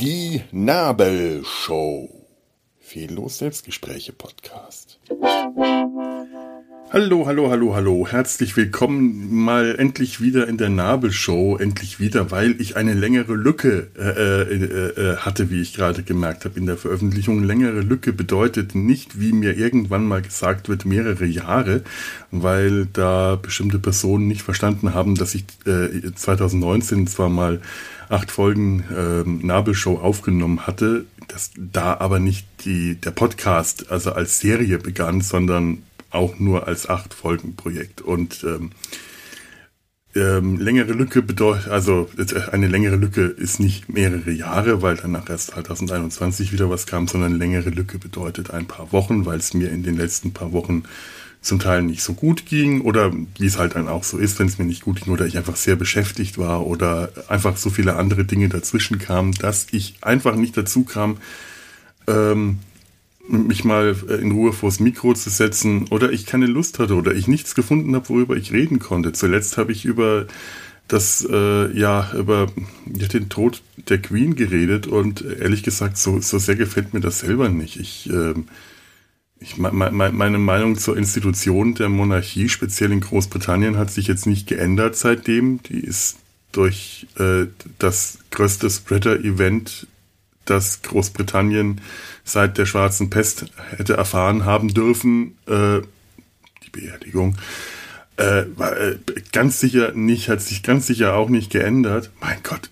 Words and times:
Die 0.00 0.42
Nabelshow. 0.52 2.08
Fehllos 2.78 3.38
Selbstgespräche 3.38 4.12
Podcast. 4.12 5.00
Hallo, 6.90 7.26
hallo, 7.26 7.50
hallo, 7.50 7.74
hallo. 7.74 8.06
Herzlich 8.08 8.56
willkommen 8.56 9.44
mal 9.44 9.76
endlich 9.78 10.22
wieder 10.22 10.48
in 10.48 10.56
der 10.56 10.70
Nabelshow. 10.70 11.58
Endlich 11.58 12.00
wieder, 12.00 12.30
weil 12.30 12.58
ich 12.62 12.76
eine 12.76 12.94
längere 12.94 13.34
Lücke 13.34 13.88
äh, 13.98 14.42
äh, 14.42 15.12
äh, 15.12 15.16
hatte, 15.18 15.50
wie 15.50 15.60
ich 15.60 15.74
gerade 15.74 16.02
gemerkt 16.02 16.46
habe 16.46 16.58
in 16.58 16.64
der 16.64 16.78
Veröffentlichung. 16.78 17.44
Längere 17.44 17.82
Lücke 17.82 18.14
bedeutet 18.14 18.74
nicht, 18.74 19.20
wie 19.20 19.34
mir 19.34 19.58
irgendwann 19.58 20.06
mal 20.06 20.22
gesagt 20.22 20.70
wird, 20.70 20.86
mehrere 20.86 21.26
Jahre, 21.26 21.82
weil 22.30 22.86
da 22.86 23.36
bestimmte 23.36 23.78
Personen 23.78 24.26
nicht 24.26 24.40
verstanden 24.40 24.94
haben, 24.94 25.14
dass 25.14 25.34
ich 25.34 25.44
äh, 25.66 26.14
2019 26.14 27.06
zwar 27.06 27.28
mal 27.28 27.60
acht 28.08 28.30
Folgen 28.30 28.84
äh, 28.90 29.28
Nabelshow 29.28 29.98
aufgenommen 29.98 30.66
hatte, 30.66 31.04
dass 31.28 31.50
da 31.54 31.98
aber 32.00 32.18
nicht 32.18 32.46
die, 32.64 32.94
der 32.94 33.10
Podcast 33.10 33.90
also 33.92 34.12
als 34.12 34.40
Serie 34.40 34.78
begann, 34.78 35.20
sondern 35.20 35.82
auch 36.10 36.38
nur 36.38 36.66
als 36.66 36.88
acht 36.88 37.14
Folgen 37.14 37.56
Projekt. 37.56 38.00
Und 38.00 38.44
ähm, 38.44 38.70
ähm, 40.14 40.58
längere 40.58 40.92
Lücke 40.92 41.22
bedeutet, 41.22 41.68
also 41.68 42.08
äh, 42.16 42.50
eine 42.50 42.66
längere 42.66 42.96
Lücke 42.96 43.22
ist 43.22 43.60
nicht 43.60 43.88
mehrere 43.88 44.30
Jahre, 44.30 44.82
weil 44.82 44.96
danach 44.96 45.28
erst 45.28 45.50
2021 45.50 46.52
wieder 46.52 46.70
was 46.70 46.86
kam, 46.86 47.06
sondern 47.08 47.38
längere 47.38 47.70
Lücke 47.70 47.98
bedeutet 47.98 48.50
ein 48.50 48.66
paar 48.66 48.90
Wochen, 48.92 49.26
weil 49.26 49.38
es 49.38 49.54
mir 49.54 49.70
in 49.70 49.82
den 49.82 49.96
letzten 49.96 50.32
paar 50.32 50.52
Wochen 50.52 50.84
zum 51.40 51.60
Teil 51.60 51.82
nicht 51.82 52.02
so 52.02 52.14
gut 52.14 52.46
ging 52.46 52.80
oder 52.80 53.12
wie 53.12 53.46
es 53.46 53.58
halt 53.58 53.76
dann 53.76 53.86
auch 53.86 54.02
so 54.02 54.18
ist, 54.18 54.38
wenn 54.38 54.48
es 54.48 54.58
mir 54.58 54.64
nicht 54.64 54.82
gut 54.82 55.02
ging 55.02 55.12
oder 55.12 55.26
ich 55.26 55.36
einfach 55.36 55.56
sehr 55.56 55.76
beschäftigt 55.76 56.36
war 56.36 56.66
oder 56.66 57.12
einfach 57.28 57.56
so 57.56 57.70
viele 57.70 57.94
andere 57.94 58.24
Dinge 58.24 58.48
dazwischen 58.48 58.98
kamen, 58.98 59.32
dass 59.32 59.68
ich 59.70 59.96
einfach 60.00 60.34
nicht 60.34 60.56
dazu 60.56 60.84
kam, 60.84 61.18
ähm, 62.08 62.58
mich 63.28 63.64
mal 63.64 63.94
äh, 64.08 64.14
in 64.14 64.32
Ruhe 64.32 64.52
vors 64.52 64.80
Mikro 64.80 65.14
zu 65.14 65.30
setzen 65.30 65.88
oder 65.88 66.12
ich 66.12 66.26
keine 66.26 66.46
Lust 66.46 66.78
hatte 66.78 66.94
oder 66.94 67.14
ich 67.14 67.28
nichts 67.28 67.54
gefunden 67.54 67.94
habe, 67.94 68.08
worüber 68.08 68.36
ich 68.36 68.52
reden 68.52 68.78
konnte. 68.78 69.12
Zuletzt 69.12 69.58
habe 69.58 69.72
ich 69.72 69.84
über 69.84 70.26
das, 70.88 71.26
äh, 71.30 71.78
ja, 71.78 72.10
über 72.14 72.46
den 72.86 73.28
Tod 73.28 73.62
der 73.76 73.98
Queen 73.98 74.34
geredet 74.34 74.86
und 74.86 75.22
ehrlich 75.22 75.62
gesagt, 75.62 75.98
so, 75.98 76.20
so 76.20 76.38
sehr 76.38 76.56
gefällt 76.56 76.94
mir 76.94 77.00
das 77.00 77.20
selber 77.20 77.50
nicht. 77.50 77.78
Ich, 77.78 78.10
äh, 78.10 78.34
ich 79.40 79.56
meine 79.56 80.38
Meinung 80.38 80.78
zur 80.78 80.96
Institution 80.96 81.74
der 81.74 81.88
Monarchie, 81.88 82.48
speziell 82.48 82.90
in 82.90 83.00
Großbritannien, 83.00 83.76
hat 83.76 83.90
sich 83.90 84.08
jetzt 84.08 84.26
nicht 84.26 84.48
geändert 84.48 84.96
seitdem. 84.96 85.62
Die 85.62 85.78
ist 85.78 86.16
durch 86.50 87.06
äh, 87.18 87.46
das 87.78 88.18
größte 88.30 88.68
Spreader-Event, 88.68 89.86
das 90.50 90.82
Großbritannien 90.82 91.80
seit 92.24 92.58
der 92.58 92.66
schwarzen 92.66 93.10
Pest 93.10 93.46
hätte 93.76 93.94
erfahren 93.94 94.44
haben 94.44 94.72
dürfen, 94.74 95.36
äh, 95.46 95.80
die 96.64 96.70
Beerdigung, 96.70 97.36
äh, 98.16 98.44
war, 98.56 98.76
äh, 98.76 98.98
ganz 99.32 99.60
sicher 99.60 99.92
nicht, 99.92 100.28
hat 100.28 100.42
sich 100.42 100.62
ganz 100.62 100.86
sicher 100.86 101.14
auch 101.14 101.28
nicht 101.28 101.50
geändert. 101.50 102.10
Mein 102.20 102.42
Gott. 102.42 102.70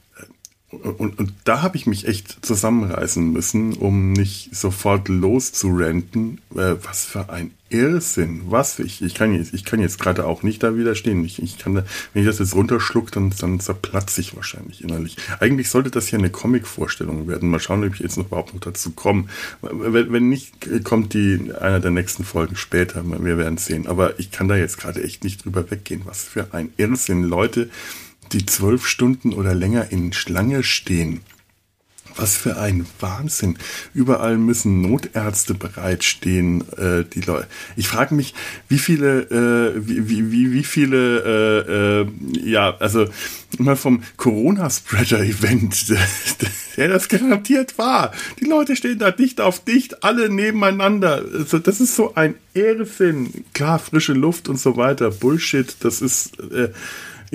Und, 0.68 1.18
und 1.18 1.32
da 1.44 1.62
habe 1.62 1.76
ich 1.76 1.86
mich 1.86 2.08
echt 2.08 2.44
zusammenreißen 2.44 3.32
müssen, 3.32 3.74
um 3.74 4.12
nicht 4.12 4.54
sofort 4.54 5.08
loszurenten. 5.08 6.40
Äh, 6.56 6.74
was 6.82 7.04
für 7.04 7.30
ein 7.30 7.52
Irrsinn. 7.68 8.42
Was? 8.46 8.80
Ich, 8.80 9.00
ich 9.00 9.14
kann 9.14 9.32
jetzt, 9.32 9.54
ich 9.54 9.64
kann 9.64 9.78
jetzt 9.80 10.00
gerade 10.00 10.26
auch 10.26 10.42
nicht 10.42 10.64
da 10.64 10.76
widerstehen. 10.76 11.24
Ich, 11.24 11.40
ich 11.40 11.56
kann 11.58 11.76
da, 11.76 11.84
wenn 12.12 12.22
ich 12.22 12.28
das 12.28 12.40
jetzt 12.40 12.56
runterschluck, 12.56 13.12
dann, 13.12 13.32
dann 13.38 13.60
zerplatze 13.60 14.20
ich 14.20 14.34
wahrscheinlich 14.34 14.82
innerlich. 14.82 15.16
Eigentlich 15.38 15.70
sollte 15.70 15.92
das 15.92 16.08
hier 16.08 16.18
eine 16.18 16.30
Comic-Vorstellung 16.30 17.28
werden. 17.28 17.48
Mal 17.48 17.60
schauen, 17.60 17.84
ob 17.84 17.94
ich 17.94 18.00
jetzt 18.00 18.16
noch 18.16 18.26
überhaupt 18.26 18.52
noch 18.52 18.60
dazu 18.60 18.90
komme. 18.90 19.26
Wenn, 19.62 20.12
wenn 20.12 20.28
nicht, 20.28 20.84
kommt 20.84 21.14
die 21.14 21.52
einer 21.60 21.78
der 21.78 21.92
nächsten 21.92 22.24
Folgen 22.24 22.56
später. 22.56 23.04
Wir 23.04 23.38
werden 23.38 23.58
sehen. 23.58 23.86
Aber 23.86 24.18
ich 24.18 24.32
kann 24.32 24.48
da 24.48 24.56
jetzt 24.56 24.78
gerade 24.78 25.02
echt 25.04 25.22
nicht 25.22 25.44
drüber 25.44 25.70
weggehen. 25.70 26.02
Was 26.04 26.24
für 26.24 26.52
ein 26.52 26.72
Irrsinn. 26.76 27.22
Leute, 27.22 27.70
die 28.32 28.46
zwölf 28.46 28.86
Stunden 28.86 29.32
oder 29.32 29.54
länger 29.54 29.90
in 29.90 30.12
Schlange 30.12 30.62
stehen 30.62 31.20
was 32.18 32.36
für 32.36 32.56
ein 32.56 32.86
Wahnsinn. 33.00 33.58
Überall 33.94 34.38
müssen 34.38 34.80
Notärzte 34.80 35.54
bereitstehen. 35.54 36.64
Äh, 36.76 37.04
die 37.04 37.20
Leute. 37.20 37.46
Ich 37.76 37.88
frage 37.88 38.14
mich, 38.14 38.34
wie 38.68 38.78
viele, 38.78 39.22
äh, 39.22 39.86
wie, 39.86 40.30
wie, 40.30 40.52
wie 40.52 40.64
viele, 40.64 41.22
äh, 41.22 42.02
äh, 42.02 42.48
ja, 42.48 42.76
also 42.78 43.06
mal 43.58 43.76
vom 43.76 44.02
Corona-Spreader-Event, 44.16 45.88
der 46.76 46.88
das 46.88 47.08
garantiert 47.08 47.78
war. 47.78 48.12
Die 48.40 48.46
Leute 48.46 48.76
stehen 48.76 48.98
da 48.98 49.10
dicht 49.10 49.40
auf 49.40 49.60
dicht, 49.60 50.04
alle 50.04 50.28
nebeneinander. 50.28 51.24
Also 51.32 51.58
das 51.58 51.80
ist 51.80 51.96
so 51.96 52.14
ein 52.14 52.34
Irrsinn. 52.54 53.44
Klar, 53.52 53.78
frische 53.78 54.12
Luft 54.12 54.48
und 54.48 54.58
so 54.58 54.76
weiter. 54.76 55.10
Bullshit. 55.10 55.76
Das 55.80 56.02
ist 56.02 56.38
äh, 56.40 56.70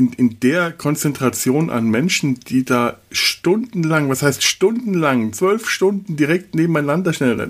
in, 0.01 0.13
in 0.13 0.39
der 0.39 0.71
Konzentration 0.71 1.69
an 1.69 1.89
Menschen, 1.89 2.39
die 2.39 2.65
da 2.65 2.97
stundenlang, 3.11 4.09
was 4.09 4.23
heißt 4.23 4.43
stundenlang, 4.43 5.33
zwölf 5.33 5.69
Stunden 5.69 6.15
direkt 6.15 6.55
nebeneinander 6.55 7.13
schnell, 7.13 7.49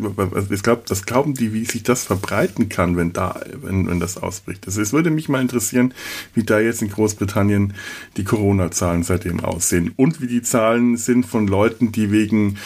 ich 0.49 0.63
glaube, 0.63 0.83
das 0.87 1.05
glauben 1.05 1.33
die, 1.33 1.53
wie 1.53 1.65
sich 1.65 1.83
das 1.83 2.03
verbreiten 2.03 2.69
kann, 2.69 2.97
wenn 2.97 3.13
da, 3.13 3.39
wenn, 3.61 3.87
wenn 3.87 3.99
das 3.99 4.17
ausbricht. 4.17 4.65
Also 4.65 4.81
es 4.81 4.93
würde 4.93 5.11
mich 5.11 5.29
mal 5.29 5.41
interessieren, 5.41 5.93
wie 6.33 6.43
da 6.43 6.59
jetzt 6.59 6.81
in 6.81 6.89
Großbritannien 6.89 7.73
die 8.17 8.23
Corona-Zahlen 8.23 9.03
seitdem 9.03 9.39
aussehen 9.41 9.93
und 9.95 10.21
wie 10.21 10.27
die 10.27 10.41
Zahlen 10.41 10.97
sind 10.97 11.25
von 11.25 11.47
Leuten, 11.47 11.91
die 11.91 12.11
wegen, 12.11 12.57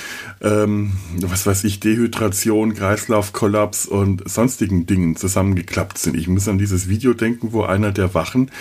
ähm, 0.41 0.93
was 1.19 1.45
weiß 1.45 1.63
ich, 1.65 1.79
Dehydration, 1.79 2.75
Kreislaufkollaps 2.75 3.85
und 3.87 4.27
sonstigen 4.29 4.85
Dingen 4.85 5.15
zusammengeklappt 5.15 5.97
sind. 5.97 6.15
Ich 6.15 6.27
muss 6.27 6.47
an 6.47 6.57
dieses 6.57 6.87
Video 6.87 7.13
denken, 7.13 7.51
wo 7.51 7.63
einer 7.63 7.91
der 7.91 8.13
Wachen, 8.13 8.51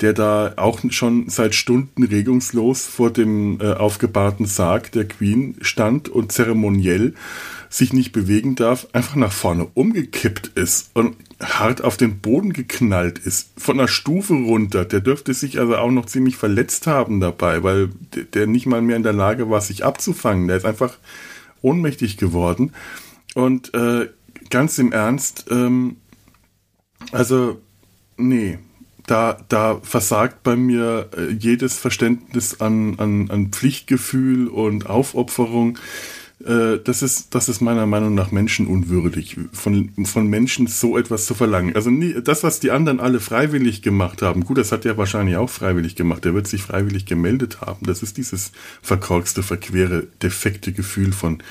der 0.00 0.12
da 0.12 0.54
auch 0.56 0.80
schon 0.90 1.28
seit 1.28 1.54
Stunden 1.54 2.02
regungslos 2.02 2.86
vor 2.86 3.10
dem 3.10 3.60
äh, 3.60 3.83
aufgebahrten 3.84 4.46
Sarg 4.46 4.90
der 4.92 5.06
Queen 5.06 5.56
stand 5.60 6.08
und 6.08 6.32
zeremoniell 6.32 7.14
sich 7.68 7.92
nicht 7.92 8.12
bewegen 8.12 8.54
darf, 8.54 8.86
einfach 8.92 9.16
nach 9.16 9.32
vorne 9.32 9.66
umgekippt 9.74 10.52
ist 10.54 10.90
und 10.94 11.16
hart 11.40 11.84
auf 11.84 11.96
den 11.96 12.20
Boden 12.20 12.52
geknallt 12.52 13.18
ist, 13.18 13.50
von 13.58 13.76
der 13.76 13.88
Stufe 13.88 14.32
runter. 14.32 14.84
Der 14.84 15.00
dürfte 15.00 15.34
sich 15.34 15.58
also 15.58 15.76
auch 15.76 15.90
noch 15.90 16.06
ziemlich 16.06 16.36
verletzt 16.36 16.86
haben 16.86 17.20
dabei, 17.20 17.62
weil 17.62 17.90
der 18.32 18.46
nicht 18.46 18.66
mal 18.66 18.80
mehr 18.80 18.96
in 18.96 19.02
der 19.02 19.12
Lage 19.12 19.50
war, 19.50 19.60
sich 19.60 19.84
abzufangen. 19.84 20.48
Der 20.48 20.56
ist 20.56 20.64
einfach 20.64 20.96
ohnmächtig 21.60 22.16
geworden. 22.16 22.72
Und 23.34 23.74
äh, 23.74 24.08
ganz 24.50 24.78
im 24.78 24.92
Ernst, 24.92 25.46
ähm, 25.50 25.96
also, 27.12 27.60
nee, 28.16 28.58
da, 29.06 29.36
da 29.48 29.80
versagt 29.82 30.42
bei 30.42 30.56
mir 30.56 31.08
äh, 31.16 31.32
jedes 31.32 31.78
Verständnis 31.78 32.60
an, 32.60 32.98
an, 32.98 33.30
an 33.30 33.48
Pflichtgefühl 33.48 34.48
und 34.48 34.86
Aufopferung. 34.86 35.78
Äh, 36.44 36.78
das 36.82 37.02
ist, 37.02 37.34
das 37.34 37.48
ist 37.48 37.60
meiner 37.60 37.86
Meinung 37.86 38.14
nach 38.14 38.32
menschenunwürdig, 38.32 39.36
von, 39.52 39.90
von 40.04 40.26
Menschen 40.26 40.66
so 40.66 40.96
etwas 40.96 41.26
zu 41.26 41.34
verlangen. 41.34 41.76
Also 41.76 41.90
nie, 41.90 42.14
das, 42.22 42.42
was 42.42 42.60
die 42.60 42.70
anderen 42.70 43.00
alle 43.00 43.20
freiwillig 43.20 43.82
gemacht 43.82 44.22
haben, 44.22 44.44
gut, 44.44 44.58
das 44.58 44.72
hat 44.72 44.84
er 44.84 44.96
wahrscheinlich 44.96 45.36
auch 45.36 45.50
freiwillig 45.50 45.96
gemacht, 45.96 46.24
er 46.24 46.34
wird 46.34 46.46
sich 46.46 46.62
freiwillig 46.62 47.06
gemeldet 47.06 47.60
haben. 47.60 47.86
Das 47.86 48.02
ist 48.02 48.16
dieses 48.16 48.52
verkorkste, 48.82 49.42
verquere, 49.42 50.06
defekte 50.22 50.72
Gefühl 50.72 51.12
von, 51.12 51.42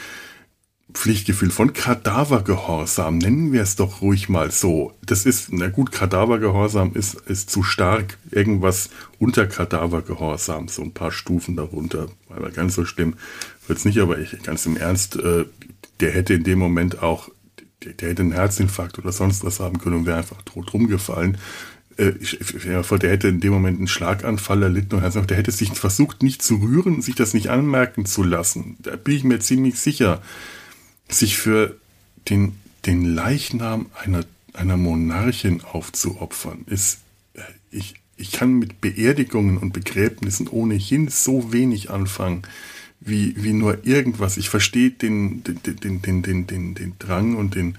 Pflichtgefühl 0.93 1.49
von 1.49 1.73
Kadavergehorsam, 1.73 3.17
nennen 3.17 3.51
wir 3.51 3.61
es 3.61 3.75
doch 3.75 4.01
ruhig 4.01 4.29
mal 4.29 4.51
so. 4.51 4.93
Das 5.03 5.25
ist, 5.25 5.51
na 5.51 5.67
gut, 5.69 5.91
Kadavergehorsam 5.91 6.93
ist, 6.93 7.15
ist 7.21 7.49
zu 7.49 7.63
stark. 7.63 8.17
Irgendwas 8.31 8.89
unter 9.19 9.47
Kadavergehorsam, 9.47 10.67
so 10.67 10.83
ein 10.83 10.93
paar 10.93 11.11
Stufen 11.11 11.55
darunter. 11.55 12.07
Aber 12.29 12.51
ganz 12.51 12.75
so 12.75 12.85
schlimm 12.85 13.15
wird 13.67 13.79
es 13.79 13.85
nicht, 13.85 13.99
aber 13.99 14.19
ich, 14.19 14.41
ganz 14.43 14.65
im 14.65 14.77
Ernst, 14.77 15.15
äh, 15.15 15.45
der 15.99 16.11
hätte 16.11 16.35
in 16.35 16.43
dem 16.43 16.59
Moment 16.59 17.01
auch, 17.01 17.29
der, 17.83 17.93
der, 17.93 18.09
hätte 18.09 18.21
einen 18.21 18.31
Herzinfarkt 18.31 18.99
oder 18.99 19.11
sonst 19.11 19.43
was 19.43 19.59
haben 19.59 19.79
können 19.79 19.97
und 19.97 20.05
wäre 20.05 20.17
einfach 20.17 20.41
tot 20.43 20.73
rumgefallen. 20.73 21.37
Äh, 21.97 22.13
ich, 22.19 22.39
vor, 22.83 22.99
der 22.99 23.09
hätte 23.09 23.29
in 23.29 23.39
dem 23.39 23.51
Moment 23.51 23.79
einen 23.79 23.87
Schlaganfall 23.87 24.61
erlitten 24.61 24.95
und 24.95 25.29
der 25.29 25.37
hätte 25.37 25.51
sich 25.51 25.71
versucht, 25.71 26.21
nicht 26.21 26.41
zu 26.43 26.55
rühren, 26.57 27.01
sich 27.01 27.15
das 27.15 27.33
nicht 27.33 27.49
anmerken 27.49 28.05
zu 28.05 28.23
lassen. 28.23 28.77
Da 28.79 28.95
bin 28.95 29.15
ich 29.15 29.23
mir 29.23 29.39
ziemlich 29.39 29.79
sicher 29.79 30.21
sich 31.13 31.37
für 31.37 31.77
den, 32.29 32.57
den 32.85 33.05
Leichnam 33.05 33.87
einer, 34.03 34.25
einer 34.53 34.77
Monarchin 34.77 35.61
aufzuopfern, 35.61 36.65
ist, 36.67 36.99
äh, 37.33 37.41
ich, 37.71 37.95
ich 38.17 38.31
kann 38.31 38.53
mit 38.53 38.81
Beerdigungen 38.81 39.57
und 39.57 39.73
Begräbnissen 39.73 40.47
ohnehin 40.47 41.07
so 41.09 41.51
wenig 41.51 41.89
anfangen, 41.89 42.43
wie, 42.99 43.35
wie 43.37 43.53
nur 43.53 43.85
irgendwas. 43.85 44.37
Ich 44.37 44.49
verstehe 44.49 44.91
den, 44.91 45.43
den, 45.43 45.59
den, 45.63 46.01
den, 46.01 46.21
den, 46.21 46.47
den, 46.47 46.75
den 46.75 46.93
Drang 46.99 47.35
und 47.35 47.55
den, 47.55 47.77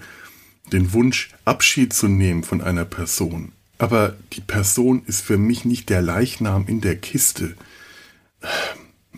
den 0.71 0.93
Wunsch, 0.93 1.31
Abschied 1.45 1.93
zu 1.93 2.07
nehmen 2.07 2.43
von 2.43 2.61
einer 2.61 2.85
Person. 2.85 3.51
aber 3.77 4.15
die 4.33 4.41
Person 4.41 5.03
ist 5.05 5.21
für 5.21 5.37
mich 5.37 5.65
nicht 5.65 5.89
der 5.89 6.01
Leichnam 6.01 6.65
in 6.67 6.81
der 6.81 6.95
Kiste. 6.95 7.55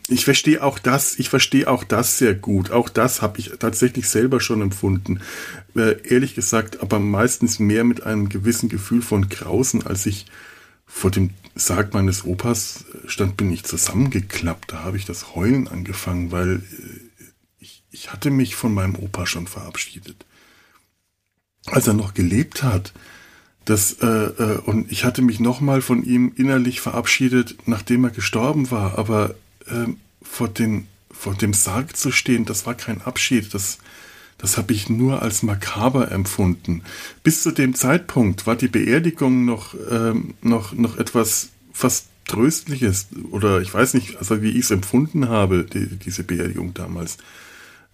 Ich 0.09 0.23
verstehe 0.23 0.63
auch 0.63 0.79
das, 0.79 1.19
ich 1.19 1.29
verstehe 1.29 1.67
auch 1.67 1.83
das 1.83 2.17
sehr 2.17 2.33
gut. 2.33 2.71
Auch 2.71 2.87
das 2.87 3.21
habe 3.21 3.39
ich 3.39 3.51
tatsächlich 3.59 4.07
selber 4.07 4.39
schon 4.39 4.61
empfunden. 4.61 5.19
Äh, 5.75 6.01
ehrlich 6.07 6.33
gesagt, 6.33 6.81
aber 6.81 6.99
meistens 6.99 7.59
mehr 7.59 7.83
mit 7.83 8.03
einem 8.03 8.29
gewissen 8.29 8.69
Gefühl 8.69 9.01
von 9.01 9.27
Grausen, 9.27 9.85
als 9.85 10.05
ich 10.05 10.27
vor 10.85 11.11
dem 11.11 11.31
Sarg 11.55 11.93
meines 11.93 12.23
Opas 12.23 12.85
stand, 13.05 13.35
bin 13.35 13.51
ich 13.51 13.65
zusammengeklappt. 13.65 14.71
Da 14.71 14.83
habe 14.83 14.95
ich 14.95 15.05
das 15.05 15.35
Heulen 15.35 15.67
angefangen, 15.67 16.31
weil 16.31 16.55
äh, 16.55 17.23
ich, 17.59 17.83
ich 17.91 18.13
hatte 18.13 18.31
mich 18.31 18.55
von 18.55 18.73
meinem 18.73 18.95
Opa 18.95 19.25
schon 19.25 19.47
verabschiedet. 19.47 20.25
Als 21.65 21.85
er 21.85 21.93
noch 21.93 22.13
gelebt 22.13 22.63
hat, 22.63 22.93
das, 23.65 23.97
äh, 24.01 24.07
äh, 24.07 24.57
und 24.59 24.89
ich 24.89 25.03
hatte 25.03 25.21
mich 25.21 25.41
nochmal 25.41 25.81
von 25.81 26.01
ihm 26.01 26.31
innerlich 26.37 26.79
verabschiedet, 26.79 27.57
nachdem 27.65 28.05
er 28.05 28.11
gestorben 28.11 28.71
war. 28.71 28.97
Aber 28.97 29.35
äh, 29.69 29.87
vor, 30.21 30.47
den, 30.47 30.87
vor 31.11 31.35
dem 31.35 31.53
Sarg 31.53 31.95
zu 31.95 32.11
stehen, 32.11 32.45
das 32.45 32.65
war 32.65 32.75
kein 32.75 33.01
Abschied. 33.01 33.53
Das, 33.53 33.77
das 34.37 34.57
habe 34.57 34.73
ich 34.73 34.89
nur 34.89 35.21
als 35.21 35.43
makaber 35.43 36.11
empfunden. 36.11 36.83
Bis 37.23 37.43
zu 37.43 37.51
dem 37.51 37.75
Zeitpunkt 37.75 38.45
war 38.45 38.55
die 38.55 38.67
Beerdigung 38.67 39.45
noch, 39.45 39.73
ähm, 39.89 40.33
noch, 40.41 40.73
noch 40.73 40.97
etwas 40.97 41.49
fast 41.73 42.07
Tröstliches. 42.25 43.07
Oder 43.31 43.61
ich 43.61 43.73
weiß 43.73 43.93
nicht, 43.93 44.17
also 44.17 44.41
wie 44.41 44.51
ich 44.51 44.65
es 44.65 44.71
empfunden 44.71 45.29
habe, 45.29 45.63
die, 45.63 45.95
diese 45.97 46.23
Beerdigung 46.23 46.73
damals. 46.73 47.17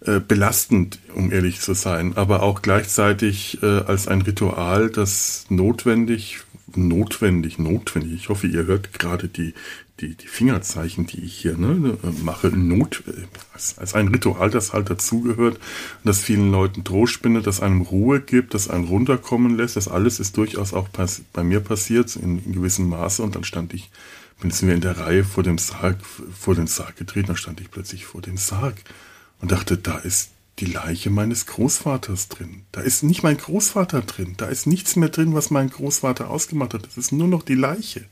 Äh, 0.00 0.20
belastend, 0.20 0.98
um 1.14 1.32
ehrlich 1.32 1.60
zu 1.60 1.72
sein, 1.72 2.14
aber 2.14 2.42
auch 2.42 2.60
gleichzeitig 2.60 3.62
äh, 3.62 3.66
als 3.66 4.06
ein 4.06 4.20
Ritual, 4.20 4.90
das 4.90 5.46
notwendig, 5.48 6.40
notwendig, 6.74 7.58
notwendig. 7.58 8.12
Ich 8.12 8.28
hoffe, 8.28 8.46
ihr 8.46 8.66
hört 8.66 8.98
gerade 8.98 9.28
die, 9.28 9.54
die, 10.00 10.16
die 10.16 10.26
Fingerzeichen, 10.26 11.06
die 11.06 11.20
ich 11.20 11.36
hier 11.36 11.56
ne, 11.56 11.96
mache, 12.22 12.48
Not, 12.48 13.04
äh, 13.06 13.26
als, 13.52 13.78
als 13.78 13.94
ein 13.94 14.08
Ritual, 14.08 14.50
das 14.50 14.72
halt 14.72 14.90
dazugehört, 14.90 15.60
das 16.02 16.20
vielen 16.20 16.50
Leuten 16.50 16.82
Trost 16.82 17.12
spendet, 17.12 17.46
das 17.46 17.60
einem 17.60 17.82
Ruhe 17.82 18.20
gibt, 18.20 18.54
das 18.54 18.68
einen 18.68 18.86
runterkommen 18.86 19.56
lässt. 19.56 19.76
Das 19.76 19.86
alles 19.88 20.18
ist 20.18 20.36
durchaus 20.36 20.72
auch 20.72 20.88
bei 21.32 21.44
mir 21.44 21.60
passiert 21.60 22.16
in, 22.16 22.44
in 22.44 22.52
gewissem 22.52 22.88
Maße 22.88 23.22
und 23.22 23.36
dann 23.36 23.44
stand 23.44 23.72
ich, 23.72 23.90
bin 24.40 24.52
wir 24.52 24.74
in 24.74 24.80
der 24.80 24.98
Reihe 24.98 25.24
vor 25.24 25.44
dem 25.44 25.58
Sarg, 25.58 25.98
vor 26.04 26.54
den 26.54 26.66
Sarg 26.66 26.96
getreten, 26.96 27.28
dann 27.28 27.36
stand 27.36 27.60
ich 27.60 27.70
plötzlich 27.70 28.04
vor 28.04 28.20
dem 28.20 28.36
Sarg 28.36 28.74
und 29.40 29.52
dachte, 29.52 29.78
da 29.78 29.98
ist 29.98 30.30
die 30.58 30.66
Leiche 30.66 31.10
meines 31.10 31.46
Großvaters 31.46 32.28
drin. 32.28 32.62
Da 32.72 32.80
ist 32.80 33.02
nicht 33.02 33.22
mein 33.22 33.36
Großvater 33.36 34.02
drin. 34.02 34.34
Da 34.36 34.46
ist 34.46 34.66
nichts 34.66 34.94
mehr 34.96 35.08
drin, 35.08 35.34
was 35.34 35.50
mein 35.50 35.68
Großvater 35.68 36.30
ausgemacht 36.30 36.74
hat. 36.74 36.86
Das 36.86 36.96
ist 36.96 37.12
nur 37.12 37.26
noch 37.26 37.42
die 37.42 37.56
Leiche. 37.56 38.04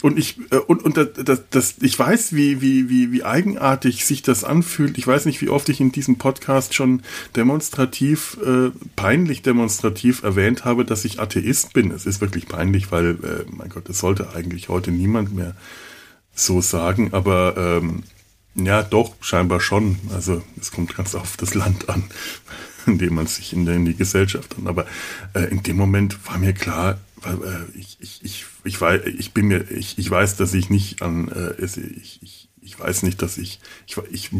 Und 0.00 0.18
ich 0.18 0.38
äh, 0.50 0.56
und 0.56 0.82
und 0.84 0.96
das, 0.96 1.42
das, 1.50 1.74
ich 1.80 1.98
weiß, 1.98 2.32
wie 2.32 2.60
wie 2.60 2.88
wie 2.88 3.10
wie 3.10 3.24
eigenartig 3.24 4.04
sich 4.04 4.22
das 4.22 4.44
anfühlt. 4.44 4.96
Ich 4.96 5.06
weiß 5.06 5.24
nicht, 5.24 5.40
wie 5.40 5.48
oft 5.48 5.68
ich 5.68 5.80
in 5.80 5.90
diesem 5.90 6.18
Podcast 6.18 6.74
schon 6.74 7.02
demonstrativ 7.34 8.36
äh, 8.44 8.70
peinlich 8.94 9.42
demonstrativ 9.42 10.22
erwähnt 10.22 10.64
habe, 10.64 10.84
dass 10.84 11.04
ich 11.04 11.20
Atheist 11.20 11.72
bin. 11.72 11.90
Es 11.90 12.06
ist 12.06 12.20
wirklich 12.20 12.46
peinlich, 12.46 12.92
weil 12.92 13.10
äh, 13.10 13.50
mein 13.50 13.70
Gott, 13.70 13.88
das 13.88 13.98
sollte 13.98 14.34
eigentlich 14.34 14.68
heute 14.68 14.92
niemand 14.92 15.34
mehr 15.34 15.56
so 16.32 16.60
sagen. 16.60 17.12
Aber 17.12 17.56
ähm, 17.56 18.04
ja, 18.54 18.82
doch, 18.82 19.14
scheinbar 19.20 19.60
schon. 19.60 19.98
Also 20.14 20.42
es 20.60 20.70
kommt 20.70 20.96
ganz 20.96 21.14
auf 21.14 21.36
das 21.36 21.54
Land 21.54 21.88
an, 21.88 22.04
in 22.86 22.98
dem 22.98 23.14
man 23.14 23.26
sich 23.26 23.52
in, 23.52 23.66
der, 23.66 23.74
in 23.74 23.84
die 23.84 23.96
Gesellschaft 23.96 24.56
an. 24.58 24.66
Aber 24.66 24.86
äh, 25.34 25.44
in 25.50 25.62
dem 25.62 25.76
Moment 25.76 26.18
war 26.26 26.38
mir 26.38 26.52
klar, 26.52 26.98
ich, 27.74 27.98
ich, 28.00 28.20
ich, 28.22 28.44
ich, 28.64 28.80
weiß, 28.80 29.02
ich 29.06 29.32
bin 29.32 29.46
mir, 29.48 29.70
ich, 29.70 29.98
ich 29.98 30.10
weiß, 30.10 30.36
dass 30.36 30.54
ich 30.54 30.70
nicht 30.70 31.02
an, 31.02 31.28
äh, 31.28 31.64
ich, 31.64 32.20
ich, 32.22 32.48
ich 32.60 32.78
weiß 32.78 33.02
nicht, 33.02 33.22
dass 33.22 33.38
ich, 33.38 33.60
ich, 33.86 33.96
ich. 34.10 34.30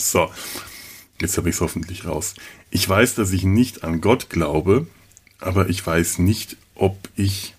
So, 0.00 0.30
jetzt 1.20 1.36
habe 1.36 1.48
ich 1.48 1.54
es 1.54 1.60
hoffentlich 1.60 2.04
raus. 2.04 2.34
Ich 2.70 2.88
weiß, 2.88 3.14
dass 3.14 3.32
ich 3.32 3.44
nicht 3.44 3.84
an 3.84 4.00
Gott 4.00 4.30
glaube, 4.30 4.86
aber 5.38 5.68
ich 5.68 5.86
weiß 5.86 6.18
nicht, 6.18 6.56
ob 6.74 7.08
ich 7.16 7.54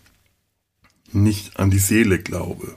nicht 1.12 1.58
an 1.58 1.70
die 1.70 1.80
Seele 1.80 2.20
glaube 2.20 2.76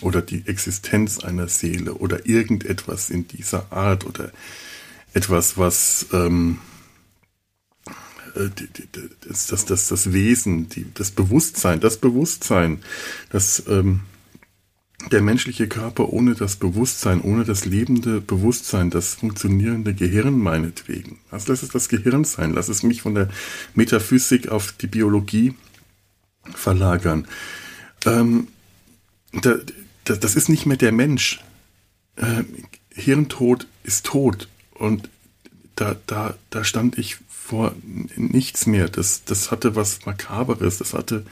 oder 0.00 0.22
die 0.22 0.46
Existenz 0.46 1.18
einer 1.18 1.48
Seele 1.48 1.94
oder 1.94 2.26
irgendetwas 2.26 3.10
in 3.10 3.26
dieser 3.26 3.72
Art 3.72 4.06
oder 4.06 4.30
etwas, 5.12 5.58
was 5.58 6.06
ähm, 6.12 6.58
äh, 6.58 6.69
das, 9.28 9.46
das, 9.46 9.64
das, 9.64 9.88
das 9.88 10.12
Wesen, 10.12 10.68
die, 10.68 10.86
das 10.94 11.10
Bewusstsein, 11.10 11.80
das 11.80 11.96
Bewusstsein, 11.98 12.78
das 13.30 13.64
ähm, 13.68 14.00
der 15.10 15.22
menschliche 15.22 15.66
Körper 15.66 16.10
ohne 16.10 16.34
das 16.34 16.56
Bewusstsein, 16.56 17.22
ohne 17.22 17.44
das 17.44 17.64
lebende 17.64 18.20
Bewusstsein, 18.20 18.90
das 18.90 19.14
funktionierende 19.14 19.94
Gehirn 19.94 20.38
meinetwegen. 20.38 21.18
Also 21.30 21.52
lass 21.52 21.62
es 21.62 21.70
das 21.70 21.88
Gehirn 21.88 22.24
sein, 22.24 22.52
lass 22.52 22.68
es 22.68 22.82
mich 22.82 23.00
von 23.00 23.14
der 23.14 23.30
Metaphysik 23.74 24.48
auf 24.48 24.72
die 24.72 24.88
Biologie 24.88 25.54
verlagern 26.54 27.26
ähm, 28.04 28.48
da, 29.32 29.56
da, 30.04 30.16
das 30.16 30.34
ist 30.34 30.48
nicht 30.48 30.66
mehr 30.66 30.76
der 30.76 30.92
Mensch. 30.92 31.40
Ähm, 32.16 32.46
Hirntod 32.92 33.66
ist 33.84 34.06
tot. 34.06 34.48
Und 34.74 35.08
da, 35.76 35.96
da, 36.06 36.34
da 36.50 36.64
stand 36.64 36.98
ich 36.98 37.18
vor 37.50 37.74
nichts 38.16 38.66
mehr. 38.66 38.88
Das, 38.88 39.24
das 39.24 39.50
hatte 39.50 39.74
was 39.74 40.06
Makaberes. 40.06 40.78
Das 40.78 40.94
hatte. 40.94 41.24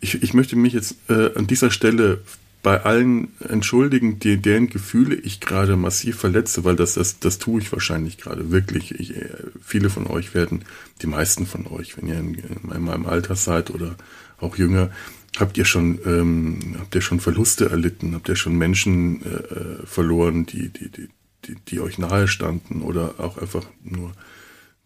Ich, 0.00 0.22
ich 0.22 0.34
möchte 0.34 0.54
mich 0.54 0.74
jetzt 0.74 0.96
äh, 1.08 1.30
an 1.34 1.46
dieser 1.46 1.70
Stelle 1.70 2.20
bei 2.62 2.82
allen 2.82 3.28
entschuldigen, 3.40 4.18
die, 4.18 4.36
deren 4.36 4.68
Gefühle 4.68 5.14
ich 5.14 5.40
gerade 5.40 5.76
massiv 5.76 6.16
verletze, 6.16 6.64
weil 6.64 6.76
das, 6.76 6.94
das, 6.94 7.18
das 7.18 7.38
tue 7.38 7.60
ich 7.60 7.72
wahrscheinlich 7.72 8.18
gerade 8.18 8.50
wirklich. 8.50 8.98
Ich, 8.98 9.16
äh, 9.16 9.30
viele 9.62 9.88
von 9.88 10.06
euch 10.06 10.34
werden, 10.34 10.64
die 11.00 11.06
meisten 11.06 11.46
von 11.46 11.66
euch, 11.66 11.96
wenn 11.96 12.08
ihr 12.08 12.18
in, 12.18 12.34
in 12.34 12.84
meinem 12.84 13.06
Alter 13.06 13.34
seid 13.34 13.70
oder 13.70 13.96
auch 14.38 14.56
jünger, 14.56 14.90
Habt 15.36 15.58
ihr 15.58 15.64
schon, 15.64 15.98
ähm, 16.06 16.76
habt 16.78 16.94
ihr 16.94 17.00
schon 17.00 17.18
Verluste 17.18 17.68
erlitten? 17.68 18.14
Habt 18.14 18.28
ihr 18.28 18.36
schon 18.36 18.56
Menschen 18.56 19.20
äh, 19.24 19.28
äh, 19.28 19.84
verloren, 19.84 20.46
die, 20.46 20.68
die, 20.68 20.88
die, 20.88 21.08
die, 21.44 21.56
die 21.66 21.80
euch 21.80 21.98
nahe 21.98 22.28
standen 22.28 22.82
oder 22.82 23.14
auch 23.18 23.36
einfach 23.38 23.66
nur 23.82 24.12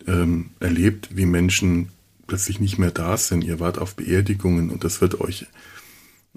ähm, 0.07 0.51
erlebt, 0.61 1.11
wie 1.13 1.27
Menschen 1.27 1.89
plötzlich 2.27 2.61
nicht 2.61 2.79
mehr 2.79 2.91
da 2.91 3.17
sind? 3.17 3.45
Ihr 3.45 3.61
wart 3.61 3.79
auf 3.79 3.97
Beerdigungen 3.97 4.71
und 4.71 4.85
das 4.85 5.01
wird 5.01 5.21
euch 5.21 5.47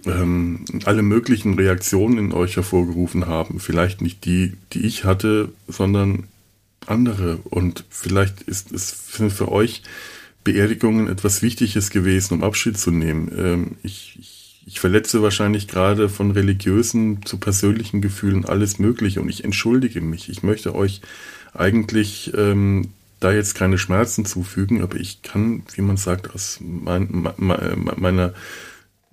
ähm, 0.05 0.65
alle 0.85 1.01
möglichen 1.01 1.55
Reaktionen 1.55 2.17
in 2.17 2.33
euch 2.33 2.55
hervorgerufen 2.55 3.27
haben. 3.27 3.59
Vielleicht 3.59 4.01
nicht 4.01 4.25
die, 4.25 4.53
die 4.73 4.85
ich 4.85 5.03
hatte, 5.03 5.49
sondern 5.67 6.27
andere. 6.87 7.37
Und 7.43 7.85
vielleicht 7.89 8.41
ist 8.41 8.71
es 8.71 8.91
für 8.91 9.51
euch 9.51 9.83
Beerdigungen 10.43 11.07
etwas 11.07 11.41
Wichtiges 11.41 11.91
gewesen, 11.91 12.35
um 12.35 12.43
Abschied 12.43 12.77
zu 12.77 12.91
nehmen. 12.91 13.31
Ähm, 13.37 13.75
ich, 13.83 14.17
ich, 14.19 14.63
ich 14.65 14.79
verletze 14.79 15.21
wahrscheinlich 15.21 15.67
gerade 15.67 16.09
von 16.09 16.31
religiösen 16.31 17.23
zu 17.25 17.37
persönlichen 17.37 18.01
Gefühlen 18.01 18.45
alles 18.45 18.79
Mögliche 18.79 19.21
und 19.21 19.29
ich 19.29 19.43
entschuldige 19.43 20.01
mich. 20.01 20.29
Ich 20.29 20.41
möchte 20.41 20.73
euch 20.73 21.01
eigentlich 21.53 22.31
ähm, 22.35 22.89
da 23.21 23.31
jetzt 23.31 23.55
keine 23.55 23.77
Schmerzen 23.77 24.25
zufügen, 24.25 24.81
aber 24.81 24.97
ich 24.97 25.21
kann, 25.21 25.63
wie 25.75 25.81
man 25.81 25.95
sagt, 25.95 26.33
aus 26.33 26.59
mein, 26.59 27.29
meiner 27.37 28.33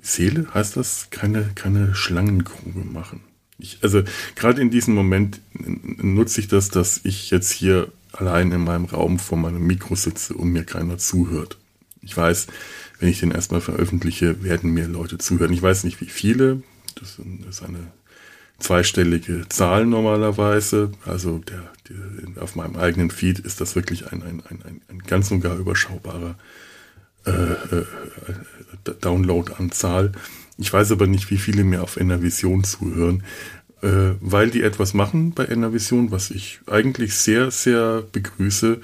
Seele, 0.00 0.52
heißt 0.52 0.76
das, 0.76 1.08
keine, 1.10 1.50
keine 1.54 1.94
Schlangengrube 1.94 2.84
machen. 2.84 3.20
Ich, 3.58 3.78
also 3.82 4.02
gerade 4.34 4.62
in 4.62 4.70
diesem 4.70 4.94
Moment 4.94 5.40
nutze 5.52 6.40
ich 6.40 6.48
das, 6.48 6.70
dass 6.70 7.00
ich 7.04 7.30
jetzt 7.30 7.52
hier 7.52 7.92
allein 8.12 8.50
in 8.50 8.64
meinem 8.64 8.86
Raum 8.86 9.18
vor 9.18 9.36
meinem 9.36 9.66
Mikro 9.66 9.94
sitze 9.94 10.34
und 10.34 10.50
mir 10.50 10.64
keiner 10.64 10.96
zuhört. 10.96 11.58
Ich 12.00 12.16
weiß, 12.16 12.46
wenn 13.00 13.10
ich 13.10 13.20
den 13.20 13.30
erstmal 13.30 13.60
veröffentliche, 13.60 14.42
werden 14.42 14.72
mir 14.72 14.88
Leute 14.88 15.18
zuhören. 15.18 15.52
Ich 15.52 15.62
weiß 15.62 15.84
nicht, 15.84 16.00
wie 16.00 16.06
viele. 16.06 16.62
Das 16.94 17.18
ist 17.48 17.62
eine 17.62 17.92
zweistellige 18.58 19.48
Zahl 19.48 19.86
normalerweise. 19.86 20.92
Also 21.04 21.38
der, 21.38 21.62
der, 21.88 22.42
auf 22.42 22.56
meinem 22.56 22.76
eigenen 22.76 23.10
Feed 23.10 23.38
ist 23.38 23.60
das 23.60 23.76
wirklich 23.76 24.12
ein, 24.12 24.22
ein, 24.22 24.42
ein, 24.48 24.80
ein 24.88 24.98
ganz 25.00 25.30
und 25.30 25.40
gar 25.40 25.56
überschaubarer 25.56 26.36
äh, 27.24 27.30
äh, 27.30 27.84
Download-Anzahl. 29.00 30.12
Ich 30.56 30.72
weiß 30.72 30.90
aber 30.92 31.06
nicht, 31.06 31.30
wie 31.30 31.38
viele 31.38 31.62
mir 31.62 31.82
auf 31.82 31.96
Enervision 31.96 32.64
zuhören 32.64 33.22
äh, 33.82 34.14
weil 34.20 34.50
die 34.50 34.62
etwas 34.62 34.94
machen 34.94 35.32
bei 35.32 35.46
Enervision, 35.46 36.10
was 36.10 36.30
ich 36.30 36.60
eigentlich 36.66 37.14
sehr, 37.14 37.50
sehr 37.50 38.02
begrüße. 38.12 38.80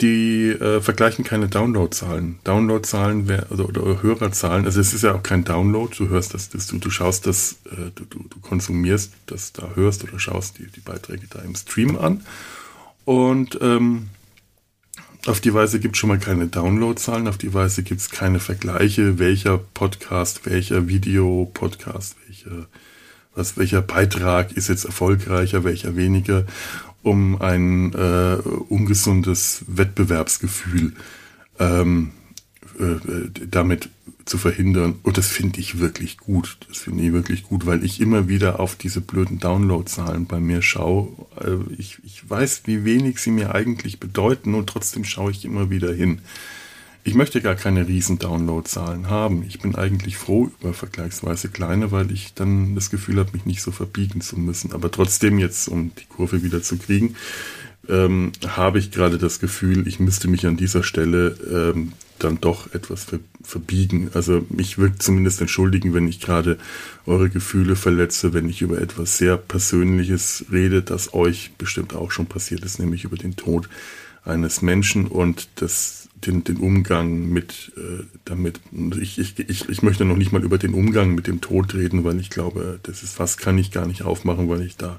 Die 0.00 0.48
äh, 0.50 0.80
vergleichen 0.80 1.24
keine 1.24 1.48
Downloadzahlen. 1.48 2.38
Downloadzahlen 2.44 3.24
oder, 3.50 3.68
oder 3.68 4.02
Hörerzahlen, 4.02 4.66
also 4.66 4.80
es 4.80 4.92
ist 4.92 5.02
ja 5.02 5.14
auch 5.14 5.22
kein 5.22 5.44
Download, 5.44 5.94
du 5.96 6.08
hörst 6.08 6.34
das, 6.34 6.50
das 6.50 6.66
du, 6.66 6.78
du 6.78 6.90
schaust 6.90 7.26
das, 7.26 7.56
äh, 7.64 7.90
du, 7.94 8.04
du, 8.04 8.24
du 8.28 8.40
konsumierst 8.40 9.12
das 9.26 9.52
da, 9.52 9.70
hörst 9.74 10.04
oder 10.04 10.18
schaust 10.18 10.58
die, 10.58 10.66
die 10.66 10.80
Beiträge 10.80 11.26
da 11.30 11.40
im 11.40 11.54
Stream 11.54 11.96
an. 11.98 12.26
Und 13.04 13.58
ähm, 13.62 14.08
Auf 15.26 15.40
die 15.40 15.52
Weise 15.52 15.80
gibt 15.80 15.96
es 15.96 15.98
schon 15.98 16.08
mal 16.08 16.20
keine 16.20 16.46
Downloadzahlen, 16.46 17.26
auf 17.26 17.36
die 17.36 17.52
Weise 17.52 17.82
gibt 17.82 18.00
es 18.00 18.10
keine 18.10 18.38
Vergleiche, 18.38 19.18
welcher 19.18 19.58
Podcast, 19.58 20.46
welcher 20.46 20.86
Videopodcast, 20.86 22.16
welcher, 22.26 22.66
was, 23.34 23.56
welcher 23.56 23.82
Beitrag 23.82 24.52
ist 24.52 24.68
jetzt 24.68 24.84
erfolgreicher, 24.84 25.64
welcher 25.64 25.96
weniger, 25.96 26.44
um 27.06 27.40
ein 27.40 27.92
äh, 27.94 28.36
ungesundes 28.68 29.64
Wettbewerbsgefühl 29.68 30.94
ähm, 31.60 32.10
äh, 32.80 33.46
damit 33.48 33.90
zu 34.24 34.38
verhindern. 34.38 34.96
Und 35.04 35.16
das 35.16 35.28
finde 35.28 35.60
ich 35.60 35.78
wirklich 35.78 36.18
gut. 36.18 36.58
Das 36.68 36.78
finde 36.78 37.04
ich 37.04 37.12
wirklich 37.12 37.44
gut, 37.44 37.64
weil 37.64 37.84
ich 37.84 38.00
immer 38.00 38.26
wieder 38.26 38.58
auf 38.58 38.74
diese 38.74 39.00
blöden 39.00 39.38
Downloadzahlen 39.38 40.26
bei 40.26 40.40
mir 40.40 40.62
schaue. 40.62 41.08
Äh, 41.40 41.72
ich, 41.78 41.98
ich 42.04 42.28
weiß, 42.28 42.62
wie 42.64 42.84
wenig 42.84 43.20
sie 43.20 43.30
mir 43.30 43.54
eigentlich 43.54 44.00
bedeuten 44.00 44.54
und 44.54 44.68
trotzdem 44.68 45.04
schaue 45.04 45.30
ich 45.30 45.44
immer 45.44 45.70
wieder 45.70 45.92
hin. 45.92 46.22
Ich 47.06 47.14
möchte 47.14 47.40
gar 47.40 47.54
keine 47.54 47.86
riesen 47.86 48.18
Downloadzahlen 48.18 49.08
haben. 49.08 49.44
Ich 49.46 49.60
bin 49.60 49.76
eigentlich 49.76 50.16
froh 50.16 50.50
über 50.60 50.74
vergleichsweise 50.74 51.48
kleine, 51.48 51.92
weil 51.92 52.10
ich 52.10 52.34
dann 52.34 52.74
das 52.74 52.90
Gefühl 52.90 53.20
habe, 53.20 53.30
mich 53.32 53.46
nicht 53.46 53.62
so 53.62 53.70
verbiegen 53.70 54.20
zu 54.22 54.36
müssen. 54.36 54.72
Aber 54.72 54.90
trotzdem 54.90 55.38
jetzt, 55.38 55.68
um 55.68 55.92
die 55.94 56.06
Kurve 56.06 56.42
wieder 56.42 56.64
zu 56.64 56.78
kriegen, 56.78 57.14
ähm, 57.88 58.32
habe 58.44 58.80
ich 58.80 58.90
gerade 58.90 59.18
das 59.18 59.38
Gefühl, 59.38 59.86
ich 59.86 60.00
müsste 60.00 60.26
mich 60.26 60.48
an 60.48 60.56
dieser 60.56 60.82
Stelle 60.82 61.36
ähm, 61.48 61.92
dann 62.18 62.40
doch 62.40 62.74
etwas 62.74 63.04
ver 63.04 63.20
verbiegen. 63.40 64.10
Also 64.12 64.44
mich 64.48 64.76
wird 64.76 65.00
zumindest 65.00 65.40
entschuldigen, 65.40 65.94
wenn 65.94 66.08
ich 66.08 66.18
gerade 66.18 66.58
eure 67.06 67.30
Gefühle 67.30 67.76
verletze, 67.76 68.34
wenn 68.34 68.48
ich 68.48 68.62
über 68.62 68.82
etwas 68.82 69.16
sehr 69.16 69.36
Persönliches 69.36 70.46
rede, 70.50 70.82
das 70.82 71.14
euch 71.14 71.52
bestimmt 71.56 71.94
auch 71.94 72.10
schon 72.10 72.26
passiert 72.26 72.64
ist, 72.64 72.80
nämlich 72.80 73.04
über 73.04 73.16
den 73.16 73.36
Tod 73.36 73.68
eines 74.24 74.60
Menschen 74.60 75.06
und 75.06 75.48
das, 75.54 76.05
den, 76.24 76.44
den 76.44 76.56
Umgang 76.56 77.28
mit 77.28 77.72
äh, 77.76 78.04
damit. 78.24 78.60
Ich, 79.00 79.18
ich, 79.18 79.38
ich, 79.38 79.68
ich 79.68 79.82
möchte 79.82 80.04
noch 80.04 80.16
nicht 80.16 80.32
mal 80.32 80.42
über 80.42 80.58
den 80.58 80.74
Umgang 80.74 81.14
mit 81.14 81.26
dem 81.26 81.40
Tod 81.40 81.74
reden, 81.74 82.04
weil 82.04 82.18
ich 82.20 82.30
glaube, 82.30 82.80
das 82.82 83.02
ist 83.02 83.18
was 83.18 83.36
kann 83.36 83.58
ich 83.58 83.70
gar 83.70 83.86
nicht 83.86 84.02
aufmachen, 84.02 84.48
weil 84.48 84.62
ich 84.62 84.76
da 84.76 84.98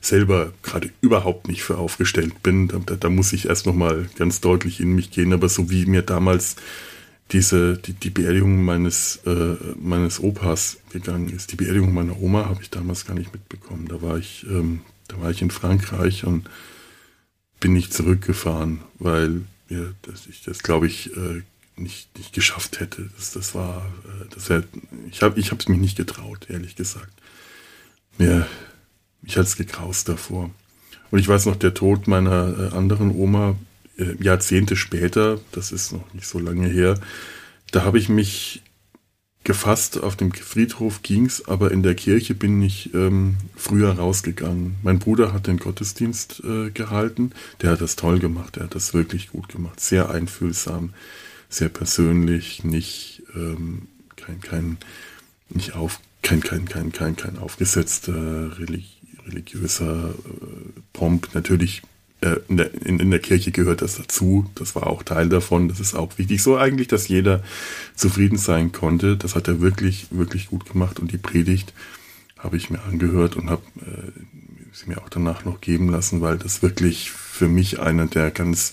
selber 0.00 0.52
gerade 0.62 0.90
überhaupt 1.00 1.48
nicht 1.48 1.62
für 1.62 1.78
aufgestellt 1.78 2.42
bin. 2.42 2.68
Da, 2.68 2.78
da 2.78 3.08
muss 3.10 3.32
ich 3.32 3.48
erst 3.48 3.66
nochmal 3.66 4.08
ganz 4.16 4.40
deutlich 4.40 4.80
in 4.80 4.94
mich 4.94 5.10
gehen. 5.10 5.32
Aber 5.32 5.48
so 5.48 5.70
wie 5.70 5.86
mir 5.86 6.02
damals 6.02 6.56
diese, 7.32 7.78
die, 7.78 7.94
die 7.94 8.10
Beerdigung 8.10 8.64
meines, 8.64 9.20
äh, 9.26 9.56
meines 9.80 10.22
Opas 10.22 10.78
gegangen 10.90 11.30
ist, 11.30 11.52
die 11.52 11.56
Beerdigung 11.56 11.94
meiner 11.94 12.20
Oma 12.20 12.46
habe 12.46 12.62
ich 12.62 12.70
damals 12.70 13.06
gar 13.06 13.14
nicht 13.14 13.32
mitbekommen. 13.32 13.88
Da 13.88 14.02
war 14.02 14.18
ich, 14.18 14.46
ähm, 14.48 14.80
da 15.08 15.20
war 15.20 15.30
ich 15.30 15.42
in 15.42 15.50
Frankreich 15.50 16.24
und 16.24 16.48
bin 17.60 17.72
nicht 17.72 17.94
zurückgefahren, 17.94 18.80
weil 18.98 19.42
ja, 19.68 19.80
das, 20.02 20.26
ich 20.26 20.42
das 20.42 20.62
glaube 20.62 20.86
ich 20.86 21.16
äh, 21.16 21.42
nicht, 21.76 22.16
nicht 22.16 22.32
geschafft 22.32 22.80
hätte. 22.80 23.10
Das, 23.16 23.32
das 23.32 23.54
war, 23.54 23.86
äh, 24.04 24.26
das 24.34 24.48
wär, 24.48 24.64
ich 25.10 25.22
habe 25.22 25.38
ich 25.38 25.52
es 25.52 25.68
mich 25.68 25.78
nicht 25.78 25.96
getraut, 25.96 26.46
ehrlich 26.48 26.76
gesagt. 26.76 27.12
Mir, 28.18 28.46
mich 29.22 29.36
hat 29.36 29.46
es 29.46 29.56
gekraust 29.56 30.08
davor. 30.08 30.50
Und 31.10 31.18
ich 31.18 31.28
weiß 31.28 31.46
noch, 31.46 31.56
der 31.56 31.74
Tod 31.74 32.06
meiner 32.06 32.72
äh, 32.72 32.76
anderen 32.76 33.10
Oma, 33.10 33.56
äh, 33.98 34.22
Jahrzehnte 34.22 34.76
später, 34.76 35.40
das 35.52 35.72
ist 35.72 35.92
noch 35.92 36.12
nicht 36.14 36.26
so 36.26 36.38
lange 36.38 36.68
her, 36.68 37.00
da 37.70 37.84
habe 37.84 37.98
ich 37.98 38.08
mich 38.08 38.62
gefasst, 39.44 40.02
auf 40.02 40.16
dem 40.16 40.32
Friedhof 40.32 41.02
ging's, 41.02 41.46
aber 41.46 41.70
in 41.70 41.82
der 41.82 41.94
Kirche 41.94 42.34
bin 42.34 42.60
ich 42.62 42.94
ähm, 42.94 43.36
früher 43.54 43.92
rausgegangen. 43.92 44.76
Mein 44.82 44.98
Bruder 44.98 45.32
hat 45.32 45.46
den 45.46 45.58
Gottesdienst 45.58 46.42
äh, 46.44 46.70
gehalten, 46.70 47.32
der 47.60 47.72
hat 47.72 47.80
das 47.80 47.96
toll 47.96 48.18
gemacht, 48.18 48.56
der 48.56 48.64
hat 48.64 48.74
das 48.74 48.94
wirklich 48.94 49.30
gut 49.30 49.48
gemacht, 49.48 49.80
sehr 49.80 50.10
einfühlsam, 50.10 50.94
sehr 51.50 51.68
persönlich, 51.68 52.64
nicht 52.64 53.22
ähm, 53.34 53.88
kein, 54.16 54.40
kein, 54.40 54.78
nicht 55.50 55.74
auf, 55.74 56.00
kein, 56.22 56.40
kein, 56.40 56.64
kein, 56.64 56.90
kein, 56.92 57.16
kein 57.16 57.38
aufgesetzter 57.38 58.58
Religi 58.58 58.94
religiöser 59.26 60.10
äh, 60.10 60.80
Pomp. 60.92 61.30
Natürlich 61.34 61.82
äh, 62.24 62.40
in, 62.48 62.56
der, 62.56 62.74
in, 62.84 62.98
in, 62.98 63.10
der 63.10 63.20
Kirche 63.20 63.50
gehört 63.50 63.82
das 63.82 63.96
dazu. 63.96 64.50
Das 64.54 64.74
war 64.74 64.86
auch 64.86 65.02
Teil 65.02 65.28
davon. 65.28 65.68
Das 65.68 65.80
ist 65.80 65.94
auch 65.94 66.16
wichtig. 66.16 66.42
So 66.42 66.56
eigentlich, 66.56 66.88
dass 66.88 67.08
jeder 67.08 67.42
zufrieden 67.94 68.38
sein 68.38 68.72
konnte. 68.72 69.16
Das 69.16 69.34
hat 69.34 69.46
er 69.48 69.60
wirklich, 69.60 70.06
wirklich 70.10 70.48
gut 70.48 70.70
gemacht. 70.70 70.98
Und 70.98 71.12
die 71.12 71.18
Predigt 71.18 71.74
habe 72.38 72.56
ich 72.56 72.70
mir 72.70 72.82
angehört 72.82 73.36
und 73.36 73.50
habe 73.50 73.62
äh, 73.80 74.10
sie 74.72 74.88
mir 74.88 74.98
auch 74.98 75.08
danach 75.08 75.44
noch 75.44 75.60
geben 75.60 75.90
lassen, 75.90 76.20
weil 76.20 76.38
das 76.38 76.62
wirklich 76.62 77.10
für 77.10 77.48
mich 77.48 77.80
einer 77.80 78.06
der 78.06 78.30
ganz 78.30 78.72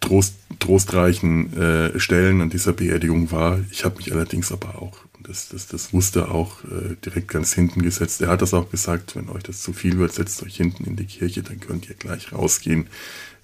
trost, 0.00 0.34
trostreichen 0.58 1.56
äh, 1.56 2.00
Stellen 2.00 2.40
an 2.40 2.50
dieser 2.50 2.72
Beerdigung 2.72 3.30
war. 3.30 3.60
Ich 3.70 3.84
habe 3.84 3.96
mich 3.96 4.12
allerdings 4.12 4.50
aber 4.50 4.82
auch 4.82 4.98
das, 5.22 5.48
das, 5.48 5.66
das 5.66 5.92
wusste 5.92 6.30
auch 6.30 6.64
äh, 6.64 6.96
direkt 7.04 7.28
ganz 7.28 7.52
hinten 7.52 7.82
gesetzt. 7.82 8.20
Er 8.20 8.28
hat 8.28 8.42
das 8.42 8.54
auch 8.54 8.70
gesagt, 8.70 9.16
wenn 9.16 9.28
euch 9.28 9.42
das 9.42 9.62
zu 9.62 9.72
viel 9.72 9.98
wird, 9.98 10.12
setzt 10.12 10.42
euch 10.42 10.56
hinten 10.56 10.84
in 10.84 10.96
die 10.96 11.06
Kirche, 11.06 11.42
dann 11.42 11.60
könnt 11.60 11.88
ihr 11.88 11.94
gleich 11.94 12.32
rausgehen, 12.32 12.88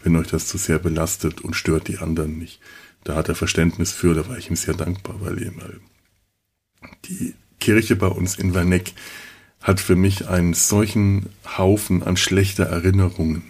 wenn 0.03 0.17
euch 0.17 0.29
das 0.29 0.47
zu 0.47 0.59
sehr 0.59 0.79
belastet 0.79 1.41
und 1.41 1.55
stört 1.55 1.89
die 1.89 1.99
anderen 1.99 2.39
nicht. 2.39 2.61
Da 3.05 3.15
hat 3.15 3.29
er 3.29 3.35
Verständnis 3.35 3.93
für, 3.93 4.15
da 4.15 4.29
war 4.29 4.37
ich 4.37 4.51
ihm 4.51 4.57
sehr 4.57 4.75
dankbar, 4.75 5.17
weil 5.21 5.41
eben 5.43 5.61
die 7.05 7.35
Kirche 7.61 7.97
bei 7.97 8.09
uns 8.09 8.37
in 8.37 8.55
Werneck 8.55 8.93
hat 9.63 9.81
für 9.81 9.97
mich 9.97 10.29
einen 10.29 10.55
solchen 10.55 11.29
Haufen 11.57 12.03
an 12.03 12.17
schlechter 12.17 12.65
Erinnerungen. 12.65 13.43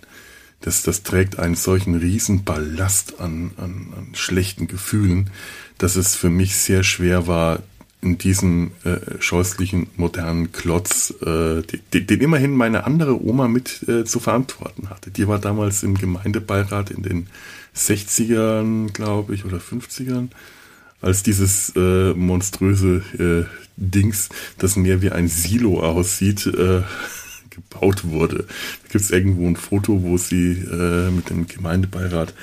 Das, 0.60 0.82
das 0.82 1.02
trägt 1.02 1.38
einen 1.38 1.54
solchen 1.54 1.94
riesen 1.94 2.44
Ballast 2.44 3.20
an, 3.20 3.52
an, 3.56 3.92
an 3.96 4.14
schlechten 4.14 4.66
Gefühlen, 4.66 5.30
dass 5.78 5.96
es 5.96 6.14
für 6.14 6.30
mich 6.30 6.56
sehr 6.56 6.82
schwer 6.82 7.26
war, 7.26 7.62
in 8.02 8.18
diesem 8.18 8.72
äh, 8.84 8.98
scheußlichen 9.20 9.88
modernen 9.96 10.52
Klotz, 10.52 11.14
äh, 11.22 11.62
den, 11.62 12.06
den 12.06 12.20
immerhin 12.20 12.52
meine 12.52 12.84
andere 12.84 13.22
Oma 13.22 13.48
mit 13.48 13.88
äh, 13.88 14.04
zu 14.04 14.20
verantworten 14.20 14.90
hatte. 14.90 15.10
Die 15.10 15.26
war 15.26 15.38
damals 15.38 15.82
im 15.82 15.96
Gemeindebeirat 15.96 16.90
in 16.90 17.02
den 17.02 17.26
60ern, 17.74 18.92
glaube 18.92 19.34
ich, 19.34 19.44
oder 19.44 19.58
50ern, 19.58 20.28
als 21.00 21.22
dieses 21.22 21.72
äh, 21.76 22.12
monströse 22.14 23.02
äh, 23.18 23.44
Dings, 23.76 24.28
das 24.58 24.76
mehr 24.76 25.02
wie 25.02 25.10
ein 25.10 25.28
Silo 25.28 25.82
aussieht, 25.82 26.46
äh, 26.46 26.82
gebaut 27.50 28.04
wurde. 28.04 28.44
Da 28.44 28.92
gibt 28.92 29.04
es 29.04 29.10
irgendwo 29.10 29.46
ein 29.46 29.56
Foto, 29.56 30.02
wo 30.02 30.18
sie 30.18 30.62
mit 31.10 31.30
dem 31.30 31.46
Gemeindebeirat 31.46 32.34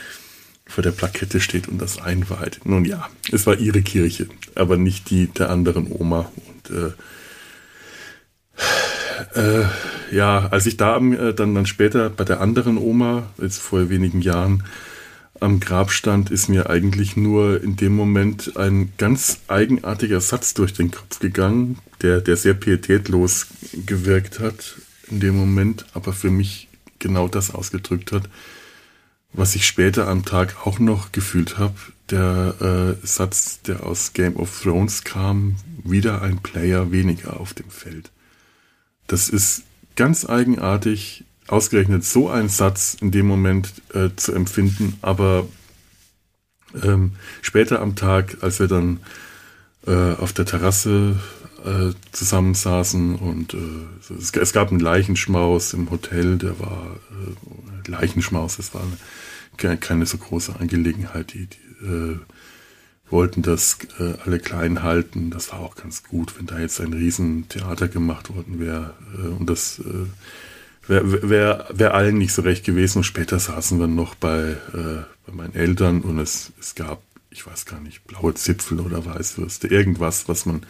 vor 0.74 0.82
der 0.82 0.92
Plakette 0.92 1.39
steht 1.39 1.68
und 1.68 1.80
das 1.80 2.01
einweiht. 2.01 2.62
Nun 2.63 2.84
ja, 2.84 3.08
es 3.32 3.46
war 3.46 3.60
ihre 3.60 3.84
Kirche, 3.84 4.25
aber 4.56 4.75
nicht 4.75 5.12
die 5.12 5.27
der 5.27 5.51
anderen 5.51 5.92
Oma. 5.92 6.32
Und 6.48 6.96
äh, 9.36 9.39
äh, 9.39 9.65
ja, 10.12 10.48
als 10.48 10.65
ich 10.65 10.75
da 10.75 10.98
äh, 10.98 11.36
dann, 11.36 11.53
dann 11.53 11.68
später 11.68 12.10
bei 12.10 12.24
der 12.24 12.42
anderen 12.42 12.80
Oma, 12.80 13.30
jetzt 13.39 13.60
vor 13.60 13.89
wenigen 13.89 14.22
Jahren, 14.22 14.63
am 15.39 15.60
Grab 15.60 15.92
stand, 15.92 16.32
ist 16.32 16.50
mir 16.50 16.72
eigentlich 16.72 17.18
nur 17.18 17.62
in 17.62 17.75
dem 17.75 17.96
Moment 17.96 18.58
ein 18.58 18.94
ganz 18.98 19.42
eigenartiger 19.50 20.22
Satz 20.22 20.56
durch 20.56 20.74
den 20.74 20.89
Kopf 20.89 21.20
gegangen, 21.20 21.77
der, 22.01 22.20
der 22.20 22.36
sehr 22.36 22.56
pietätlos 22.56 23.46
gewirkt 23.86 24.39
hat 24.39 24.75
in 25.12 25.20
dem 25.20 25.36
Moment, 25.36 25.86
aber 25.94 26.13
für 26.13 26.32
mich 26.32 26.68
genau 26.98 27.27
das 27.27 27.53
ausgedrückt 27.53 28.12
hat 28.12 28.24
was 29.33 29.55
ich 29.55 29.67
später 29.67 30.07
am 30.07 30.25
Tag 30.25 30.65
auch 30.65 30.79
noch 30.79 31.11
gefühlt 31.11 31.57
habe, 31.57 31.75
der 32.09 32.97
äh, 33.01 33.05
Satz, 33.05 33.61
der 33.61 33.85
aus 33.85 34.13
Game 34.13 34.35
of 34.37 34.61
Thrones 34.61 35.03
kam, 35.03 35.55
wieder 35.83 36.21
ein 36.21 36.39
Player 36.39 36.91
weniger 36.91 37.39
auf 37.39 37.53
dem 37.53 37.69
Feld. 37.69 38.11
Das 39.07 39.29
ist 39.29 39.63
ganz 39.95 40.27
eigenartig, 40.27 41.25
ausgerechnet 41.47 42.05
so 42.05 42.29
ein 42.29 42.49
Satz 42.49 42.95
in 42.99 43.11
dem 43.11 43.25
Moment 43.25 43.73
äh, 43.93 44.09
zu 44.15 44.33
empfinden, 44.33 44.97
aber 45.01 45.47
ähm, 46.81 47.13
später 47.41 47.81
am 47.81 47.95
Tag, 47.95 48.37
als 48.41 48.59
wir 48.59 48.67
dann 48.67 48.99
äh, 49.85 50.13
auf 50.13 50.33
der 50.33 50.45
Terrasse 50.45 51.19
äh, 51.63 51.93
zusammensaßen 52.12 53.15
und 53.15 53.53
äh, 53.53 53.58
es, 54.20 54.36
es, 54.36 54.53
gab 54.53 54.70
einen 54.70 54.79
Leichenschmaus 54.79 55.74
im 55.74 55.89
Hotel, 55.89 56.38
der 56.38 56.60
war 56.60 56.98
äh, 57.12 57.89
Leichenschmaus, 57.89 58.58
das 58.58 58.74
war 58.74 58.82
eine 58.82 58.98
keine 59.77 60.05
so 60.05 60.17
große 60.17 60.55
Angelegenheit. 60.60 61.34
Die, 61.34 61.48
die 61.48 61.86
äh, 61.86 62.20
wollten 63.10 63.41
das 63.43 63.77
äh, 64.00 64.13
alle 64.25 64.39
klein 64.39 64.84
halten. 64.84 65.29
Das 65.29 65.51
war 65.51 65.60
auch 65.60 65.75
ganz 65.75 66.03
gut, 66.03 66.38
wenn 66.38 66.48
da 66.48 66.60
jetzt 66.60 66.82
ein 66.82 66.93
Riesentheater 66.93 67.88
gemacht 67.88 68.34
worden 68.34 68.60
wäre. 68.60 68.93
Äh, 69.17 69.27
und 69.27 69.50
das 69.50 69.82
wäre 70.88 71.29
wär, 71.29 71.67
wär 71.72 71.93
allen 71.93 72.17
nicht 72.17 72.34
so 72.34 72.41
recht 72.41 72.65
gewesen. 72.65 73.00
Und 73.00 73.03
später 73.03 73.39
saßen 73.39 73.79
wir 73.79 73.88
noch 73.88 74.15
bei, 74.15 74.58
bei 74.74 75.34
meinen 75.34 75.55
Eltern 75.55 76.01
und 76.01 76.20
es, 76.20 76.51
es 76.60 76.75
gab, 76.75 77.01
ich 77.29 77.46
weiß 77.48 77.65
gar 77.65 77.79
nicht, 77.79 78.05
blaue 78.05 78.34
Zipfel 78.34 78.82
oder 78.82 79.05
Weißwürste, 79.05 79.67
irgendwas, 79.67 80.27
was 80.27 80.46
man 80.46 80.65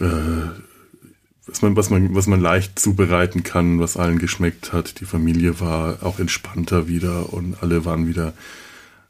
äh, 0.00 0.50
was 1.46 1.62
man, 1.62 1.76
was 1.76 1.90
man, 1.90 2.14
was 2.14 2.26
man 2.26 2.40
leicht 2.40 2.78
zubereiten 2.78 3.42
kann, 3.42 3.78
was 3.78 3.96
allen 3.96 4.18
geschmeckt 4.18 4.72
hat. 4.72 5.00
Die 5.00 5.04
Familie 5.04 5.60
war 5.60 6.02
auch 6.02 6.18
entspannter 6.18 6.88
wieder 6.88 7.32
und 7.32 7.62
alle 7.62 7.84
waren 7.84 8.06
wieder 8.08 8.32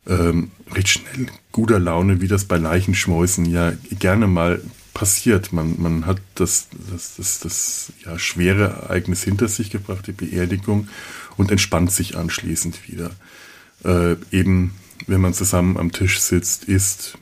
ähm, 0.07 0.51
recht 0.73 0.89
schnell 0.89 1.27
guter 1.53 1.79
Laune, 1.79 2.21
wie 2.21 2.29
das 2.29 2.45
bei 2.45 2.57
Leichenschmäusen 2.57 3.47
ja 3.47 3.73
gerne 3.99 4.27
mal 4.27 4.61
passiert. 4.93 5.53
Man, 5.53 5.81
man 5.81 6.07
hat 6.07 6.19
das, 6.35 6.69
das, 6.91 7.17
das, 7.17 7.41
das 7.41 7.93
ja, 8.05 8.19
schwere 8.19 8.65
Ereignis 8.65 9.23
hinter 9.23 9.49
sich 9.49 9.71
gebracht, 9.71 10.07
die 10.07 10.13
Beerdigung, 10.13 10.89
und 11.37 11.51
entspannt 11.51 11.91
sich 11.91 12.17
anschließend 12.17 12.89
wieder. 12.89 13.11
Äh, 13.85 14.17
eben, 14.31 14.75
wenn 15.07 15.21
man 15.21 15.35
zusammen 15.35 15.77
am 15.77 15.93
Tisch 15.93 16.21
sitzt, 16.21 16.65
isst, 16.65 17.19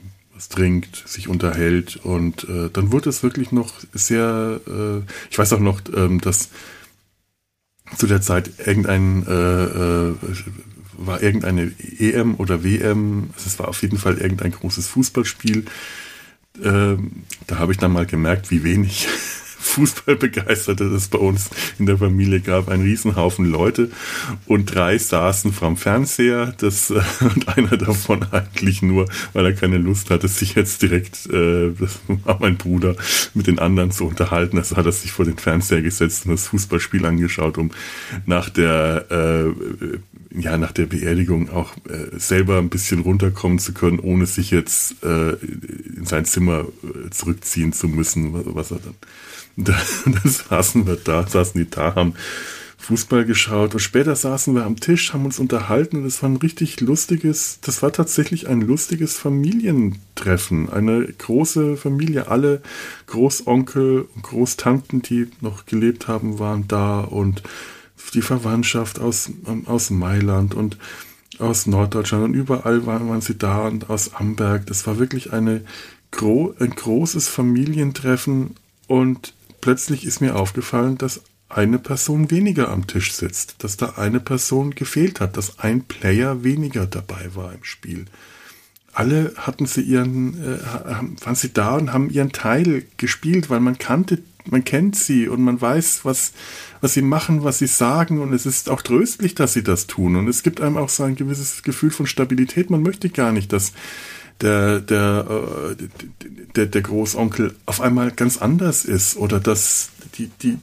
trinkt, 0.49 1.09
sich 1.09 1.29
unterhält 1.29 1.97
und 1.97 2.45
äh, 2.45 2.71
dann 2.73 2.93
wurde 2.93 3.11
es 3.11 3.23
wirklich 3.23 3.53
noch 3.53 3.73
sehr, 3.93 4.61
äh, 4.67 5.03
ich 5.31 5.39
weiß 5.39 5.53
auch 5.53 5.61
noch, 5.61 5.81
ähm, 5.95 6.21
dass 6.21 6.51
zu 7.97 8.07
der 8.07 8.21
Zeit 8.21 8.51
irgendein 8.65 9.27
äh, 9.27 9.65
äh, 9.65 10.15
war 10.95 11.23
irgendeine 11.23 11.73
EM 11.99 12.37
oder 12.37 12.63
WM, 12.65 13.31
also 13.35 13.47
es 13.47 13.59
war 13.59 13.69
auf 13.69 13.83
jeden 13.83 13.99
Fall 13.99 14.19
irgendein 14.19 14.53
großes 14.53 14.87
Fußballspiel. 14.89 15.65
Ähm, 16.63 17.25
da 17.47 17.59
habe 17.59 17.73
ich 17.73 17.79
dann 17.79 17.93
mal 17.93 18.07
gemerkt, 18.07 18.51
wie 18.51 18.63
wenig 18.63 19.09
Fußballbegeisterte 19.63 20.85
es 20.85 21.09
bei 21.09 21.19
uns 21.19 21.51
in 21.79 21.87
der 21.87 21.99
Familie 21.99 22.41
gab. 22.41 22.69
Ein 22.69 22.83
Riesenhaufen 22.83 23.47
Leute 23.47 23.91
und 24.47 24.75
drei 24.75 24.99
saßen 24.99 25.53
vorm 25.53 25.77
Fernseher. 25.77 26.55
Das, 26.59 26.91
äh, 26.91 27.01
und 27.21 27.49
einer 27.49 27.77
davon 27.77 28.27
eigentlich 28.33 28.83
nur, 28.83 29.09
weil 29.33 29.47
er 29.47 29.53
keine 29.53 29.79
Lust 29.79 30.11
hatte, 30.11 30.29
sich 30.29 30.55
jetzt 30.55 30.83
direkt, 30.83 31.27
äh, 31.27 31.71
das 31.79 32.01
war 32.07 32.39
mein 32.41 32.57
Bruder, 32.57 32.97
mit 33.35 33.47
den 33.47 33.59
anderen 33.59 33.93
zu 33.93 34.05
unterhalten. 34.05 34.59
Also 34.59 34.77
hat 34.77 34.87
er 34.87 34.93
sich 34.93 35.13
vor 35.13 35.25
den 35.25 35.39
Fernseher 35.39 35.83
gesetzt 35.83 36.27
und 36.27 36.33
das 36.33 36.49
Fußballspiel 36.49 37.07
angeschaut, 37.07 37.57
um 37.57 37.71
nach 38.27 38.51
der 38.51 39.07
äh, 39.11 39.99
ja 40.35 40.57
nach 40.57 40.73
der 40.73 40.87
Beerdigung 40.87 41.51
auch 41.51 41.77
äh, 41.89 42.19
selber 42.19 42.59
ein 42.59 42.71
bisschen 42.71 43.01
runterkommen 43.01 43.59
zu 43.59 43.73
können, 43.73 43.99
ohne 43.99 44.27
sich 44.27 44.51
jetzt 44.51 45.03
äh, 45.05 45.33
in 45.33 46.05
sein 46.05 46.25
Zimmer 46.25 46.67
äh, 46.83 47.11
zurückziehen 47.11 47.73
zu 47.73 47.89
müssen, 47.89 48.31
was 48.55 48.71
er 48.71 48.79
dann 48.79 48.95
da, 49.57 49.75
da 50.07 50.29
saßen 50.29 50.87
wir 50.87 50.97
da, 50.97 51.27
saßen 51.27 51.61
die 51.61 51.69
da, 51.69 51.95
haben 51.95 52.15
Fußball 52.83 53.25
geschaut 53.25 53.75
und 53.75 53.81
später 53.81 54.17
saßen 54.17 54.55
wir 54.55 54.67
am 54.67 54.81
Tisch, 54.81 55.13
haben 55.13 55.25
uns 55.25 55.39
unterhalten 55.39 55.99
und 55.99 56.05
es 56.05 56.21
war 56.23 56.31
ein 56.31 56.37
richtig 56.37 56.81
lustiges, 56.81 57.61
das 57.61 57.81
war 57.81 57.93
tatsächlich 57.93 58.49
ein 58.49 58.61
lustiges 58.61 59.17
Familientreffen. 59.17 60.69
Eine 60.69 61.07
große 61.07 61.77
Familie, 61.77 62.27
alle 62.27 62.61
Großonkel 63.07 64.09
und 64.15 64.23
Großtanten, 64.23 65.01
die 65.01 65.29
noch 65.41 65.65
gelebt 65.65 66.09
haben, 66.09 66.41
waren 66.41 66.67
da 66.67 67.01
und 67.01 67.45
die 68.15 68.23
Verwandtschaft 68.23 68.99
aus, 68.99 69.31
aus 69.67 69.91
Mailand 69.91 70.55
und 70.55 70.77
aus 71.39 71.67
Norddeutschland 71.67 72.25
und 72.25 72.35
überall 72.35 72.85
waren, 72.85 73.09
waren 73.09 73.21
sie 73.21 73.39
da 73.39 73.69
und 73.69 73.91
aus 73.91 74.15
Amberg. 74.15 74.67
Das 74.67 74.87
war 74.89 74.99
wirklich 74.99 75.33
eine, 75.33 75.63
ein 76.21 76.71
großes 76.71 77.29
Familientreffen 77.29 78.57
und 78.87 79.35
plötzlich 79.63 80.05
ist 80.05 80.21
mir 80.21 80.37
aufgefallen, 80.37 80.99
dass 80.99 81.23
eine 81.49 81.79
Person 81.79 82.31
weniger 82.31 82.69
am 82.69 82.87
Tisch 82.87 83.13
sitzt, 83.13 83.57
dass 83.65 83.79
da 83.79 83.95
eine 83.97 84.21
Person 84.21 84.75
gefehlt 84.75 85.21
hat, 85.21 85.39
dass 85.39 85.59
ein 85.59 85.85
Player 85.85 86.45
weniger 86.45 86.87
dabei 86.87 87.35
war 87.35 87.53
im 87.55 87.65
Spiel. 87.65 88.07
Alle 88.93 89.33
hatten 89.37 89.65
sie 89.65 89.81
ihren, 89.81 90.35
äh, 90.43 90.59
waren 91.25 91.35
sie 91.35 91.53
da 91.53 91.77
und 91.77 91.93
haben 91.93 92.11
ihren 92.11 92.33
Teil 92.33 92.85
gespielt, 92.99 93.49
weil 93.49 93.61
man 93.61 93.79
kannte, 93.79 94.23
man 94.45 94.65
kennt 94.65 94.97
sie 94.97 95.29
und 95.29 95.43
man 95.43 95.61
weiß, 95.61 96.05
was, 96.05 96.33
was 96.81 96.95
sie 96.95 97.03
machen, 97.03 97.45
was 97.45 97.59
sie 97.59 97.67
sagen 97.67 98.21
und 98.21 98.33
es 98.33 98.45
ist 98.45 98.69
auch 98.69 98.83
tröstlich, 98.83 99.35
dass 99.35 99.55
sie 99.55 99.63
das 99.63 99.87
tun 99.87 100.17
und 100.17 100.29
es 100.29 100.43
gibt 100.43 100.61
einem 100.61 100.77
auch 100.77 100.91
so 100.91 101.05
ein 101.05 101.17
gewisses 101.17 101.63
Gefühl 101.63 101.91
von 101.91 102.07
Stabilität. 102.07 102.71
Man 102.71 102.83
möchte 102.83 103.09
gar 103.09 103.33
nicht, 103.33 103.53
dass 103.53 103.73
der, 104.43 104.81
der, 104.81 105.75
äh, 105.79 105.89
der, 106.57 106.67
der 106.67 106.83
Großonkel 106.83 107.55
auf 107.67 107.81
einmal 107.81 108.11
ganz 108.11 108.39
anders 108.39 108.85
ist 108.85 109.17
oder 109.17 109.41
dass 109.41 109.91
die, 110.17 110.31
die, 110.43 110.59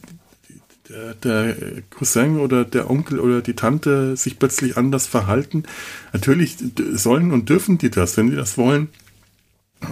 der, 0.90 1.14
der 1.16 1.56
Cousin 1.90 2.40
oder 2.40 2.66
der 2.66 2.90
Onkel 2.90 3.20
oder 3.20 3.42
die 3.42 3.54
Tante 3.54 4.16
sich 4.18 4.40
plötzlich 4.40 4.78
anders 4.78 5.08
verhalten. 5.08 5.64
Natürlich 6.14 6.58
sollen 6.94 7.32
und 7.32 7.50
dürfen 7.50 7.78
die 7.78 7.90
das, 7.90 8.18
wenn 8.18 8.30
die 8.30 8.36
das 8.36 8.58
wollen. 8.58 8.90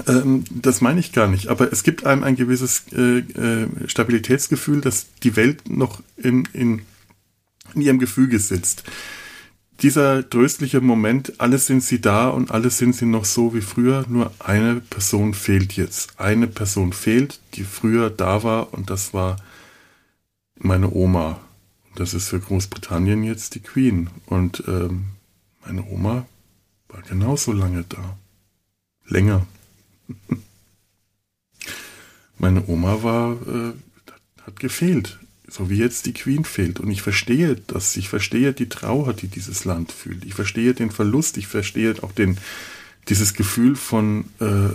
Ähm, 0.07 0.43
das 0.49 0.81
meine 0.81 0.99
ich 0.99 1.13
gar 1.13 1.27
nicht, 1.27 1.47
aber 1.47 1.71
es 1.71 1.83
gibt 1.83 2.05
einem 2.05 2.23
ein 2.23 2.35
gewisses 2.35 2.83
äh, 2.91 3.19
äh, 3.19 3.67
Stabilitätsgefühl, 3.87 4.81
dass 4.81 5.07
die 5.23 5.35
Welt 5.37 5.69
noch 5.69 6.01
in, 6.17 6.47
in, 6.51 6.81
in 7.73 7.81
ihrem 7.81 7.99
Gefüge 7.99 8.39
sitzt 8.39 8.83
dieser 9.81 10.27
tröstliche 10.27 10.81
Moment, 10.81 11.39
alle 11.39 11.57
sind 11.59 11.83
sie 11.83 12.01
da 12.01 12.29
und 12.29 12.51
alle 12.51 12.69
sind 12.69 12.95
sie 12.95 13.05
noch 13.05 13.25
so 13.25 13.53
wie 13.53 13.61
früher, 13.61 14.05
nur 14.07 14.31
eine 14.39 14.81
Person 14.81 15.33
fehlt 15.33 15.73
jetzt. 15.73 16.19
Eine 16.19 16.47
Person 16.47 16.93
fehlt, 16.93 17.39
die 17.53 17.63
früher 17.63 18.09
da 18.09 18.43
war 18.43 18.73
und 18.73 18.89
das 18.89 19.13
war 19.13 19.37
meine 20.57 20.91
Oma. 20.91 21.39
Das 21.95 22.13
ist 22.13 22.29
für 22.29 22.39
Großbritannien 22.39 23.23
jetzt 23.23 23.55
die 23.55 23.59
Queen. 23.59 24.09
Und 24.25 24.63
ähm, 24.67 25.05
meine 25.65 25.85
Oma 25.85 26.25
war 26.89 27.01
genauso 27.01 27.51
lange 27.51 27.83
da. 27.87 28.17
Länger. 29.05 29.45
meine 32.37 32.67
Oma 32.67 33.03
war, 33.03 33.33
äh, 33.33 33.73
hat 34.43 34.59
gefehlt 34.59 35.19
so 35.47 35.69
wie 35.69 35.77
jetzt 35.77 36.05
die 36.05 36.13
Queen 36.13 36.43
fehlt. 36.43 36.79
Und 36.79 36.91
ich 36.91 37.01
verstehe 37.01 37.55
das, 37.67 37.95
ich 37.95 38.09
verstehe 38.09 38.53
die 38.53 38.69
Trauer, 38.69 39.13
die 39.13 39.27
dieses 39.27 39.65
Land 39.65 39.91
fühlt. 39.91 40.25
Ich 40.25 40.33
verstehe 40.33 40.73
den 40.73 40.91
Verlust, 40.91 41.37
ich 41.37 41.47
verstehe 41.47 41.95
auch 42.03 42.11
den, 42.11 42.37
dieses 43.07 43.33
Gefühl 43.33 43.75
von 43.75 44.25
äh, 44.39 44.69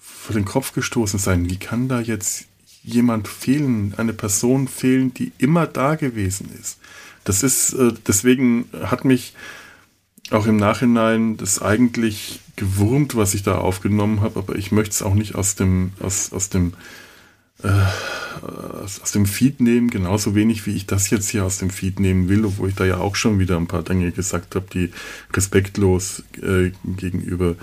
vor 0.00 0.34
den 0.34 0.44
Kopf 0.44 0.72
gestoßen 0.72 1.18
sein. 1.18 1.48
Wie 1.48 1.58
kann 1.58 1.88
da 1.88 2.00
jetzt 2.00 2.46
jemand 2.82 3.28
fehlen, 3.28 3.94
eine 3.96 4.12
Person 4.12 4.68
fehlen, 4.68 5.14
die 5.14 5.32
immer 5.38 5.66
da 5.66 5.94
gewesen 5.94 6.50
ist? 6.60 6.78
Das 7.24 7.42
ist, 7.42 7.74
äh, 7.74 7.92
deswegen 8.06 8.66
hat 8.82 9.04
mich 9.04 9.34
auch 10.30 10.46
im 10.46 10.56
Nachhinein 10.56 11.36
das 11.36 11.60
eigentlich 11.60 12.40
gewurmt, 12.56 13.14
was 13.14 13.34
ich 13.34 13.42
da 13.42 13.58
aufgenommen 13.58 14.20
habe, 14.20 14.38
aber 14.38 14.56
ich 14.56 14.72
möchte 14.72 14.92
es 14.92 15.02
auch 15.02 15.14
nicht 15.14 15.34
aus 15.34 15.54
dem, 15.54 15.92
aus, 16.00 16.32
aus 16.32 16.48
dem 16.48 16.72
äh, 17.64 18.82
aus, 18.82 19.12
dem 19.12 19.26
Feed 19.26 19.60
nehmen, 19.60 19.88
genauso 19.88 20.34
wenig 20.34 20.66
wie 20.66 20.74
ich 20.76 20.86
das 20.86 21.10
jetzt 21.10 21.30
hier 21.30 21.44
aus 21.44 21.58
dem 21.58 21.70
Feed 21.70 21.98
nehmen 21.98 22.28
will, 22.28 22.44
obwohl 22.44 22.68
ich 22.68 22.74
da 22.74 22.84
ja 22.84 22.98
auch 22.98 23.16
schon 23.16 23.38
wieder 23.38 23.56
ein 23.56 23.66
paar 23.66 23.82
Dinge 23.82 24.12
gesagt 24.12 24.54
habe, 24.54 24.66
die 24.72 24.90
respektlos 25.32 26.22
äh, 26.42 26.72
gegenüber 26.84 27.56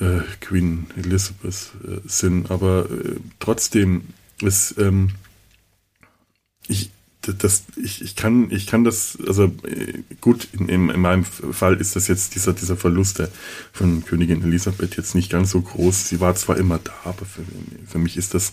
äh, 0.00 0.20
Queen 0.40 0.86
Elizabeth 0.96 1.72
äh, 1.84 2.00
sind. 2.06 2.50
Aber 2.50 2.88
äh, 2.90 3.16
trotzdem 3.40 4.02
ist 4.40 4.76
ähm, 4.78 5.10
ich 6.66 6.90
das, 7.32 7.64
ich, 7.76 8.02
ich 8.02 8.16
kann, 8.16 8.50
ich 8.50 8.66
kann 8.66 8.84
das, 8.84 9.18
also 9.26 9.44
äh, 9.44 10.02
gut, 10.20 10.48
in, 10.52 10.68
in, 10.68 11.00
meinem 11.00 11.24
Fall 11.24 11.80
ist 11.80 11.96
das 11.96 12.08
jetzt 12.08 12.34
dieser, 12.34 12.52
dieser 12.52 12.76
Verlust 12.76 13.18
der, 13.18 13.30
von 13.72 14.04
Königin 14.04 14.42
Elisabeth 14.42 14.96
jetzt 14.96 15.14
nicht 15.14 15.30
ganz 15.30 15.50
so 15.50 15.60
groß. 15.62 16.08
Sie 16.08 16.20
war 16.20 16.34
zwar 16.34 16.58
immer 16.58 16.78
da, 16.78 16.92
aber 17.04 17.24
für, 17.24 17.42
für 17.86 17.98
mich 17.98 18.16
ist 18.16 18.34
das 18.34 18.52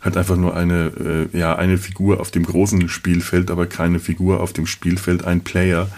hat 0.00 0.16
einfach 0.16 0.36
nur 0.36 0.56
eine, 0.56 1.28
äh, 1.32 1.38
ja, 1.38 1.56
eine 1.56 1.78
Figur 1.78 2.20
auf 2.20 2.30
dem 2.30 2.44
großen 2.44 2.88
Spielfeld, 2.88 3.50
aber 3.50 3.66
keine 3.66 4.00
Figur 4.00 4.40
auf 4.40 4.52
dem 4.52 4.66
Spielfeld, 4.66 5.24
ein 5.24 5.42
Player. 5.42 5.90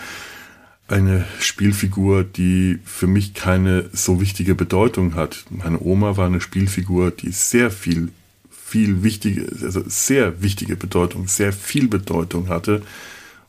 Eine 0.89 1.25
Spielfigur, 1.39 2.25
die 2.25 2.81
für 2.85 3.07
mich 3.07 3.33
keine 3.33 3.89
so 3.93 4.21
wichtige 4.21 4.55
Bedeutung 4.55 5.15
hat. 5.15 5.45
Meine 5.51 5.81
Oma 5.81 6.17
war 6.17 6.27
eine 6.27 6.41
Spielfigur, 6.41 7.13
die 7.13 7.31
sehr 7.31 7.71
viel, 7.71 8.11
viel 8.51 9.03
wichtige, 9.03 9.47
also 9.63 9.83
sehr 9.87 10.43
wichtige 10.43 10.77
Bedeutung, 10.77 11.29
sehr 11.29 11.53
viel 11.53 11.89
Bedeutung 11.89 12.49
hatte. 12.49 12.83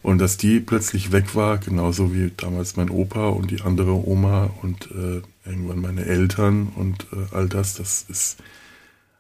Und 0.04 0.20
dass 0.20 0.38
die 0.38 0.60
plötzlich 0.60 1.12
weg 1.12 1.34
war, 1.34 1.58
genauso 1.58 2.14
wie 2.14 2.32
damals 2.38 2.76
mein 2.76 2.90
Opa 2.90 3.30
und 3.30 3.50
die 3.52 3.62
andere 3.62 3.94
Oma 4.08 4.52
und 4.62 4.92
äh, 4.92 5.22
irgendwann 5.50 5.82
meine 5.82 6.06
Eltern 6.06 6.68
und 6.76 7.08
äh, 7.14 7.36
all 7.36 7.50
das, 7.50 7.76
das 7.76 8.06
ist 8.08 8.38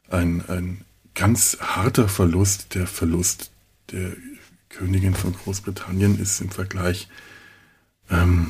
ein, 0.10 0.43
ein 0.48 0.82
ganz 1.15 1.58
harter 1.62 2.08
Verlust. 2.08 2.76
Der 2.76 2.88
Verlust 2.88 3.52
der 3.91 4.13
Königin 4.69 5.13
von 5.13 5.34
Großbritannien 5.34 6.19
ist 6.19 6.41
im 6.41 6.49
Vergleich 6.49 7.08
ähm, 8.10 8.49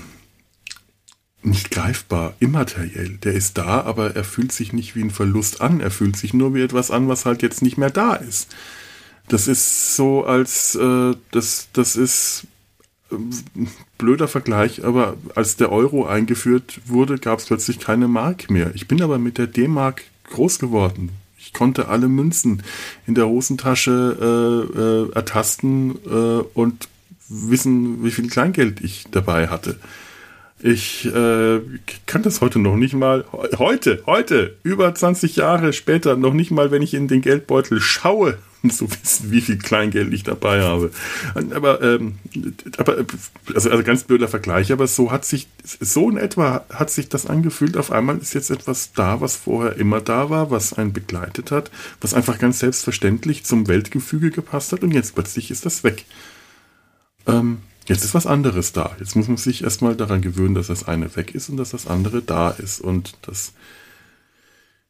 nicht 1.41 1.71
greifbar, 1.71 2.35
immateriell. 2.39 3.17
Der 3.17 3.33
ist 3.33 3.57
da, 3.57 3.81
aber 3.81 4.15
er 4.15 4.23
fühlt 4.23 4.51
sich 4.51 4.71
nicht 4.71 4.95
wie 4.95 5.01
ein 5.01 5.11
Verlust 5.11 5.61
an. 5.61 5.81
Er 5.81 5.91
fühlt 5.91 6.15
sich 6.15 6.33
nur 6.33 6.53
wie 6.53 6.61
etwas 6.61 6.89
an, 6.89 7.09
was 7.09 7.25
halt 7.25 7.41
jetzt 7.41 7.61
nicht 7.61 7.77
mehr 7.77 7.89
da 7.89 8.15
ist. 8.15 8.55
Das 9.27 9.47
ist 9.47 9.95
so 9.95 10.25
als, 10.25 10.75
äh, 10.75 11.15
das, 11.31 11.67
das 11.73 11.95
ist 11.95 12.47
äh, 13.11 13.15
blöder 13.97 14.27
Vergleich, 14.27 14.83
aber 14.83 15.17
als 15.35 15.55
der 15.55 15.71
Euro 15.71 16.05
eingeführt 16.05 16.81
wurde, 16.85 17.17
gab 17.17 17.39
es 17.39 17.45
plötzlich 17.45 17.79
keine 17.79 18.07
Mark 18.07 18.49
mehr. 18.49 18.71
Ich 18.73 18.87
bin 18.87 19.01
aber 19.01 19.17
mit 19.17 19.37
der 19.37 19.47
D-Mark 19.47 20.03
groß 20.29 20.59
geworden. 20.59 21.11
Konnte 21.53 21.87
alle 21.87 22.07
Münzen 22.07 22.63
in 23.07 23.15
der 23.15 23.27
Hosentasche 23.27 24.17
äh, 24.19 24.79
äh, 24.79 25.15
ertasten 25.15 25.95
äh, 26.05 26.43
und 26.53 26.87
wissen, 27.29 28.03
wie 28.03 28.11
viel 28.11 28.29
Kleingeld 28.29 28.81
ich 28.81 29.05
dabei 29.11 29.47
hatte. 29.47 29.79
Ich 30.65 31.05
äh, 31.13 31.59
kann 32.05 32.23
das 32.23 32.39
heute 32.39 32.57
noch 32.57 32.77
nicht 32.77 32.93
mal, 32.93 33.25
heute, 33.57 34.01
heute, 34.05 34.55
über 34.63 34.95
20 34.95 35.35
Jahre 35.35 35.73
später, 35.73 36.15
noch 36.15 36.33
nicht 36.33 36.51
mal, 36.51 36.71
wenn 36.71 36.81
ich 36.81 36.93
in 36.93 37.09
den 37.09 37.21
Geldbeutel 37.21 37.81
schaue, 37.81 38.37
zu 38.69 38.89
wissen, 38.89 39.29
wie 39.29 39.41
viel 39.41 39.57
Kleingeld 39.57 40.13
ich 40.13 40.23
dabei 40.23 40.61
habe. 40.61 40.91
Aber, 41.35 41.81
ähm, 41.81 42.15
aber 42.77 43.05
also, 43.53 43.71
also 43.71 43.83
ganz 43.83 44.05
blöder 44.05 44.29
Vergleich, 44.29 44.71
aber 44.71 44.87
so 44.87 45.11
hat 45.11 45.25
sich, 45.25 45.49
so 45.81 46.09
in 46.09 46.15
etwa 46.15 46.63
hat 46.69 46.89
sich 46.89 47.09
das 47.09 47.25
angefühlt. 47.25 47.75
Auf 47.75 47.91
einmal 47.91 48.17
ist 48.19 48.33
jetzt 48.33 48.49
etwas 48.49 48.93
da, 48.93 49.19
was 49.19 49.35
vorher 49.35 49.75
immer 49.75 49.99
da 49.99 50.29
war, 50.29 50.49
was 50.49 50.71
einen 50.71 50.93
begleitet 50.93 51.51
hat, 51.51 51.71
was 51.99 52.13
einfach 52.13 52.39
ganz 52.39 52.59
selbstverständlich 52.59 53.43
zum 53.43 53.67
Weltgefüge 53.67 54.31
gepasst 54.31 54.71
hat 54.71 54.81
und 54.81 54.91
jetzt 54.91 55.13
plötzlich 55.13 55.51
ist 55.51 55.65
das 55.65 55.83
weg. 55.83 56.05
Ähm, 57.27 57.57
jetzt 57.87 58.03
ist 58.03 58.13
was 58.13 58.25
anderes 58.25 58.73
da. 58.73 58.95
Jetzt 58.99 59.15
muss 59.15 59.27
man 59.27 59.37
sich 59.37 59.63
erstmal 59.63 59.95
daran 59.95 60.21
gewöhnen, 60.21 60.55
dass 60.55 60.67
das 60.67 60.87
eine 60.87 61.15
weg 61.15 61.35
ist 61.35 61.49
und 61.49 61.57
dass 61.57 61.71
das 61.71 61.87
andere 61.87 62.21
da 62.21 62.49
ist 62.49 62.81
und 62.81 63.13
das 63.23 63.53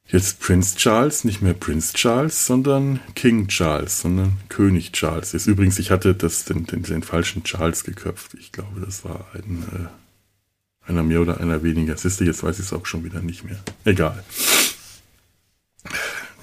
jetzt 0.07 0.39
Prince 0.39 0.75
Charles, 0.77 1.23
nicht 1.23 1.41
mehr 1.41 1.53
Prince 1.53 1.93
Charles, 1.93 2.45
sondern 2.45 2.99
King 3.15 3.47
Charles, 3.47 4.01
sondern 4.01 4.37
König 4.49 4.91
Charles 4.91 5.33
ist. 5.33 5.47
Übrigens, 5.47 5.79
ich 5.79 5.91
hatte 5.91 6.13
das, 6.13 6.45
den, 6.45 6.65
den, 6.65 6.83
den 6.83 7.03
falschen 7.03 7.43
Charles 7.43 7.83
geköpft. 7.83 8.35
Ich 8.35 8.51
glaube, 8.51 8.81
das 8.81 9.03
war 9.03 9.25
ein, 9.33 9.63
äh, 9.73 10.89
einer 10.89 11.03
mehr 11.03 11.21
oder 11.21 11.39
einer 11.39 11.63
weniger. 11.63 11.97
Siehst 11.97 12.19
du, 12.19 12.25
jetzt 12.25 12.43
weiß 12.43 12.59
ich 12.59 12.65
es 12.65 12.73
auch 12.73 12.85
schon 12.85 13.03
wieder 13.03 13.21
nicht 13.21 13.43
mehr. 13.43 13.59
Egal. 13.85 14.23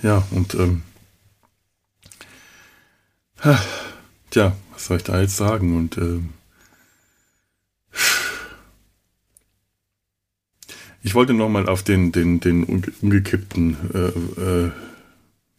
Ja, 0.02 0.26
und 0.30 0.54
ähm, 0.54 0.82
tja, 4.30 4.56
was 4.72 4.86
soll 4.86 4.96
ich 4.96 5.04
da 5.04 5.20
jetzt 5.20 5.36
sagen? 5.36 5.76
Und 5.76 5.98
ähm, 5.98 6.30
Ich 11.02 11.14
wollte 11.14 11.32
nochmal 11.32 11.68
auf 11.68 11.82
den, 11.82 12.12
den, 12.12 12.40
den 12.40 12.64
umgekippten, 12.64 13.76
äh, 13.94 14.40
äh, 14.40 14.70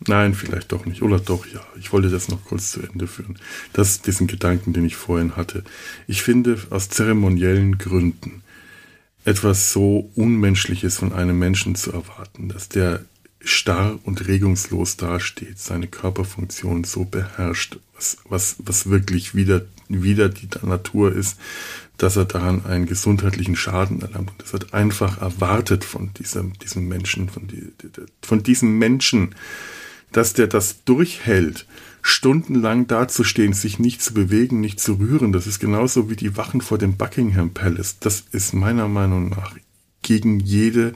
nein, 0.07 0.33
vielleicht 0.35 0.71
doch 0.71 0.85
nicht, 0.85 1.01
oder 1.01 1.19
doch, 1.19 1.45
ja. 1.47 1.61
Ich 1.79 1.91
wollte 1.91 2.09
das 2.09 2.27
noch 2.27 2.43
kurz 2.45 2.71
zu 2.71 2.81
Ende 2.81 3.07
führen. 3.07 3.39
Das, 3.73 4.01
diesen 4.01 4.27
Gedanken, 4.27 4.73
den 4.73 4.85
ich 4.85 4.95
vorhin 4.95 5.35
hatte. 5.35 5.63
Ich 6.07 6.21
finde 6.21 6.57
aus 6.69 6.89
zeremoniellen 6.89 7.77
Gründen 7.77 8.43
etwas 9.25 9.71
so 9.71 10.11
Unmenschliches 10.15 10.97
von 10.97 11.13
einem 11.13 11.37
Menschen 11.37 11.75
zu 11.75 11.91
erwarten, 11.91 12.49
dass 12.49 12.69
der 12.69 13.05
starr 13.43 13.99
und 14.03 14.27
regungslos 14.27 14.97
dasteht, 14.97 15.59
seine 15.59 15.87
Körperfunktion 15.87 16.83
so 16.83 17.05
beherrscht, 17.05 17.79
was, 17.95 18.17
was, 18.29 18.55
was 18.59 18.89
wirklich 18.89 19.35
wieder, 19.35 19.65
wieder 19.91 20.29
die 20.29 20.47
Natur 20.63 21.13
ist, 21.13 21.37
dass 21.97 22.15
er 22.15 22.25
daran 22.25 22.65
einen 22.65 22.87
gesundheitlichen 22.87 23.55
Schaden 23.55 24.01
erlangt. 24.01 24.31
Und 24.31 24.41
das 24.41 24.53
wird 24.53 24.73
einfach 24.73 25.21
erwartet 25.21 25.83
von 25.83 26.11
diesem, 26.13 26.53
diesem 26.59 26.87
Menschen, 26.87 27.29
von, 27.29 27.47
die, 27.47 27.71
von 28.21 28.41
diesem 28.43 28.77
Menschen, 28.79 29.35
dass 30.11 30.33
der 30.33 30.47
das 30.47 30.83
durchhält, 30.83 31.67
stundenlang 32.01 32.87
dazustehen, 32.87 33.53
sich 33.53 33.77
nicht 33.77 34.01
zu 34.01 34.13
bewegen, 34.13 34.59
nicht 34.59 34.79
zu 34.79 34.93
rühren. 34.93 35.31
Das 35.31 35.47
ist 35.47 35.59
genauso 35.59 36.09
wie 36.09 36.15
die 36.15 36.35
Wachen 36.37 36.61
vor 36.61 36.77
dem 36.77 36.97
Buckingham 36.97 37.53
Palace. 37.53 37.99
Das 37.99 38.23
ist 38.31 38.53
meiner 38.53 38.87
Meinung 38.87 39.29
nach 39.29 39.55
gegen 40.01 40.39
jede 40.39 40.93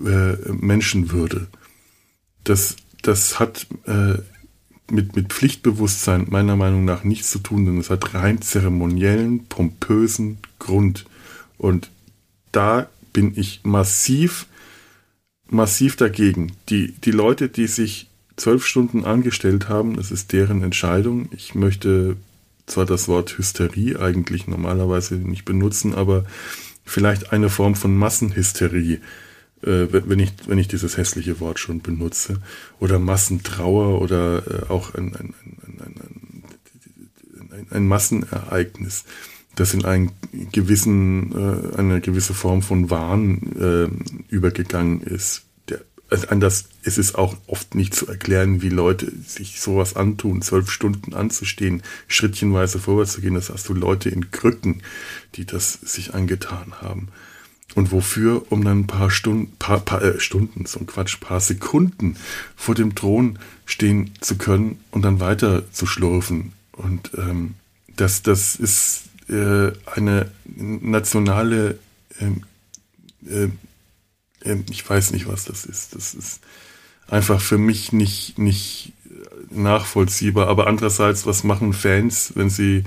äh, 0.00 0.36
Menschenwürde. 0.52 1.46
Das, 2.44 2.76
das 3.02 3.38
hat 3.38 3.66
äh, 3.86 4.18
mit, 4.90 5.16
mit 5.16 5.32
Pflichtbewusstsein 5.32 6.26
meiner 6.30 6.56
Meinung 6.56 6.84
nach 6.84 7.04
nichts 7.04 7.30
zu 7.30 7.38
tun, 7.38 7.64
denn 7.64 7.78
es 7.78 7.90
hat 7.90 8.14
rein 8.14 8.40
zeremoniellen, 8.40 9.46
pompösen 9.46 10.38
Grund. 10.58 11.06
Und 11.58 11.90
da 12.52 12.88
bin 13.12 13.32
ich 13.36 13.60
massiv, 13.64 14.46
massiv 15.48 15.96
dagegen. 15.96 16.52
Die, 16.68 16.92
die 16.92 17.10
Leute, 17.10 17.48
die 17.48 17.66
sich 17.66 18.08
zwölf 18.36 18.66
Stunden 18.66 19.04
angestellt 19.04 19.68
haben, 19.68 19.96
das 19.96 20.10
ist 20.10 20.32
deren 20.32 20.62
Entscheidung. 20.62 21.28
Ich 21.32 21.54
möchte 21.54 22.16
zwar 22.66 22.84
das 22.84 23.08
Wort 23.08 23.38
Hysterie 23.38 23.98
eigentlich 23.98 24.46
normalerweise 24.46 25.14
nicht 25.14 25.44
benutzen, 25.44 25.94
aber 25.94 26.24
vielleicht 26.84 27.32
eine 27.32 27.48
Form 27.48 27.74
von 27.74 27.96
Massenhysterie 27.96 29.00
äh, 29.66 29.88
wenn, 29.90 30.20
ich, 30.20 30.32
wenn 30.46 30.58
ich 30.58 30.68
dieses 30.68 30.96
hässliche 30.96 31.40
Wort 31.40 31.58
schon 31.58 31.80
benutze. 31.80 32.40
Oder 32.78 32.98
Massentrauer 32.98 34.00
oder 34.00 34.42
äh, 34.46 34.70
auch 34.70 34.94
ein, 34.94 35.14
ein, 35.16 35.34
ein, 37.50 37.66
ein, 37.70 37.88
Massenereignis, 37.88 39.04
das 39.56 39.74
in 39.74 39.84
einen 39.84 40.12
gewissen, 40.52 41.32
äh, 41.32 41.76
eine 41.76 42.00
gewisse 42.00 42.34
Form 42.34 42.62
von 42.62 42.90
Wahn 42.90 43.56
äh, 43.58 44.32
übergegangen 44.32 45.02
ist. 45.02 45.42
Der, 45.68 45.80
also 46.10 46.28
anders 46.28 46.68
ist 46.82 46.98
es 46.98 47.14
auch 47.14 47.36
oft 47.48 47.74
nicht 47.74 47.94
zu 47.94 48.06
erklären, 48.06 48.62
wie 48.62 48.68
Leute 48.68 49.10
sich 49.26 49.60
sowas 49.60 49.96
antun, 49.96 50.42
zwölf 50.42 50.70
Stunden 50.70 51.14
anzustehen, 51.14 51.82
schrittchenweise 52.06 52.78
vorwärts 52.78 53.14
zu 53.14 53.20
gehen. 53.20 53.34
Das 53.34 53.50
hast 53.50 53.68
du 53.68 53.74
Leute 53.74 54.10
in 54.10 54.30
Krücken, 54.30 54.82
die 55.34 55.44
das 55.44 55.72
sich 55.72 56.14
angetan 56.14 56.74
haben. 56.80 57.08
Und 57.76 57.92
wofür? 57.92 58.50
Um 58.50 58.64
dann 58.64 58.80
ein 58.80 58.86
paar 58.86 59.10
Stunden, 59.10 59.52
paar, 59.58 59.80
paar 59.80 60.00
äh, 60.02 60.18
Stunden, 60.18 60.64
so 60.64 60.80
ein 60.80 60.86
Quatsch, 60.86 61.20
paar 61.20 61.40
Sekunden 61.40 62.16
vor 62.56 62.74
dem 62.74 62.94
Thron 62.94 63.38
stehen 63.66 64.12
zu 64.22 64.38
können 64.38 64.80
und 64.92 65.02
dann 65.02 65.20
weiter 65.20 65.70
zu 65.72 65.84
schlurfen. 65.84 66.52
Und 66.72 67.10
ähm, 67.18 67.54
das, 67.94 68.22
das 68.22 68.56
ist 68.56 69.02
äh, 69.28 69.72
eine 69.94 70.30
nationale, 70.56 71.78
ähm, 72.18 72.44
äh, 73.28 73.50
äh, 74.50 74.56
ich 74.70 74.88
weiß 74.88 75.10
nicht, 75.10 75.28
was 75.28 75.44
das 75.44 75.66
ist. 75.66 75.94
Das 75.94 76.14
ist 76.14 76.40
einfach 77.08 77.42
für 77.42 77.58
mich 77.58 77.92
nicht, 77.92 78.38
nicht 78.38 78.94
nachvollziehbar. 79.50 80.48
Aber 80.48 80.66
andererseits, 80.66 81.26
was 81.26 81.44
machen 81.44 81.74
Fans, 81.74 82.32
wenn 82.36 82.48
sie 82.48 82.84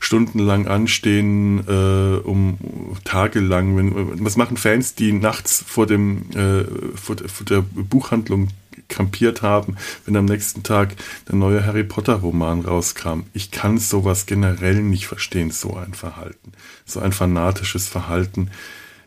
stundenlang 0.00 0.66
anstehen, 0.66 1.66
äh, 1.66 2.18
um 2.18 2.58
tagelang. 3.04 3.76
Wenn, 3.76 4.24
was 4.24 4.36
machen 4.36 4.56
Fans, 4.56 4.94
die 4.94 5.12
nachts 5.12 5.62
vor 5.66 5.86
dem 5.86 6.30
äh, 6.34 6.64
vor, 6.96 7.16
vor 7.26 7.46
der 7.46 7.62
Buchhandlung 7.62 8.48
kampiert 8.88 9.42
haben, 9.42 9.76
wenn 10.06 10.16
am 10.16 10.24
nächsten 10.24 10.62
Tag 10.62 10.96
der 11.28 11.36
neue 11.36 11.64
Harry 11.64 11.84
Potter 11.84 12.14
Roman 12.14 12.60
rauskam. 12.60 13.24
Ich 13.34 13.50
kann 13.50 13.78
sowas 13.78 14.26
generell 14.26 14.82
nicht 14.82 15.06
verstehen, 15.06 15.50
so 15.50 15.76
ein 15.76 15.94
Verhalten, 15.94 16.52
so 16.86 17.00
ein 17.00 17.12
fanatisches 17.12 17.86
Verhalten. 17.86 18.50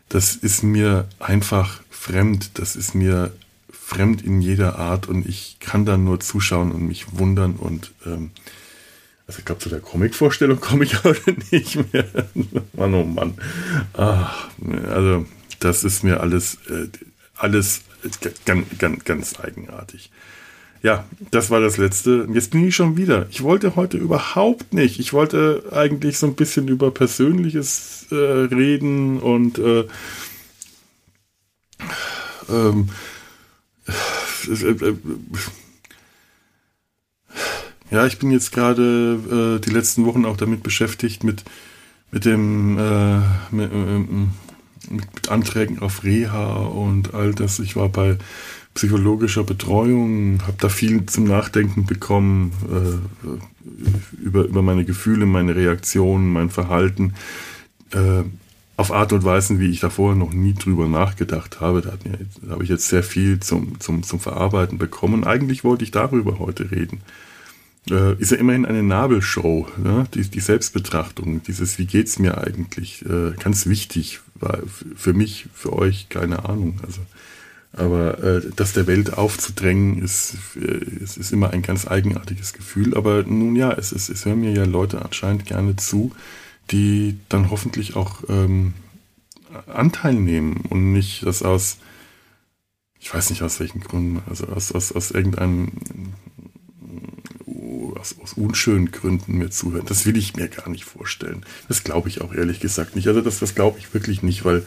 Das 0.08 0.36
ist 0.36 0.62
mir 0.62 1.08
einfach 1.18 1.80
fremd. 1.90 2.58
Das 2.58 2.76
ist 2.76 2.94
mir 2.94 3.32
fremd 3.70 4.22
in 4.22 4.40
jeder 4.40 4.78
Art 4.78 5.08
und 5.08 5.26
ich 5.26 5.56
kann 5.60 5.84
da 5.84 5.96
nur 5.96 6.20
zuschauen 6.20 6.72
und 6.72 6.86
mich 6.86 7.18
wundern 7.18 7.54
und 7.54 7.92
ähm, 8.06 8.30
also 9.26 9.38
ich 9.38 9.44
glaube, 9.44 9.60
zu 9.60 9.68
der 9.68 9.80
Comic-Vorstellung 9.80 10.60
komme 10.60 10.84
ich 10.84 11.04
heute 11.04 11.34
nicht 11.50 11.92
mehr. 11.92 12.06
Mann, 12.72 12.94
oh 12.94 13.04
Mann. 13.04 13.34
Ach, 13.94 14.50
also 14.90 15.26
das 15.60 15.84
ist 15.84 16.02
mir 16.02 16.20
alles, 16.20 16.58
äh, 16.68 16.88
alles 17.36 17.82
ganz, 18.44 18.66
ganz, 18.78 19.04
ganz 19.04 19.40
eigenartig. 19.40 20.10
Ja, 20.82 21.04
das 21.30 21.50
war 21.50 21.60
das 21.60 21.76
letzte. 21.76 22.26
Jetzt 22.32 22.50
bin 22.50 22.66
ich 22.66 22.74
schon 22.74 22.96
wieder. 22.96 23.28
Ich 23.30 23.44
wollte 23.44 23.76
heute 23.76 23.98
überhaupt 23.98 24.74
nicht. 24.74 24.98
Ich 24.98 25.12
wollte 25.12 25.62
eigentlich 25.70 26.18
so 26.18 26.26
ein 26.26 26.34
bisschen 26.34 26.66
über 26.66 26.90
Persönliches 26.90 28.06
äh, 28.10 28.16
reden 28.16 29.20
und 29.20 29.58
äh, 29.58 29.84
ähm, 32.50 32.88
äh, 33.86 34.52
äh 34.52 34.96
ja, 37.92 38.06
ich 38.06 38.18
bin 38.18 38.30
jetzt 38.30 38.52
gerade 38.52 39.58
äh, 39.58 39.60
die 39.60 39.70
letzten 39.70 40.06
Wochen 40.06 40.24
auch 40.24 40.38
damit 40.38 40.62
beschäftigt, 40.62 41.24
mit, 41.24 41.44
mit 42.10 42.24
dem 42.24 42.78
äh, 42.78 43.18
mit, 43.50 43.70
äh, 43.70 43.98
mit, 44.90 45.28
Anträgen 45.28 45.78
auf 45.80 46.02
Reha 46.02 46.54
und 46.54 47.14
all 47.14 47.34
das. 47.34 47.58
Ich 47.58 47.76
war 47.76 47.90
bei 47.90 48.16
psychologischer 48.74 49.44
Betreuung, 49.44 50.40
habe 50.42 50.56
da 50.58 50.70
viel 50.70 51.04
zum 51.04 51.24
Nachdenken 51.24 51.84
bekommen 51.84 52.52
äh, 52.70 54.24
über, 54.24 54.44
über 54.44 54.62
meine 54.62 54.86
Gefühle, 54.86 55.26
meine 55.26 55.54
Reaktionen, 55.54 56.32
mein 56.32 56.48
Verhalten. 56.48 57.12
Äh, 57.90 58.22
auf 58.78 58.90
Art 58.90 59.12
und 59.12 59.22
Weisen, 59.22 59.60
wie 59.60 59.70
ich 59.70 59.80
da 59.80 59.90
vorher 59.90 60.16
noch 60.16 60.32
nie 60.32 60.54
drüber 60.54 60.88
nachgedacht 60.88 61.60
habe. 61.60 61.82
Da, 61.82 61.92
da 62.40 62.52
habe 62.52 62.64
ich 62.64 62.70
jetzt 62.70 62.88
sehr 62.88 63.02
viel 63.02 63.38
zum, 63.38 63.78
zum, 63.80 64.02
zum 64.02 64.18
Verarbeiten 64.18 64.78
bekommen. 64.78 65.24
Eigentlich 65.24 65.62
wollte 65.62 65.84
ich 65.84 65.90
darüber 65.90 66.38
heute 66.38 66.70
reden 66.70 67.02
äh, 67.90 68.14
ist 68.20 68.30
ja 68.30 68.38
immerhin 68.38 68.66
eine 68.66 68.82
Nabelshow, 68.82 69.68
ne? 69.82 70.06
die, 70.14 70.22
die 70.22 70.40
Selbstbetrachtung, 70.40 71.42
dieses 71.42 71.78
Wie 71.78 71.86
geht's 71.86 72.18
mir 72.18 72.38
eigentlich, 72.38 73.04
äh, 73.04 73.32
ganz 73.42 73.66
wichtig, 73.66 74.20
war 74.34 74.58
für 74.96 75.12
mich, 75.12 75.46
für 75.54 75.72
euch, 75.72 76.08
keine 76.08 76.48
Ahnung. 76.48 76.80
Also, 76.86 77.00
aber 77.74 78.22
äh, 78.22 78.42
das 78.54 78.74
der 78.74 78.86
Welt 78.86 79.14
aufzudrängen, 79.14 80.02
ist, 80.02 80.36
äh, 80.56 81.02
es 81.02 81.16
ist 81.16 81.32
immer 81.32 81.50
ein 81.50 81.62
ganz 81.62 81.86
eigenartiges 81.86 82.52
Gefühl. 82.52 82.94
Aber 82.96 83.22
nun 83.22 83.56
ja, 83.56 83.72
es, 83.72 83.92
ist, 83.92 84.10
es 84.10 84.24
hören 84.24 84.40
mir 84.40 84.52
ja 84.52 84.64
Leute 84.64 85.02
anscheinend 85.02 85.46
gerne 85.46 85.76
zu, 85.76 86.12
die 86.70 87.18
dann 87.28 87.50
hoffentlich 87.50 87.96
auch 87.96 88.24
ähm, 88.28 88.74
Anteil 89.66 90.14
nehmen 90.14 90.64
und 90.68 90.92
nicht 90.92 91.24
das 91.24 91.42
aus, 91.42 91.78
ich 93.00 93.12
weiß 93.12 93.30
nicht 93.30 93.42
aus 93.42 93.58
welchen 93.60 93.80
Gründen, 93.80 94.22
also 94.28 94.46
aus, 94.46 94.72
aus, 94.72 94.92
aus 94.92 95.10
irgendeinem, 95.10 95.72
aus, 98.02 98.16
aus 98.20 98.32
unschönen 98.32 98.90
Gründen 98.90 99.38
mir 99.38 99.50
zuhören. 99.50 99.86
Das 99.86 100.04
will 100.04 100.16
ich 100.16 100.34
mir 100.34 100.48
gar 100.48 100.68
nicht 100.68 100.84
vorstellen. 100.84 101.46
Das 101.68 101.84
glaube 101.84 102.08
ich 102.08 102.20
auch 102.20 102.34
ehrlich 102.34 102.58
gesagt 102.60 102.96
nicht. 102.96 103.06
Also 103.06 103.20
das, 103.20 103.38
das 103.38 103.54
glaube 103.54 103.78
ich 103.78 103.94
wirklich 103.94 104.22
nicht, 104.22 104.44
weil 104.44 104.66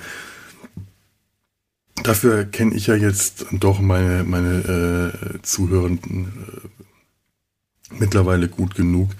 dafür 2.01 2.45
kenne 2.45 2.73
ich 2.73 2.87
ja 2.87 2.95
jetzt 2.95 3.45
doch 3.51 3.79
meine, 3.79 4.23
meine 4.23 5.11
äh, 5.35 5.41
Zuhörenden 5.41 6.27
äh, 6.47 7.93
mittlerweile 7.99 8.47
gut 8.47 8.75
genug, 8.75 9.11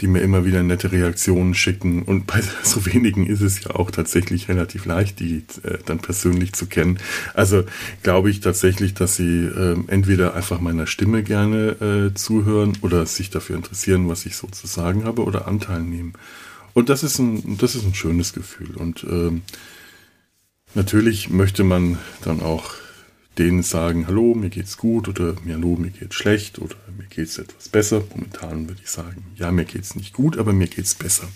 die 0.00 0.06
mir 0.06 0.20
immer 0.20 0.44
wieder 0.44 0.62
nette 0.62 0.92
Reaktionen 0.92 1.54
schicken. 1.54 2.02
Und 2.02 2.26
bei 2.26 2.40
so 2.62 2.86
wenigen 2.86 3.26
ist 3.26 3.40
es 3.40 3.64
ja 3.64 3.70
auch 3.70 3.90
tatsächlich 3.90 4.48
relativ 4.48 4.84
leicht, 4.84 5.20
die 5.20 5.44
äh, 5.62 5.78
dann 5.84 5.98
persönlich 5.98 6.52
zu 6.52 6.66
kennen. 6.66 6.98
Also 7.34 7.64
glaube 8.02 8.30
ich 8.30 8.40
tatsächlich, 8.40 8.94
dass 8.94 9.16
sie 9.16 9.44
äh, 9.44 9.76
entweder 9.88 10.34
einfach 10.34 10.60
meiner 10.60 10.86
Stimme 10.86 11.22
gerne 11.22 12.10
äh, 12.10 12.14
zuhören 12.14 12.78
oder 12.82 13.06
sich 13.06 13.30
dafür 13.30 13.56
interessieren, 13.56 14.08
was 14.08 14.26
ich 14.26 14.36
so 14.36 14.46
zu 14.46 14.66
sagen 14.66 15.04
habe 15.04 15.24
oder 15.24 15.48
Anteil 15.48 15.82
nehmen. 15.82 16.12
Und 16.74 16.88
das 16.88 17.02
ist 17.02 17.18
ein, 17.18 17.58
das 17.58 17.74
ist 17.74 17.84
ein 17.84 17.94
schönes 17.94 18.32
Gefühl. 18.32 18.76
Und 18.76 19.04
ähm, 19.04 19.42
natürlich 20.74 21.30
möchte 21.30 21.64
man 21.64 21.98
dann 22.22 22.40
auch 22.40 22.74
denen 23.38 23.62
sagen, 23.62 24.06
hallo, 24.06 24.34
mir 24.34 24.50
geht's 24.50 24.76
gut 24.76 25.08
oder 25.08 25.36
hallo, 25.46 25.76
mir 25.76 25.90
geht's 25.90 26.16
schlecht 26.16 26.58
oder 26.58 26.74
mir 26.96 27.06
geht's 27.06 27.38
etwas 27.38 27.68
besser. 27.68 28.02
Momentan 28.10 28.68
würde 28.68 28.80
ich 28.82 28.90
sagen, 28.90 29.24
ja, 29.36 29.52
mir 29.52 29.64
geht's 29.64 29.94
nicht 29.94 30.12
gut, 30.12 30.38
aber 30.38 30.52
mir 30.52 30.66
geht's 30.66 30.94
besser. 30.94 31.28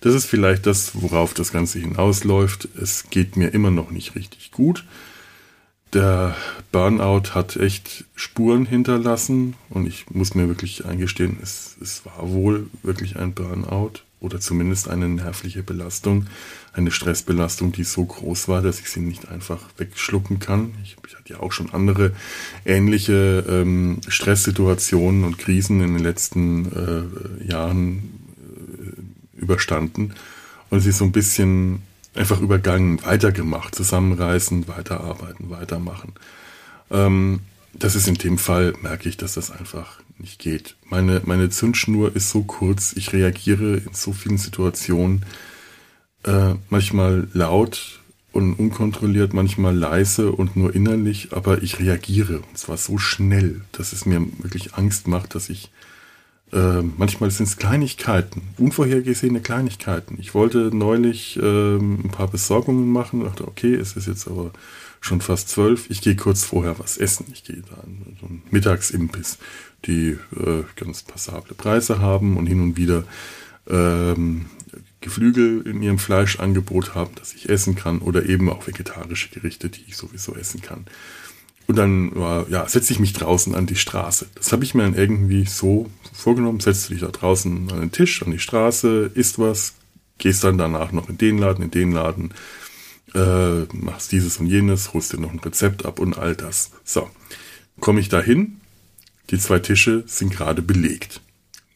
Das 0.00 0.14
ist 0.14 0.26
vielleicht 0.26 0.66
das, 0.66 1.00
worauf 1.00 1.34
das 1.34 1.50
Ganze 1.50 1.78
hinausläuft. 1.78 2.68
Es 2.80 3.08
geht 3.10 3.36
mir 3.36 3.48
immer 3.54 3.70
noch 3.70 3.90
nicht 3.90 4.14
richtig 4.14 4.50
gut. 4.52 4.84
Der 5.94 6.36
Burnout 6.72 7.34
hat 7.34 7.56
echt 7.56 8.04
Spuren 8.14 8.66
hinterlassen 8.66 9.54
und 9.70 9.86
ich 9.86 10.10
muss 10.10 10.34
mir 10.34 10.48
wirklich 10.48 10.84
eingestehen, 10.84 11.38
es, 11.40 11.76
es 11.80 12.04
war 12.04 12.30
wohl 12.32 12.68
wirklich 12.82 13.16
ein 13.16 13.32
Burnout 13.32 14.00
oder 14.18 14.40
zumindest 14.40 14.88
eine 14.88 15.08
nervliche 15.08 15.62
Belastung, 15.62 16.26
eine 16.74 16.90
Stressbelastung, 16.90 17.72
die 17.72 17.84
so 17.84 18.04
groß 18.04 18.48
war, 18.48 18.60
dass 18.60 18.80
ich 18.80 18.90
sie 18.90 19.00
nicht 19.00 19.28
einfach 19.28 19.60
wegschlucken 19.76 20.40
kann. 20.40 20.74
Ich, 20.82 20.96
ich 21.06 21.16
hatte 21.16 21.32
ja 21.32 21.40
auch 21.40 21.52
schon 21.52 21.72
andere 21.72 22.12
ähnliche 22.64 23.44
ähm, 23.48 24.00
Stresssituationen 24.08 25.24
und 25.24 25.38
Krisen 25.38 25.80
in 25.80 25.94
den 25.94 26.02
letzten 26.02 27.40
äh, 27.42 27.50
Jahren 27.50 28.26
äh, 28.38 29.40
überstanden 29.40 30.14
und 30.70 30.80
sie 30.80 30.92
so 30.92 31.04
ein 31.04 31.12
bisschen 31.12 31.82
einfach 32.14 32.40
übergangen, 32.40 33.02
weitergemacht, 33.04 33.74
zusammenreißen, 33.74 34.66
weiterarbeiten, 34.68 35.50
weitermachen. 35.50 36.12
Ähm, 36.90 37.40
das 37.72 37.94
ist 37.94 38.08
in 38.08 38.14
dem 38.14 38.38
Fall, 38.38 38.74
merke 38.82 39.08
ich, 39.08 39.16
dass 39.16 39.34
das 39.34 39.50
einfach 39.50 40.00
nicht 40.18 40.38
geht. 40.38 40.76
Meine, 40.88 41.22
meine 41.24 41.50
Zündschnur 41.50 42.14
ist 42.14 42.30
so 42.30 42.42
kurz, 42.42 42.92
ich 42.96 43.12
reagiere 43.12 43.78
in 43.78 43.94
so 43.94 44.12
vielen 44.12 44.38
Situationen 44.38 45.24
äh, 46.24 46.54
manchmal 46.70 47.28
laut 47.32 48.00
und 48.32 48.54
unkontrolliert, 48.54 49.32
manchmal 49.32 49.76
leise 49.76 50.32
und 50.32 50.56
nur 50.56 50.74
innerlich, 50.74 51.28
aber 51.32 51.62
ich 51.62 51.78
reagiere 51.78 52.38
und 52.38 52.58
zwar 52.58 52.76
so 52.76 52.98
schnell, 52.98 53.62
dass 53.72 53.92
es 53.92 54.06
mir 54.06 54.20
wirklich 54.38 54.74
Angst 54.74 55.06
macht, 55.06 55.34
dass 55.34 55.48
ich 55.48 55.70
äh, 56.52 56.82
manchmal 56.82 57.30
sind 57.30 57.46
es 57.46 57.56
Kleinigkeiten, 57.56 58.42
unvorhergesehene 58.58 59.40
Kleinigkeiten. 59.40 60.16
Ich 60.20 60.34
wollte 60.34 60.70
neulich 60.74 61.36
äh, 61.36 61.76
ein 61.76 62.10
paar 62.10 62.28
Besorgungen 62.28 62.90
machen, 62.92 63.24
dachte, 63.24 63.46
okay, 63.46 63.74
es 63.74 63.96
ist 63.96 64.06
jetzt 64.06 64.26
aber 64.28 64.52
schon 65.00 65.20
fast 65.20 65.48
zwölf, 65.48 65.90
ich 65.90 66.00
gehe 66.00 66.16
kurz 66.16 66.44
vorher 66.44 66.78
was 66.78 66.96
essen. 66.96 67.26
Ich 67.32 67.44
gehe 67.44 67.62
da 67.68 67.82
in 67.86 68.16
so 68.20 68.26
einen 68.26 68.42
Mittagsimbiss 68.50 69.38
die 69.86 70.18
äh, 70.36 70.64
ganz 70.76 71.02
passable 71.02 71.54
Preise 71.54 71.98
haben 71.98 72.36
und 72.36 72.46
hin 72.46 72.62
und 72.62 72.76
wieder 72.76 73.04
ähm, 73.68 74.46
Geflügel 75.04 75.60
in 75.66 75.82
ihrem 75.82 75.98
Fleischangebot 75.98 76.94
haben, 76.94 77.14
das 77.16 77.34
ich 77.34 77.50
essen 77.50 77.74
kann 77.74 77.98
oder 77.98 78.26
eben 78.26 78.48
auch 78.48 78.66
vegetarische 78.66 79.28
Gerichte, 79.28 79.68
die 79.68 79.84
ich 79.86 79.96
sowieso 79.96 80.34
essen 80.34 80.62
kann. 80.62 80.86
Und 81.66 81.76
dann 81.76 82.12
ja, 82.50 82.66
setze 82.66 82.92
ich 82.92 82.98
mich 82.98 83.12
draußen 83.12 83.54
an 83.54 83.66
die 83.66 83.76
Straße. 83.76 84.26
Das 84.34 84.52
habe 84.52 84.64
ich 84.64 84.74
mir 84.74 84.82
dann 84.82 84.94
irgendwie 84.94 85.44
so 85.44 85.90
vorgenommen. 86.12 86.60
Setzt 86.60 86.88
du 86.88 86.94
dich 86.94 87.02
da 87.02 87.08
draußen 87.08 87.70
an 87.70 87.80
den 87.80 87.92
Tisch, 87.92 88.22
an 88.22 88.30
die 88.30 88.38
Straße, 88.38 89.10
isst 89.14 89.38
was, 89.38 89.74
gehst 90.18 90.42
dann 90.42 90.58
danach 90.58 90.92
noch 90.92 91.10
in 91.10 91.18
den 91.18 91.38
Laden, 91.38 91.64
in 91.64 91.70
den 91.70 91.92
Laden, 91.92 92.32
äh, 93.14 93.64
machst 93.74 94.12
dieses 94.12 94.38
und 94.38 94.46
jenes, 94.46 94.94
holst 94.94 95.12
dir 95.12 95.20
noch 95.20 95.32
ein 95.32 95.38
Rezept 95.38 95.84
ab 95.84 95.98
und 95.98 96.18
all 96.18 96.34
das. 96.34 96.70
So, 96.82 97.10
komme 97.78 98.00
ich 98.00 98.08
da 98.08 98.20
hin, 98.20 98.60
die 99.30 99.38
zwei 99.38 99.58
Tische 99.58 100.04
sind 100.06 100.32
gerade 100.32 100.62
belegt. 100.62 101.20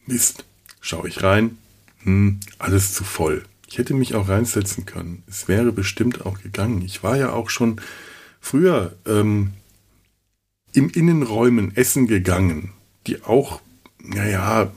Mist. 0.07 0.45
Schaue 0.81 1.07
ich 1.07 1.21
rein. 1.23 1.57
Hm, 2.03 2.39
alles 2.57 2.93
zu 2.93 3.03
voll. 3.03 3.43
Ich 3.67 3.77
hätte 3.77 3.93
mich 3.93 4.15
auch 4.15 4.29
reinsetzen 4.29 4.85
können. 4.85 5.23
Es 5.27 5.47
wäre 5.47 5.71
bestimmt 5.71 6.25
auch 6.25 6.41
gegangen. 6.41 6.81
Ich 6.81 7.03
war 7.03 7.17
ja 7.17 7.31
auch 7.31 7.49
schon 7.49 7.79
früher 8.41 8.95
ähm, 9.05 9.53
im 10.73 10.89
Innenräumen 10.89 11.75
essen 11.75 12.07
gegangen, 12.07 12.71
die 13.05 13.23
auch, 13.23 13.61
naja, 14.01 14.71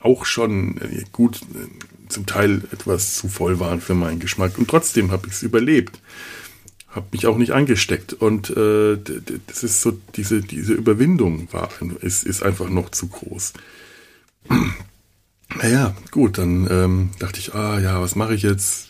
auch 0.00 0.24
schon 0.24 0.78
äh, 0.78 1.04
gut, 1.12 1.40
äh, 1.42 2.08
zum 2.08 2.26
Teil 2.26 2.62
etwas 2.72 3.14
zu 3.14 3.28
voll 3.28 3.60
waren 3.60 3.80
für 3.80 3.94
meinen 3.94 4.18
Geschmack. 4.18 4.58
Und 4.58 4.68
trotzdem 4.68 5.12
habe 5.12 5.28
ich 5.28 5.34
es 5.34 5.42
überlebt 5.42 6.00
habe 6.90 7.06
mich 7.12 7.26
auch 7.26 7.36
nicht 7.36 7.52
angesteckt. 7.52 8.12
Und 8.12 8.50
äh, 8.50 8.98
das 9.46 9.62
ist 9.62 9.80
so, 9.80 9.98
diese, 10.16 10.40
diese 10.40 10.74
Überwindung 10.74 11.48
war, 11.52 11.70
ist, 12.00 12.24
ist 12.24 12.42
einfach 12.42 12.68
noch 12.68 12.90
zu 12.90 13.08
groß. 13.08 13.52
Naja, 15.62 15.94
gut, 16.10 16.38
dann 16.38 16.66
ähm, 16.70 17.10
dachte 17.18 17.38
ich, 17.38 17.54
ah 17.54 17.78
ja, 17.78 18.00
was 18.00 18.16
mache 18.16 18.34
ich 18.34 18.42
jetzt? 18.42 18.88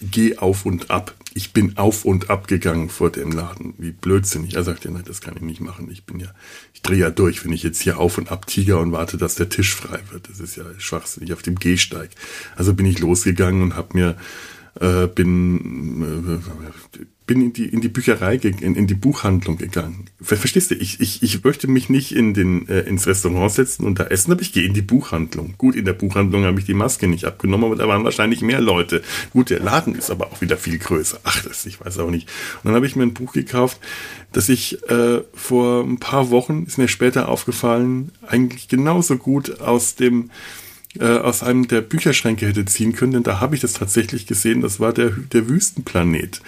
Geh 0.00 0.38
auf 0.38 0.66
und 0.66 0.90
ab. 0.90 1.14
Ich 1.34 1.52
bin 1.52 1.76
auf 1.76 2.04
und 2.04 2.30
ab 2.30 2.48
gegangen 2.48 2.88
vor 2.88 3.10
dem 3.10 3.30
Laden. 3.30 3.74
Wie 3.78 3.92
blödsinnig. 3.92 4.54
Er 4.54 4.64
sagte, 4.64 4.90
nein, 4.90 5.04
das 5.06 5.20
kann 5.20 5.36
ich 5.36 5.42
nicht 5.42 5.60
machen. 5.60 5.88
Ich 5.92 6.04
bin 6.04 6.18
ja, 6.18 6.28
ich 6.74 6.82
drehe 6.82 6.98
ja 6.98 7.10
durch, 7.10 7.44
wenn 7.44 7.52
ich 7.52 7.62
jetzt 7.62 7.80
hier 7.82 7.98
auf 7.98 8.18
und 8.18 8.32
ab 8.32 8.46
tiger 8.46 8.80
und 8.80 8.90
warte, 8.90 9.16
dass 9.16 9.36
der 9.36 9.48
Tisch 9.48 9.74
frei 9.74 10.00
wird. 10.10 10.28
Das 10.28 10.40
ist 10.40 10.56
ja 10.56 10.64
schwachsinnig 10.78 11.32
auf 11.32 11.42
dem 11.42 11.56
Gehsteig. 11.56 12.10
Also 12.56 12.74
bin 12.74 12.86
ich 12.86 12.98
losgegangen 12.98 13.62
und 13.62 13.76
habe 13.76 13.96
mir 13.96 14.16
äh, 14.80 15.06
bin 15.06 16.40
äh, 16.42 17.04
bin 17.28 17.42
in 17.42 17.52
die, 17.52 17.66
in 17.66 17.80
die 17.80 17.88
Bücherei, 17.88 18.34
in, 18.36 18.74
in 18.74 18.86
die 18.88 18.94
Buchhandlung 18.94 19.58
gegangen. 19.58 20.06
Verstehst 20.20 20.72
du? 20.72 20.74
Ich, 20.74 20.98
ich, 20.98 21.22
ich 21.22 21.44
möchte 21.44 21.68
mich 21.68 21.88
nicht 21.88 22.10
in 22.10 22.34
den, 22.34 22.66
äh, 22.68 22.80
ins 22.80 23.06
Restaurant 23.06 23.52
setzen 23.52 23.86
und 23.86 24.00
da 24.00 24.04
essen, 24.04 24.32
aber 24.32 24.40
ich 24.40 24.52
gehe 24.52 24.64
in 24.64 24.74
die 24.74 24.82
Buchhandlung. 24.82 25.54
Gut, 25.58 25.76
in 25.76 25.84
der 25.84 25.92
Buchhandlung 25.92 26.44
habe 26.44 26.58
ich 26.58 26.66
die 26.66 26.74
Maske 26.74 27.06
nicht 27.06 27.26
abgenommen, 27.26 27.66
aber 27.66 27.76
da 27.76 27.86
waren 27.86 28.02
wahrscheinlich 28.02 28.40
mehr 28.40 28.60
Leute. 28.60 29.02
Gut, 29.30 29.50
der 29.50 29.60
Laden 29.60 29.94
ist 29.94 30.10
aber 30.10 30.32
auch 30.32 30.40
wieder 30.40 30.56
viel 30.56 30.78
größer. 30.78 31.20
Ach, 31.22 31.44
das, 31.44 31.66
ich 31.66 31.84
weiß 31.84 31.98
auch 31.98 32.10
nicht. 32.10 32.28
Und 32.56 32.68
dann 32.68 32.74
habe 32.74 32.86
ich 32.86 32.96
mir 32.96 33.04
ein 33.04 33.14
Buch 33.14 33.34
gekauft, 33.34 33.78
das 34.32 34.48
ich 34.48 34.82
äh, 34.88 35.20
vor 35.34 35.84
ein 35.84 35.98
paar 35.98 36.30
Wochen, 36.30 36.64
ist 36.64 36.78
mir 36.78 36.88
später 36.88 37.28
aufgefallen, 37.28 38.10
eigentlich 38.26 38.68
genauso 38.68 39.18
gut 39.18 39.60
aus 39.60 39.94
dem 39.94 40.30
äh, 40.98 41.04
aus 41.04 41.42
einem 41.42 41.68
der 41.68 41.82
Bücherschränke 41.82 42.46
hätte 42.46 42.64
ziehen 42.64 42.94
können, 42.94 43.12
denn 43.12 43.22
da 43.22 43.38
habe 43.38 43.54
ich 43.54 43.60
das 43.60 43.74
tatsächlich 43.74 44.26
gesehen, 44.26 44.62
das 44.62 44.80
war 44.80 44.94
der, 44.94 45.10
der 45.10 45.46
Wüstenplanet. 45.46 46.40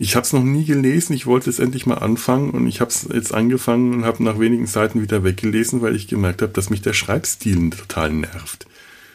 Ich 0.00 0.14
habe 0.14 0.24
es 0.24 0.32
noch 0.32 0.44
nie 0.44 0.64
gelesen, 0.64 1.12
ich 1.12 1.26
wollte 1.26 1.50
es 1.50 1.58
endlich 1.58 1.84
mal 1.84 1.96
anfangen 1.96 2.50
und 2.50 2.68
ich 2.68 2.80
habe 2.80 2.90
es 2.90 3.08
jetzt 3.12 3.34
angefangen 3.34 3.92
und 3.92 4.04
habe 4.04 4.22
nach 4.22 4.38
wenigen 4.38 4.66
Seiten 4.66 5.02
wieder 5.02 5.24
weggelesen, 5.24 5.82
weil 5.82 5.96
ich 5.96 6.06
gemerkt 6.06 6.40
habe, 6.40 6.52
dass 6.52 6.70
mich 6.70 6.82
der 6.82 6.92
Schreibstil 6.92 7.70
total 7.70 8.12
nervt. 8.12 8.66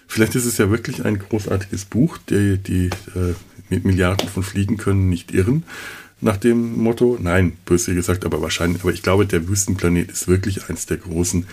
Vielleicht 0.07 0.35
ist 0.35 0.45
es 0.45 0.57
ja 0.57 0.69
wirklich 0.69 1.05
ein 1.05 1.19
großartiges 1.19 1.85
Buch, 1.85 2.17
die, 2.29 2.57
die 2.57 2.87
äh, 3.15 3.33
mit 3.69 3.85
Milliarden 3.85 4.27
von 4.27 4.43
Fliegen 4.43 4.75
können 4.75 5.07
nicht 5.07 5.33
irren, 5.33 5.63
nach 6.19 6.37
dem 6.37 6.77
Motto. 6.77 7.17
Nein, 7.19 7.53
böse 7.65 7.95
gesagt, 7.95 8.25
aber 8.25 8.41
wahrscheinlich, 8.41 8.83
aber 8.83 8.91
ich 8.91 9.03
glaube, 9.03 9.25
der 9.25 9.47
Wüstenplanet 9.47 10.11
ist 10.11 10.27
wirklich 10.27 10.69
eins 10.69 10.85
der 10.85 10.97
großen 10.97 11.47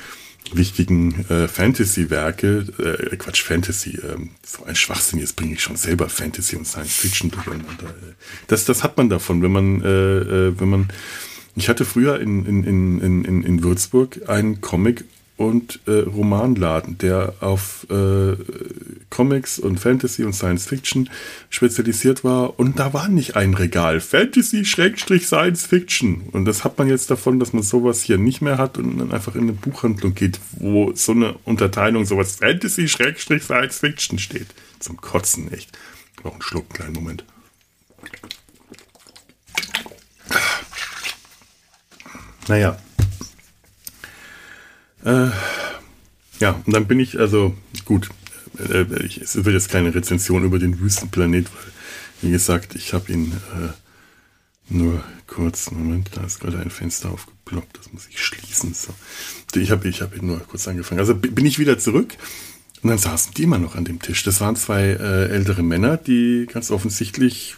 wichtigen 0.52 1.24
äh, 1.28 1.48
Fantasy-Werke, 1.48 2.66
äh, 2.78 3.16
Quatsch, 3.16 3.42
Fantasy, 3.42 3.96
äh, 3.96 4.16
so 4.44 4.64
ein 4.64 4.74
Schwachsinn, 4.74 5.18
jetzt 5.20 5.36
bringe 5.36 5.54
ich 5.54 5.62
schon 5.62 5.76
selber 5.76 6.08
Fantasy 6.08 6.56
und 6.56 6.66
Science 6.66 6.94
Fiction 6.94 7.30
durcheinander. 7.30 7.84
Äh. 7.84 8.14
Das, 8.48 8.64
das 8.64 8.82
hat 8.82 8.96
man 8.96 9.08
davon, 9.08 9.42
wenn 9.42 9.52
man, 9.52 9.82
äh, 9.82 9.88
äh, 9.88 10.60
wenn 10.60 10.68
man, 10.68 10.88
ich 11.56 11.68
hatte 11.68 11.84
früher 11.84 12.20
in, 12.20 12.46
in, 12.46 12.64
in, 12.64 13.24
in, 13.24 13.42
in 13.42 13.62
Würzburg 13.62 14.28
einen 14.28 14.60
Comic 14.60 15.04
und 15.40 15.80
äh, 15.86 16.00
Romanladen, 16.00 16.98
der 16.98 17.32
auf 17.40 17.86
äh, 17.88 18.36
Comics 19.08 19.58
und 19.58 19.80
Fantasy 19.80 20.22
und 20.22 20.34
Science 20.34 20.66
Fiction 20.66 21.08
spezialisiert 21.48 22.24
war. 22.24 22.60
Und 22.60 22.78
da 22.78 22.92
war 22.92 23.08
nicht 23.08 23.36
ein 23.36 23.54
Regal 23.54 24.00
Fantasy 24.02 24.66
Schrägstrich 24.66 25.26
Science 25.26 25.64
Fiction. 25.64 26.28
Und 26.32 26.44
das 26.44 26.62
hat 26.62 26.76
man 26.76 26.88
jetzt 26.88 27.10
davon, 27.10 27.40
dass 27.40 27.54
man 27.54 27.62
sowas 27.62 28.02
hier 28.02 28.18
nicht 28.18 28.42
mehr 28.42 28.58
hat 28.58 28.76
und 28.76 28.98
dann 28.98 29.12
einfach 29.12 29.34
in 29.34 29.44
eine 29.44 29.54
Buchhandlung 29.54 30.14
geht, 30.14 30.38
wo 30.58 30.92
so 30.94 31.12
eine 31.12 31.32
Unterteilung 31.44 32.04
sowas 32.04 32.36
Fantasy 32.36 32.86
Schrägstrich 32.86 33.42
Science 33.44 33.78
Fiction 33.78 34.18
steht. 34.18 34.48
Zum 34.78 35.00
Kotzen 35.00 35.50
echt. 35.50 35.70
Noch 36.22 36.32
einen 36.32 36.42
Schluck, 36.42 36.68
kleinen 36.68 36.92
Moment. 36.92 37.24
Naja. 42.46 42.78
Äh, 45.04 45.30
ja, 46.40 46.60
und 46.64 46.72
dann 46.72 46.86
bin 46.86 47.00
ich, 47.00 47.18
also 47.18 47.54
gut, 47.84 48.08
äh, 48.58 48.84
ich, 49.04 49.18
es 49.18 49.36
wird 49.36 49.54
jetzt 49.54 49.70
keine 49.70 49.94
Rezension 49.94 50.44
über 50.44 50.58
den 50.58 50.80
Wüstenplanet, 50.80 51.46
weil, 51.46 51.72
wie 52.22 52.30
gesagt, 52.30 52.74
ich 52.74 52.92
habe 52.92 53.12
ihn 53.12 53.32
äh, 53.32 54.72
nur 54.72 55.02
kurz, 55.26 55.70
Moment, 55.70 56.10
da 56.14 56.24
ist 56.24 56.40
gerade 56.40 56.58
ein 56.58 56.70
Fenster 56.70 57.10
aufgeploppt, 57.10 57.78
das 57.78 57.92
muss 57.92 58.06
ich 58.08 58.20
schließen. 58.20 58.74
So. 58.74 58.94
Ich 59.58 59.70
habe 59.70 59.88
ich 59.88 60.02
hab 60.02 60.16
ihn 60.16 60.26
nur 60.26 60.40
kurz 60.40 60.68
angefangen. 60.68 61.00
Also 61.00 61.14
bin 61.14 61.46
ich 61.46 61.58
wieder 61.58 61.78
zurück 61.78 62.14
und 62.82 62.88
dann 62.90 62.98
saßen 62.98 63.34
die 63.34 63.44
immer 63.44 63.58
noch 63.58 63.74
an 63.74 63.84
dem 63.84 64.00
Tisch. 64.00 64.22
Das 64.24 64.40
waren 64.40 64.56
zwei 64.56 64.82
äh, 64.82 65.28
ältere 65.28 65.62
Männer, 65.62 65.96
die 65.96 66.46
ganz 66.50 66.70
offensichtlich 66.70 67.56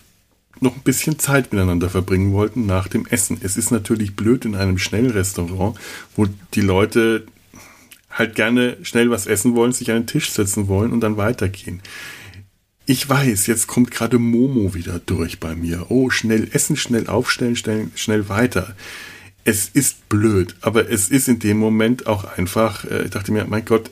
noch 0.60 0.76
ein 0.76 0.82
bisschen 0.82 1.18
Zeit 1.18 1.52
miteinander 1.52 1.90
verbringen 1.90 2.32
wollten 2.32 2.66
nach 2.66 2.88
dem 2.88 3.06
Essen. 3.06 3.38
Es 3.42 3.56
ist 3.56 3.70
natürlich 3.70 4.14
blöd 4.14 4.44
in 4.44 4.54
einem 4.54 4.78
Schnellrestaurant, 4.78 5.78
wo 6.14 6.26
die 6.54 6.60
Leute 6.60 7.26
halt 8.12 8.34
gerne 8.34 8.76
schnell 8.82 9.10
was 9.10 9.26
essen 9.26 9.54
wollen, 9.54 9.72
sich 9.72 9.90
an 9.90 9.98
den 9.98 10.06
Tisch 10.06 10.30
setzen 10.30 10.68
wollen 10.68 10.92
und 10.92 11.00
dann 11.00 11.16
weitergehen. 11.16 11.82
Ich 12.84 13.08
weiß, 13.08 13.46
jetzt 13.46 13.68
kommt 13.68 13.90
gerade 13.90 14.18
Momo 14.18 14.74
wieder 14.74 14.98
durch 14.98 15.40
bei 15.40 15.54
mir. 15.54 15.86
Oh, 15.88 16.10
schnell 16.10 16.48
essen, 16.52 16.76
schnell 16.76 17.06
aufstellen, 17.06 17.56
schnell, 17.56 17.88
schnell 17.94 18.28
weiter. 18.28 18.74
Es 19.44 19.68
ist 19.68 20.08
blöd, 20.08 20.56
aber 20.60 20.90
es 20.90 21.08
ist 21.08 21.28
in 21.28 21.38
dem 21.38 21.58
Moment 21.58 22.06
auch 22.06 22.24
einfach, 22.24 22.84
äh, 22.84 23.04
ich 23.04 23.10
dachte 23.10 23.32
mir, 23.32 23.44
mein 23.44 23.64
Gott, 23.64 23.90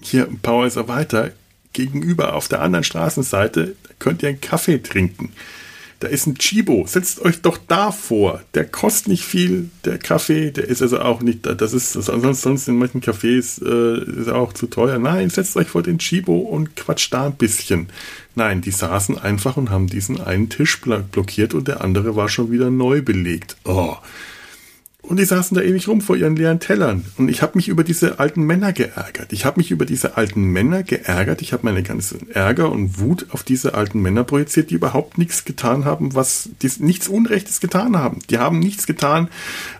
hier 0.00 0.28
Power 0.42 0.66
ist 0.66 0.76
weiter. 0.88 1.32
Gegenüber 1.72 2.34
auf 2.34 2.48
der 2.48 2.62
anderen 2.62 2.84
Straßenseite 2.84 3.76
könnt 3.98 4.22
ihr 4.22 4.30
einen 4.30 4.40
Kaffee 4.40 4.78
trinken. 4.78 5.32
Da 6.00 6.08
ist 6.08 6.26
ein 6.26 6.36
Chibo, 6.36 6.84
setzt 6.86 7.24
euch 7.24 7.40
doch 7.40 7.58
da 7.68 7.90
vor. 7.90 8.42
Der 8.54 8.66
kostet 8.66 9.08
nicht 9.08 9.24
viel, 9.24 9.70
der 9.84 9.98
Kaffee, 9.98 10.50
der 10.50 10.68
ist 10.68 10.82
also 10.82 11.00
auch 11.00 11.22
nicht, 11.22 11.46
das 11.46 11.72
ist, 11.72 11.96
das 11.96 12.10
ansonsten 12.10 12.50
sonst 12.50 12.68
in 12.68 12.76
manchen 12.76 13.02
Cafés 13.02 13.64
äh, 13.64 14.20
ist 14.20 14.28
auch 14.28 14.52
zu 14.52 14.66
teuer. 14.66 14.98
Nein, 14.98 15.30
setzt 15.30 15.56
euch 15.56 15.68
vor 15.68 15.82
den 15.82 15.98
Chibo 15.98 16.36
und 16.36 16.76
quatscht 16.76 17.14
da 17.14 17.26
ein 17.26 17.36
bisschen. 17.36 17.88
Nein, 18.34 18.60
die 18.60 18.70
saßen 18.70 19.18
einfach 19.18 19.56
und 19.56 19.70
haben 19.70 19.86
diesen 19.86 20.20
einen 20.20 20.50
Tisch 20.50 20.80
blockiert 20.80 21.54
und 21.54 21.66
der 21.68 21.80
andere 21.80 22.14
war 22.16 22.28
schon 22.28 22.50
wieder 22.50 22.70
neu 22.70 23.00
belegt. 23.00 23.56
Oh. 23.64 23.96
Und 25.06 25.18
die 25.18 25.24
saßen 25.24 25.54
da 25.54 25.62
ewig 25.62 25.86
rum 25.86 26.00
vor 26.00 26.16
ihren 26.16 26.34
leeren 26.34 26.58
Tellern. 26.58 27.04
Und 27.16 27.28
ich 27.28 27.40
habe 27.40 27.52
mich 27.54 27.68
über 27.68 27.84
diese 27.84 28.18
alten 28.18 28.42
Männer 28.42 28.72
geärgert. 28.72 29.32
Ich 29.32 29.44
habe 29.44 29.60
mich 29.60 29.70
über 29.70 29.86
diese 29.86 30.16
alten 30.16 30.42
Männer 30.42 30.82
geärgert. 30.82 31.42
Ich 31.42 31.52
habe 31.52 31.64
meine 31.64 31.84
ganze 31.84 32.18
Ärger 32.34 32.72
und 32.72 32.98
Wut 32.98 33.26
auf 33.30 33.44
diese 33.44 33.74
alten 33.74 34.02
Männer 34.02 34.24
projiziert, 34.24 34.70
die 34.70 34.74
überhaupt 34.74 35.16
nichts 35.16 35.44
getan 35.44 35.84
haben, 35.84 36.16
was 36.16 36.50
die 36.60 36.70
nichts 36.78 37.06
Unrechtes 37.06 37.60
getan 37.60 37.96
haben. 37.96 38.18
Die 38.30 38.38
haben 38.38 38.58
nichts 38.58 38.84
getan, 38.86 39.28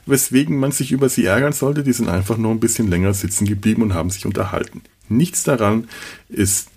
weswegen 0.06 0.58
man 0.58 0.70
sich 0.70 0.92
über 0.92 1.08
sie 1.08 1.24
ärgern 1.24 1.52
sollte. 1.52 1.82
Die 1.82 1.92
sind 1.92 2.08
einfach 2.08 2.36
nur 2.36 2.52
ein 2.52 2.60
bisschen 2.60 2.88
länger 2.88 3.12
sitzen 3.12 3.46
geblieben 3.46 3.82
und 3.82 3.94
haben 3.94 4.10
sich 4.10 4.26
unterhalten. 4.26 4.82
Nichts 5.08 5.42
daran 5.42 5.88
ist 6.28 6.68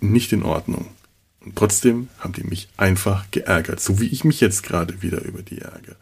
nicht 0.00 0.32
in 0.32 0.44
Ordnung. 0.44 0.86
Und 1.44 1.56
trotzdem 1.56 2.08
haben 2.20 2.32
die 2.32 2.44
mich 2.44 2.68
einfach 2.78 3.26
geärgert, 3.30 3.80
so 3.80 4.00
wie 4.00 4.06
ich 4.06 4.24
mich 4.24 4.40
jetzt 4.40 4.62
gerade 4.62 5.02
wieder 5.02 5.22
über 5.24 5.42
die 5.42 5.58
ärgere. 5.58 5.96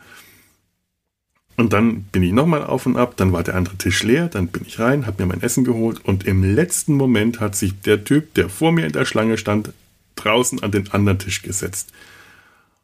Und 1.57 1.73
dann 1.73 2.03
bin 2.03 2.23
ich 2.23 2.33
nochmal 2.33 2.65
auf 2.65 2.85
und 2.85 2.97
ab, 2.97 3.15
dann 3.17 3.33
war 3.33 3.43
der 3.43 3.55
andere 3.55 3.77
Tisch 3.77 4.03
leer, 4.03 4.29
dann 4.29 4.49
bin 4.49 4.65
ich 4.67 4.79
rein, 4.79 5.07
habe 5.07 5.23
mir 5.23 5.33
mein 5.33 5.43
Essen 5.43 5.65
geholt 5.65 6.05
und 6.05 6.27
im 6.27 6.45
letzten 6.45 6.95
Moment 6.95 7.41
hat 7.41 7.57
sich 7.57 7.81
der 7.81 8.05
Typ, 8.05 8.35
der 8.35 8.51
vor 8.51 8.73
mir 8.73 8.85
in 8.85 8.93
der 8.93 9.07
Schlange 9.07 9.39
stand, 9.39 9.73
draußen 10.17 10.63
an 10.63 10.71
den 10.71 10.91
anderen 10.93 11.19
Tisch 11.19 11.43
gesetzt. 11.43 11.93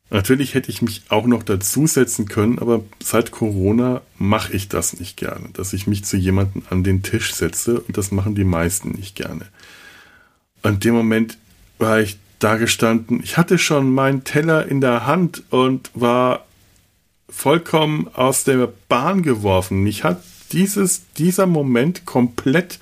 Natürlich 0.08 0.54
hätte 0.54 0.70
ich 0.70 0.82
mich 0.82 1.04
auch 1.08 1.26
noch 1.26 1.42
dazusetzen 1.42 2.28
können, 2.28 2.58
aber 2.58 2.82
seit 3.02 3.30
Corona 3.30 4.02
mache 4.18 4.52
ich 4.52 4.68
das 4.68 4.98
nicht 4.98 5.16
gerne, 5.16 5.48
dass 5.54 5.72
ich 5.72 5.86
mich 5.86 6.04
zu 6.04 6.16
jemandem 6.16 6.62
an 6.68 6.84
den 6.84 7.02
Tisch 7.02 7.34
setze 7.34 7.80
und 7.80 7.96
das 7.96 8.10
machen 8.10 8.34
die 8.34 8.44
meisten 8.44 8.90
nicht 8.92 9.16
gerne. 9.16 9.46
In 10.64 10.80
dem 10.80 10.94
Moment 10.94 11.38
war 11.78 12.00
ich 12.00 12.18
da 12.38 12.56
gestanden, 12.56 13.20
ich 13.22 13.36
hatte 13.36 13.58
schon 13.58 13.92
meinen 13.92 14.24
Teller 14.24 14.66
in 14.66 14.80
der 14.80 15.06
Hand 15.06 15.44
und 15.50 15.90
war 15.94 16.44
vollkommen 17.32 18.08
aus 18.12 18.44
der 18.44 18.72
Bahn 18.88 19.22
geworfen. 19.22 19.82
Mich 19.82 20.04
hat 20.04 20.22
dieses, 20.52 21.02
dieser 21.14 21.46
Moment 21.46 22.04
komplett 22.04 22.78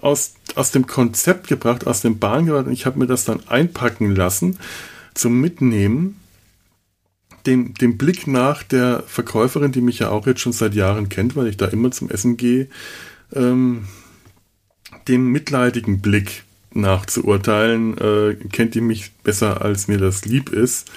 aus, 0.00 0.34
aus 0.54 0.72
dem 0.72 0.86
Konzept 0.86 1.48
gebracht, 1.48 1.86
aus 1.86 2.00
dem 2.00 2.18
Bahn 2.18 2.46
gebracht. 2.46 2.66
Und 2.66 2.72
ich 2.72 2.86
habe 2.86 2.98
mir 2.98 3.06
das 3.06 3.24
dann 3.24 3.46
einpacken 3.48 4.14
lassen 4.14 4.58
zum 5.14 5.40
Mitnehmen. 5.40 6.20
Dem, 7.46 7.74
dem 7.74 7.96
Blick 7.96 8.26
nach 8.26 8.64
der 8.64 9.04
Verkäuferin, 9.06 9.70
die 9.70 9.80
mich 9.80 10.00
ja 10.00 10.10
auch 10.10 10.26
jetzt 10.26 10.40
schon 10.40 10.52
seit 10.52 10.74
Jahren 10.74 11.08
kennt, 11.08 11.36
weil 11.36 11.46
ich 11.46 11.56
da 11.56 11.66
immer 11.66 11.92
zum 11.92 12.10
Essen 12.10 12.36
gehe, 12.36 12.68
ähm, 13.32 13.86
dem 15.06 15.30
mitleidigen 15.30 16.00
Blick 16.00 16.42
nach 16.72 17.06
zu 17.06 17.24
urteilen, 17.24 17.96
äh, 17.98 18.34
kennt 18.50 18.74
die 18.74 18.80
mich 18.80 19.12
besser, 19.22 19.62
als 19.62 19.86
mir 19.86 19.98
das 19.98 20.24
lieb 20.24 20.50
ist. 20.50 20.90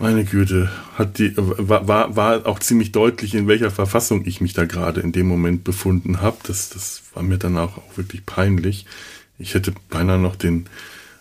Meine 0.00 0.24
Güte, 0.24 0.70
hat 0.94 1.18
die, 1.18 1.34
war, 1.36 2.16
war, 2.16 2.46
auch 2.46 2.58
ziemlich 2.58 2.90
deutlich, 2.90 3.34
in 3.34 3.46
welcher 3.46 3.70
Verfassung 3.70 4.24
ich 4.24 4.40
mich 4.40 4.54
da 4.54 4.64
gerade 4.64 5.02
in 5.02 5.12
dem 5.12 5.28
Moment 5.28 5.62
befunden 5.62 6.22
habe. 6.22 6.38
Das, 6.44 6.70
das 6.70 7.02
war 7.12 7.22
mir 7.22 7.36
dann 7.36 7.58
auch, 7.58 7.76
auch 7.76 7.96
wirklich 7.98 8.24
peinlich. 8.24 8.86
Ich 9.38 9.52
hätte 9.52 9.74
beinahe 9.90 10.18
noch 10.18 10.36
den, 10.36 10.70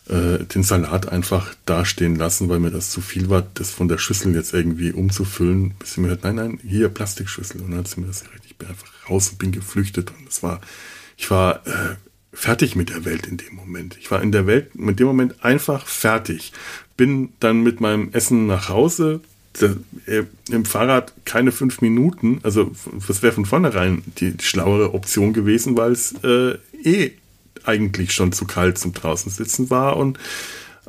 äh, 0.07 0.45
den 0.45 0.63
Salat 0.63 1.09
einfach 1.09 1.53
dastehen 1.65 2.15
lassen, 2.15 2.47
weil 2.47 2.61
mir 2.61 2.71
das 2.71 2.89
zu 2.89 3.01
viel 3.01 3.29
war, 3.29 3.45
das 3.53 3.69
von 3.69 3.89
der 3.89 3.97
Schüssel 3.97 4.33
jetzt 4.33 4.53
irgendwie 4.53 4.93
umzufüllen. 4.93 5.73
Bis 5.77 5.95
sie 5.95 6.01
mir 6.01 6.11
hat, 6.11 6.23
nein, 6.23 6.35
nein, 6.35 6.59
hier 6.65 6.87
Plastikschüssel. 6.87 7.59
Und 7.59 7.71
dann 7.71 7.79
hat 7.79 7.89
sie 7.89 7.99
mir 7.99 8.07
das 8.07 8.23
gerecht. 8.23 8.45
Ich 8.45 8.55
bin 8.55 8.69
einfach 8.69 8.87
raus 9.09 9.27
und 9.27 9.39
bin 9.39 9.51
geflüchtet. 9.51 10.11
Und 10.11 10.29
es 10.29 10.41
war, 10.41 10.61
ich 11.17 11.29
war 11.29 11.67
äh, 11.67 11.95
fertig 12.31 12.77
mit 12.77 12.91
der 12.91 13.03
Welt 13.03 13.27
in 13.27 13.35
dem 13.35 13.55
Moment. 13.55 13.97
Ich 13.99 14.09
war 14.09 14.21
in 14.21 14.31
der 14.31 14.47
Welt 14.47 14.73
mit 14.75 15.01
dem 15.01 15.07
Moment 15.07 15.43
einfach 15.43 15.85
fertig 15.85 16.53
bin 16.99 17.29
dann 17.39 17.63
mit 17.63 17.79
meinem 17.79 18.09
Essen 18.12 18.45
nach 18.45 18.67
Hause. 18.67 19.21
Äh, 20.05 20.23
Im 20.51 20.65
Fahrrad 20.65 21.13
keine 21.23 21.53
fünf 21.53 21.79
Minuten. 21.79 22.41
Also 22.43 22.71
das 23.07 23.23
wäre 23.23 23.31
von 23.31 23.45
vornherein 23.45 24.03
die, 24.19 24.31
die, 24.35 24.43
schlauere 24.43 24.93
Option 24.93 25.31
gewesen, 25.31 25.77
weil 25.77 25.93
es 25.93 26.13
äh, 26.25 26.57
eh 26.83 27.12
eigentlich 27.63 28.12
schon 28.12 28.33
zu 28.33 28.43
kalt 28.43 28.77
zum 28.77 28.93
draußen 28.93 29.31
sitzen 29.31 29.69
war 29.69 29.95
und 29.95 30.19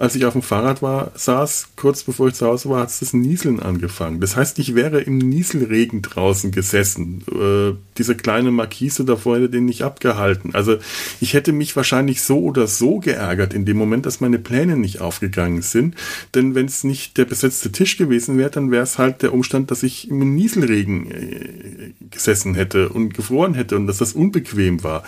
als 0.01 0.15
ich 0.17 0.25
auf 0.25 0.33
dem 0.33 0.41
Fahrrad 0.41 0.81
war, 0.81 1.13
saß, 1.15 1.73
kurz 1.77 2.05
bevor 2.05 2.29
ich 2.29 2.35
zu 2.35 2.47
Hause 2.47 2.71
war, 2.71 2.81
hat 2.81 2.89
es 2.89 3.01
das 3.01 3.13
Nieseln 3.13 3.61
angefangen. 3.61 4.19
Das 4.19 4.35
heißt, 4.35 4.59
ich 4.59 4.75
wäre 4.75 5.03
im 5.03 5.19
Nieselregen 5.19 6.01
draußen 6.01 6.53
gesessen. 6.53 7.23
Äh, 7.31 7.77
diese 7.99 8.17
kleine 8.17 8.51
Markise 8.51 9.05
davor 9.05 9.37
hätte 9.37 9.51
den 9.51 9.67
nicht 9.67 9.83
abgehalten. 9.83 10.55
Also 10.55 10.79
ich 11.21 11.35
hätte 11.35 11.53
mich 11.53 11.77
wahrscheinlich 11.77 12.23
so 12.23 12.39
oder 12.41 12.67
so 12.67 12.99
geärgert 12.99 13.53
in 13.53 13.67
dem 13.67 13.77
Moment, 13.77 14.07
dass 14.07 14.23
meine 14.23 14.39
Pläne 14.39 14.79
nicht 14.79 15.03
aufgegangen 15.03 15.61
sind. 15.61 15.97
Denn 16.35 16.55
wenn 16.55 16.65
es 16.65 16.83
nicht 16.83 17.19
der 17.19 17.27
besetzte 17.27 17.71
Tisch 17.71 17.99
gewesen 17.99 18.39
wäre, 18.39 18.49
dann 18.49 18.71
wäre 18.71 18.85
es 18.85 18.97
halt 18.97 19.21
der 19.21 19.35
Umstand, 19.35 19.71
dass 19.71 19.83
ich 19.83 20.09
im 20.09 20.35
Nieselregen 20.35 21.11
äh, 21.11 21.93
gesessen 22.11 22.55
hätte 22.55 22.89
und 22.89 23.13
gefroren 23.13 23.53
hätte 23.53 23.77
und 23.77 23.87
dass 23.87 23.99
das 23.99 24.15
unbequem 24.15 24.83
war. 24.83 25.03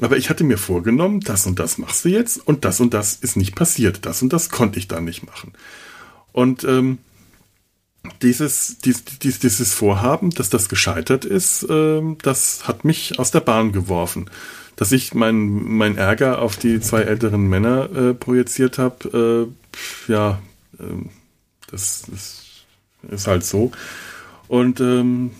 Aber 0.00 0.16
ich 0.16 0.28
hatte 0.28 0.44
mir 0.44 0.58
vorgenommen, 0.58 1.20
das 1.20 1.46
und 1.46 1.58
das 1.58 1.78
machst 1.78 2.04
du 2.04 2.10
jetzt 2.10 2.46
und 2.46 2.64
das 2.64 2.80
und 2.80 2.92
das 2.92 3.14
ist 3.14 3.36
nicht 3.36 3.54
passiert. 3.54 4.04
Das 4.04 4.22
und 4.22 4.32
das 4.32 4.50
konnte 4.50 4.78
ich 4.78 4.88
dann 4.88 5.04
nicht 5.04 5.24
machen. 5.24 5.52
Und 6.32 6.64
ähm, 6.64 6.98
dieses, 8.22 8.78
dies, 8.78 9.04
dies, 9.04 9.38
dieses 9.38 9.72
Vorhaben, 9.72 10.30
dass 10.30 10.50
das 10.50 10.68
gescheitert 10.68 11.24
ist, 11.24 11.66
ähm, 11.68 12.18
das 12.22 12.68
hat 12.68 12.84
mich 12.84 13.18
aus 13.18 13.30
der 13.30 13.40
Bahn 13.40 13.72
geworfen. 13.72 14.30
Dass 14.76 14.92
ich 14.92 15.14
meinen 15.14 15.76
mein 15.76 15.96
Ärger 15.96 16.42
auf 16.42 16.56
die 16.56 16.80
zwei 16.80 17.02
älteren 17.02 17.48
Männer 17.48 17.88
äh, 17.90 18.14
projiziert 18.14 18.78
habe, 18.78 19.48
äh, 20.08 20.12
ja, 20.12 20.42
äh, 20.78 21.08
das, 21.70 22.04
das 22.10 22.44
ist 23.10 23.26
halt 23.26 23.44
so. 23.44 23.72
Und 24.48 24.80
ähm, 24.80 25.30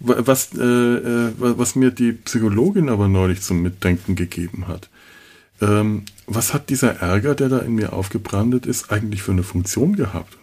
was, 0.00 0.50
äh, 0.54 0.62
äh 0.62 1.32
was 1.38 1.74
mir 1.76 1.90
die 1.90 2.12
Psychologin 2.12 2.88
aber 2.88 3.08
neulich 3.08 3.42
zum 3.42 3.62
Mitdenken 3.62 4.14
gegeben 4.14 4.68
hat. 4.68 4.88
Ähm, 5.60 6.04
was 6.26 6.54
hat 6.54 6.70
dieser 6.70 7.00
Ärger, 7.00 7.34
der 7.34 7.48
da 7.48 7.58
in 7.58 7.74
mir 7.74 7.92
aufgebrandet 7.92 8.66
ist, 8.66 8.92
eigentlich 8.92 9.22
für 9.22 9.32
eine 9.32 9.42
Funktion 9.42 9.96
gehabt? 9.96 10.38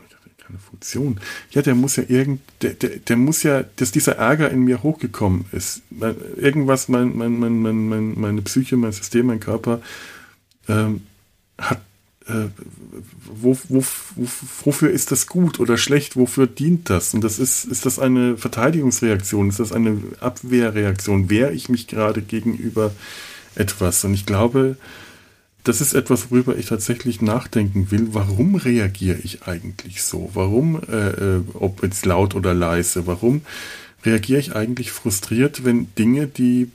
keine 0.46 0.60
Funktion. 0.60 1.20
Ja, 1.52 1.62
der 1.62 1.76
muss 1.76 1.96
ja 1.96 2.04
irgend, 2.08 2.42
der, 2.62 2.74
der, 2.74 2.98
der 2.98 3.18
muss 3.18 3.44
ja, 3.44 3.64
dass 3.64 3.92
dieser 3.92 4.18
Ärger 4.18 4.50
in 4.52 4.62
mir 4.62 4.84
hochgekommen 4.84 5.46
ist. 5.52 5.82
Irgendwas, 6.38 6.88
mein, 6.88 7.18
mein, 7.18 7.40
mein, 7.40 7.62
mein, 7.62 8.20
meine 8.20 8.42
Psyche, 8.42 8.78
mein 8.78 8.92
System, 8.92 9.28
mein 9.28 9.40
Körper 9.40 9.82
ähm, 10.68 11.02
hat 11.58 11.82
äh, 12.28 12.48
wo, 13.26 13.58
wo, 13.70 13.84
wo, 14.16 14.28
wofür 14.64 14.90
ist 14.90 15.12
das 15.12 15.28
gut 15.28 15.60
oder 15.60 15.78
schlecht? 15.78 16.16
Wofür 16.16 16.48
dient 16.48 16.90
das? 16.90 17.14
Und 17.14 17.24
das 17.24 17.40
ist, 17.40 17.66
ist 17.66 17.86
das 17.86 18.00
eine 18.00 18.38
Verteidigungsreaktion? 18.38 19.50
Ist 19.50 19.60
das 19.60 19.72
eine 19.72 19.98
Abwehrreaktion? 20.20 21.30
Wehre 21.30 21.54
ich 21.54 21.70
mich 21.70 21.88
gerade 21.88 22.22
gegenüber 22.22 22.92
etwas? 23.56 24.04
Und 24.06 24.14
ich 24.14 24.26
glaube, 24.26 24.78
das 25.64 25.82
ist 25.82 25.94
etwas, 25.94 26.32
worüber 26.32 26.58
ich 26.58 26.68
tatsächlich 26.68 27.22
nachdenken 27.22 27.92
will. 27.92 28.10
Warum 28.12 28.56
reagiere 28.56 29.20
ich 29.24 29.44
eigentlich 29.44 30.04
so? 30.04 30.30
Warum, 30.34 30.82
äh, 30.90 31.10
äh, 31.10 31.42
ob 31.54 31.84
jetzt 31.84 32.06
laut 32.06 32.36
oder 32.36 32.54
leise, 32.54 33.08
warum 33.08 33.42
reagiere 34.04 34.40
ich 34.40 34.56
eigentlich 34.56 34.92
frustriert, 34.92 35.64
wenn 35.64 35.88
Dinge, 35.96 36.28
die 36.28 36.70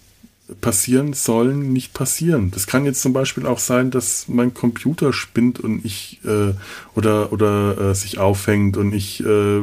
passieren 0.60 1.12
sollen, 1.12 1.72
nicht 1.72 1.94
passieren. 1.94 2.50
Das 2.50 2.66
kann 2.66 2.84
jetzt 2.84 3.02
zum 3.02 3.12
Beispiel 3.12 3.46
auch 3.46 3.58
sein, 3.58 3.90
dass 3.90 4.28
mein 4.28 4.54
Computer 4.54 5.12
spinnt 5.12 5.60
und 5.60 5.84
ich 5.84 6.20
äh, 6.24 6.54
oder 6.94 7.32
oder 7.32 7.90
äh, 7.90 7.94
sich 7.94 8.18
aufhängt 8.18 8.76
und 8.76 8.92
ich 8.92 9.20
äh, 9.20 9.60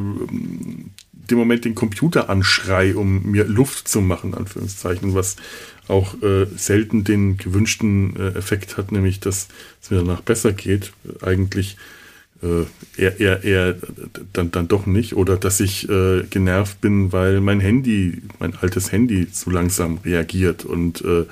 dem 1.29 1.37
Moment 1.37 1.65
den 1.65 1.75
Computer 1.75 2.29
anschrei, 2.29 2.95
um 2.95 3.23
mir 3.31 3.45
Luft 3.45 3.87
zu 3.87 4.01
machen, 4.01 4.33
Anführungszeichen, 4.33 5.13
was 5.13 5.35
auch 5.87 6.21
äh, 6.21 6.45
selten 6.55 7.03
den 7.03 7.37
gewünschten 7.37 8.15
äh, 8.15 8.37
Effekt 8.37 8.77
hat, 8.77 8.91
nämlich 8.91 9.19
dass 9.19 9.47
es 9.81 9.89
mir 9.89 9.97
danach 9.97 10.21
besser 10.21 10.53
geht. 10.53 10.91
Eigentlich 11.21 11.77
äh, 12.41 13.01
eher, 13.01 13.19
eher, 13.19 13.43
eher 13.43 13.75
dann, 14.33 14.51
dann 14.51 14.67
doch 14.67 14.85
nicht. 14.85 15.15
Oder 15.15 15.37
dass 15.37 15.59
ich 15.59 15.89
äh, 15.89 16.23
genervt 16.29 16.81
bin, 16.81 17.11
weil 17.11 17.41
mein 17.41 17.59
Handy, 17.59 18.21
mein 18.39 18.55
altes 18.55 18.91
Handy 18.91 19.31
zu 19.31 19.49
langsam 19.49 19.99
reagiert 20.03 20.65
und 20.65 21.01
äh, 21.01 21.25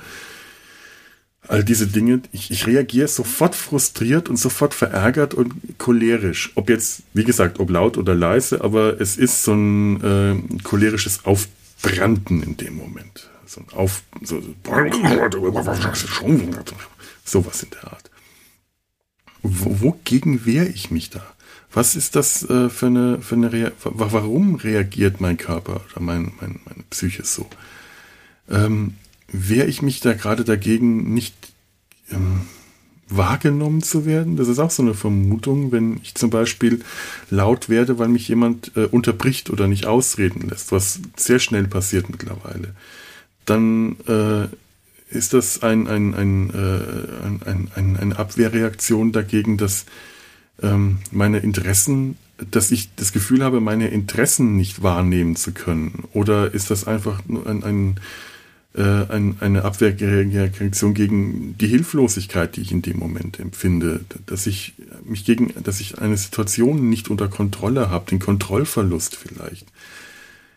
all 1.48 1.64
diese 1.64 1.86
Dinge. 1.86 2.22
Ich, 2.32 2.50
ich 2.50 2.66
reagiere 2.66 3.08
sofort 3.08 3.54
frustriert 3.54 4.28
und 4.28 4.36
sofort 4.36 4.74
verärgert 4.74 5.34
und 5.34 5.54
cholerisch. 5.78 6.52
Ob 6.54 6.68
jetzt, 6.68 7.02
wie 7.14 7.24
gesagt, 7.24 7.60
ob 7.60 7.70
laut 7.70 7.98
oder 7.98 8.14
leise, 8.14 8.62
aber 8.62 9.00
es 9.00 9.16
ist 9.16 9.42
so 9.42 9.54
ein 9.54 10.02
äh, 10.02 10.62
cholerisches 10.62 11.24
Aufbranden 11.24 12.42
in 12.42 12.56
dem 12.56 12.76
Moment. 12.76 13.30
So 13.46 13.60
ein 13.60 13.66
Auf, 13.72 14.02
so, 14.22 14.36
sowas 17.24 17.62
in 17.62 17.70
der 17.70 17.92
Art. 17.92 18.10
Wo, 19.42 19.80
wogegen 19.80 20.46
wehre 20.46 20.66
ich 20.66 20.90
mich 20.90 21.10
da? 21.10 21.24
Was 21.72 21.94
ist 21.94 22.16
das 22.16 22.48
äh, 22.48 22.70
für 22.70 22.86
eine, 22.86 23.20
für 23.20 23.34
eine 23.34 23.52
Rea 23.52 23.72
warum 23.84 24.54
reagiert 24.54 25.20
mein 25.20 25.36
Körper 25.36 25.82
oder 25.90 26.00
mein, 26.00 26.32
mein, 26.40 26.60
meine 26.64 26.84
Psyche 26.88 27.24
so? 27.24 27.46
Ähm, 28.50 28.94
wehre 29.28 29.66
ich 29.66 29.82
mich 29.82 30.00
da 30.00 30.14
gerade 30.14 30.44
dagegen, 30.44 31.12
nicht 31.12 31.34
ähm, 32.10 32.42
wahrgenommen 33.08 33.82
zu 33.82 34.06
werden? 34.06 34.36
Das 34.36 34.48
ist 34.48 34.58
auch 34.58 34.70
so 34.70 34.82
eine 34.82 34.94
Vermutung, 34.94 35.72
wenn 35.72 36.00
ich 36.02 36.14
zum 36.14 36.30
Beispiel 36.30 36.82
laut 37.30 37.68
werde, 37.68 37.98
weil 37.98 38.08
mich 38.08 38.28
jemand 38.28 38.72
äh, 38.76 38.86
unterbricht 38.86 39.50
oder 39.50 39.68
nicht 39.68 39.86
ausreden 39.86 40.48
lässt, 40.48 40.72
was 40.72 41.00
sehr 41.16 41.40
schnell 41.40 41.66
passiert 41.66 42.08
mittlerweile. 42.08 42.74
Dann 43.44 43.96
äh, 44.06 44.48
ist 45.08 45.34
das 45.34 45.62
ein, 45.62 45.86
ein, 45.86 46.14
ein, 46.14 46.50
äh, 46.50 47.48
ein, 47.48 47.70
ein, 47.74 47.96
eine 47.96 48.18
Abwehrreaktion 48.18 49.12
dagegen, 49.12 49.56
dass 49.56 49.86
ähm, 50.62 50.98
meine 51.10 51.38
Interessen, 51.38 52.16
dass 52.50 52.70
ich 52.70 52.94
das 52.96 53.12
Gefühl 53.12 53.42
habe, 53.42 53.60
meine 53.60 53.88
Interessen 53.88 54.56
nicht 54.56 54.82
wahrnehmen 54.82 55.36
zu 55.36 55.52
können? 55.52 56.04
Oder 56.12 56.52
ist 56.52 56.70
das 56.70 56.86
einfach 56.86 57.22
nur 57.26 57.46
ein, 57.46 57.62
ein, 57.62 58.00
äh, 58.74 58.82
ein, 58.82 59.36
eine 59.40 59.64
Abwehrreaktion 59.64 60.92
gegen 60.92 61.56
die 61.56 61.68
Hilflosigkeit, 61.68 62.56
die 62.56 62.62
ich 62.62 62.72
in 62.72 62.82
dem 62.82 62.98
Moment 62.98 63.38
empfinde? 63.38 64.04
Dass 64.26 64.46
ich 64.46 64.74
mich 65.04 65.24
gegen, 65.24 65.52
dass 65.62 65.80
ich 65.80 65.98
eine 65.98 66.16
Situation 66.16 66.88
nicht 66.88 67.10
unter 67.10 67.28
Kontrolle 67.28 67.90
habe, 67.90 68.10
den 68.10 68.18
Kontrollverlust 68.18 69.14
vielleicht 69.14 69.66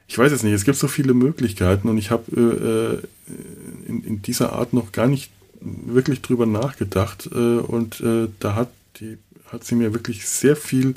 ich 0.10 0.18
weiß 0.18 0.32
es 0.32 0.42
nicht, 0.42 0.54
es 0.54 0.66
gibt 0.66 0.78
so 0.78 0.88
viele 0.88 1.14
Möglichkeiten 1.14 1.88
und 1.88 2.00
ich 2.00 2.10
habe 2.10 3.04
äh, 3.28 3.88
in, 3.88 4.04
in, 4.04 4.22
dieser 4.24 4.54
Art 4.54 4.74
noch 4.74 4.92
gar 4.92 5.08
nicht 5.08 5.30
wirklich 5.62 6.24
drüber 6.24 6.48
nachgedacht 6.48 7.30
äh, 7.32 7.60
und 7.60 8.02
äh, 8.02 8.28
da 8.40 8.56
hat, 8.56 8.70
die, 9.00 9.20
hat 9.52 9.64
sie 9.64 9.76
mir 9.76 9.94
wirklich 9.94 10.28
sehr 10.28 10.56
viel 10.56 10.96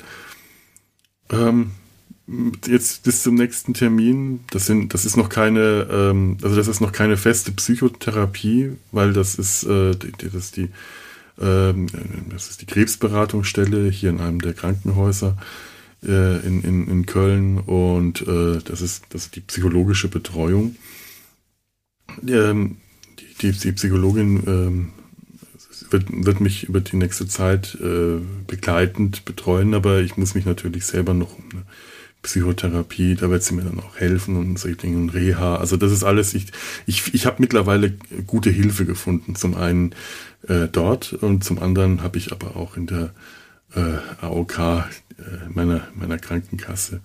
ähm, 1.29 1.71
jetzt 2.65 3.03
bis 3.03 3.21
zum 3.21 3.35
nächsten 3.35 3.75
Termin, 3.75 4.39
das 4.49 4.65
sind, 4.65 4.95
das 4.95 5.05
ist 5.05 5.15
noch 5.15 5.29
keine, 5.29 5.87
ähm, 5.91 6.37
also 6.41 6.55
das 6.55 6.67
ist 6.67 6.81
noch 6.81 6.91
keine 6.91 7.15
feste 7.15 7.51
Psychotherapie, 7.51 8.71
weil 8.91 9.13
das 9.13 9.35
ist, 9.35 9.63
äh, 9.63 9.91
das 9.91 10.33
ist 10.33 10.57
die, 10.57 10.69
ähm, 11.39 11.85
das 12.31 12.49
ist 12.49 12.61
die 12.61 12.65
Krebsberatungsstelle 12.65 13.91
hier 13.91 14.09
in 14.09 14.19
einem 14.19 14.41
der 14.41 14.53
Krankenhäuser 14.53 15.37
äh, 16.05 16.45
in, 16.45 16.63
in, 16.63 16.87
in 16.87 17.05
Köln 17.05 17.59
und 17.59 18.21
äh, 18.21 18.59
das, 18.63 18.81
ist, 18.81 19.05
das 19.09 19.25
ist 19.25 19.35
die 19.35 19.41
psychologische 19.41 20.07
Betreuung. 20.07 20.75
Ähm, 22.27 22.77
die, 23.19 23.51
die, 23.51 23.51
die, 23.51 23.71
Psychologin 23.71 24.43
ähm, 24.47 24.89
wird, 25.89 26.05
wird 26.09 26.41
mich 26.41 26.65
über 26.65 26.81
die 26.81 26.97
nächste 26.97 27.27
Zeit 27.27 27.77
äh, 27.81 28.19
begleitend 28.47 29.25
betreuen, 29.25 29.73
aber 29.73 30.01
ich 30.01 30.17
muss 30.17 30.35
mich 30.35 30.45
natürlich 30.45 30.85
selber 30.85 31.13
noch 31.13 31.37
um 31.37 31.45
eine 31.51 31.63
Psychotherapie, 32.23 33.15
da 33.15 33.29
wird 33.29 33.43
sie 33.43 33.53
mir 33.53 33.63
dann 33.63 33.79
auch 33.81 33.97
helfen 33.97 34.37
und 34.37 34.57
solche 34.57 34.77
Dinge 34.77 34.97
und 34.97 35.09
Reha. 35.09 35.57
Also 35.57 35.75
das 35.75 35.91
ist 35.91 36.03
alles, 36.03 36.33
ich, 36.33 36.47
ich, 36.85 37.13
ich 37.13 37.25
habe 37.25 37.37
mittlerweile 37.39 37.91
gute 38.25 38.49
Hilfe 38.49 38.85
gefunden. 38.85 39.35
Zum 39.35 39.55
einen 39.55 39.93
äh, 40.47 40.67
dort 40.71 41.13
und 41.13 41.43
zum 41.43 41.59
anderen 41.59 42.01
habe 42.01 42.17
ich 42.17 42.31
aber 42.31 42.55
auch 42.55 42.77
in 42.77 42.87
der 42.87 43.13
äh, 43.75 43.97
AOK 44.21 44.85
meiner, 45.53 45.87
meiner 45.95 46.17
Krankenkasse. 46.17 47.01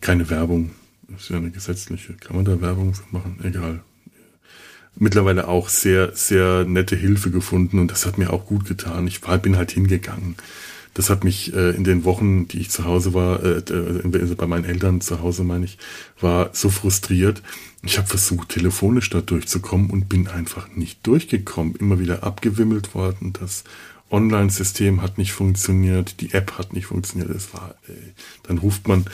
Keine 0.00 0.30
Werbung. 0.30 0.70
Das 1.08 1.22
ist 1.22 1.30
ja 1.30 1.36
eine 1.38 1.50
gesetzliche. 1.50 2.14
Kann 2.14 2.36
man 2.36 2.44
da 2.44 2.60
Werbung 2.60 2.94
machen? 3.10 3.38
Egal. 3.42 3.82
Mittlerweile 4.96 5.46
auch 5.46 5.68
sehr, 5.68 6.14
sehr 6.14 6.64
nette 6.64 6.96
Hilfe 6.96 7.30
gefunden 7.30 7.78
und 7.78 7.90
das 7.90 8.04
hat 8.04 8.18
mir 8.18 8.32
auch 8.32 8.46
gut 8.46 8.64
getan. 8.64 9.06
Ich 9.06 9.22
war, 9.22 9.38
bin 9.38 9.56
halt 9.56 9.70
hingegangen. 9.70 10.34
Das 10.94 11.10
hat 11.10 11.22
mich 11.22 11.54
äh, 11.54 11.70
in 11.70 11.84
den 11.84 12.04
Wochen, 12.04 12.48
die 12.48 12.58
ich 12.58 12.70
zu 12.70 12.84
Hause 12.84 13.14
war, 13.14 13.44
äh, 13.44 13.62
bei 13.62 14.46
meinen 14.48 14.64
Eltern 14.64 15.00
zu 15.00 15.20
Hause 15.20 15.44
meine 15.44 15.64
ich, 15.64 15.78
war 16.20 16.50
so 16.52 16.70
frustriert. 16.70 17.42
Ich 17.84 17.98
habe 17.98 18.08
versucht, 18.08 18.48
telefonisch 18.48 19.08
da 19.08 19.20
durchzukommen 19.20 19.90
und 19.90 20.08
bin 20.08 20.26
einfach 20.26 20.68
nicht 20.74 21.06
durchgekommen. 21.06 21.76
Immer 21.76 22.00
wieder 22.00 22.24
abgewimmelt 22.24 22.96
worden. 22.96 23.32
Das 23.32 23.62
Online-System 24.10 25.02
hat 25.02 25.18
nicht 25.18 25.32
funktioniert, 25.32 26.20
die 26.20 26.32
App 26.32 26.58
hat 26.58 26.72
nicht 26.72 26.86
funktioniert. 26.86 27.30
Es 27.30 27.52
war, 27.52 27.74
ey, 27.88 27.94
dann 28.44 28.58
ruft 28.58 28.88
man 28.88 29.04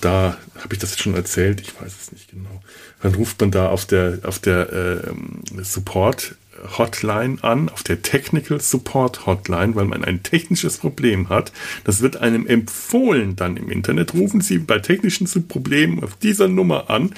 da, 0.00 0.36
habe 0.56 0.74
ich 0.74 0.78
das 0.78 0.98
schon 0.98 1.14
erzählt? 1.14 1.60
Ich 1.60 1.80
weiß 1.80 1.92
es 2.00 2.12
nicht 2.12 2.30
genau. 2.30 2.62
Dann 3.00 3.14
ruft 3.14 3.40
man 3.40 3.50
da 3.50 3.68
auf 3.68 3.86
der 3.86 4.18
auf 4.24 4.38
der 4.38 4.72
äh, 4.72 5.62
Support 5.62 6.34
Hotline 6.78 7.38
an, 7.42 7.68
auf 7.68 7.82
der 7.82 8.02
Technical 8.02 8.60
Support 8.60 9.26
Hotline, 9.26 9.74
weil 9.74 9.86
man 9.86 10.04
ein 10.04 10.22
technisches 10.22 10.78
Problem 10.78 11.28
hat. 11.28 11.52
Das 11.84 12.00
wird 12.00 12.16
einem 12.18 12.46
empfohlen 12.46 13.36
dann 13.36 13.56
im 13.56 13.70
Internet. 13.70 14.14
Rufen 14.14 14.40
Sie 14.40 14.58
bei 14.58 14.78
technischen 14.78 15.26
Problemen 15.48 16.02
auf 16.02 16.16
dieser 16.16 16.48
Nummer 16.48 16.90
an. 16.90 17.14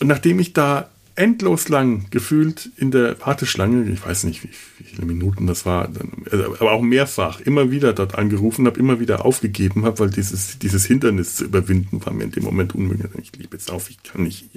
Und 0.00 0.06
nachdem 0.06 0.38
ich 0.38 0.52
da 0.52 0.88
endlos 1.20 1.68
lang 1.68 2.06
gefühlt 2.10 2.70
in 2.78 2.90
der 2.90 3.20
Warteschlange, 3.20 3.90
ich 3.90 4.04
weiß 4.04 4.24
nicht, 4.24 4.42
wie, 4.42 4.48
viele 4.82 5.04
Minuten 5.04 5.46
das 5.46 5.66
war, 5.66 5.90
also, 6.30 6.56
aber 6.58 6.72
auch 6.72 6.80
mehrfach, 6.80 7.40
immer 7.40 7.70
wieder 7.70 7.92
dort 7.92 8.14
angerufen 8.14 8.66
habe, 8.66 8.80
immer 8.80 9.00
wieder 9.00 9.26
aufgegeben 9.26 9.84
habe, 9.84 9.98
weil 9.98 10.10
dieses, 10.10 10.58
dieses 10.58 10.86
Hindernis 10.86 11.36
zu 11.36 11.44
überwinden 11.44 12.04
war 12.06 12.14
mir 12.14 12.24
in 12.24 12.30
dem 12.32 12.44
Moment 12.44 12.74
unmöglich. 12.74 13.10
Ich 13.18 13.38
liebe 13.38 13.54
jetzt 13.54 13.70
auf, 13.70 13.90
ich 13.90 14.02
kann 14.02 14.22
nicht, 14.22 14.48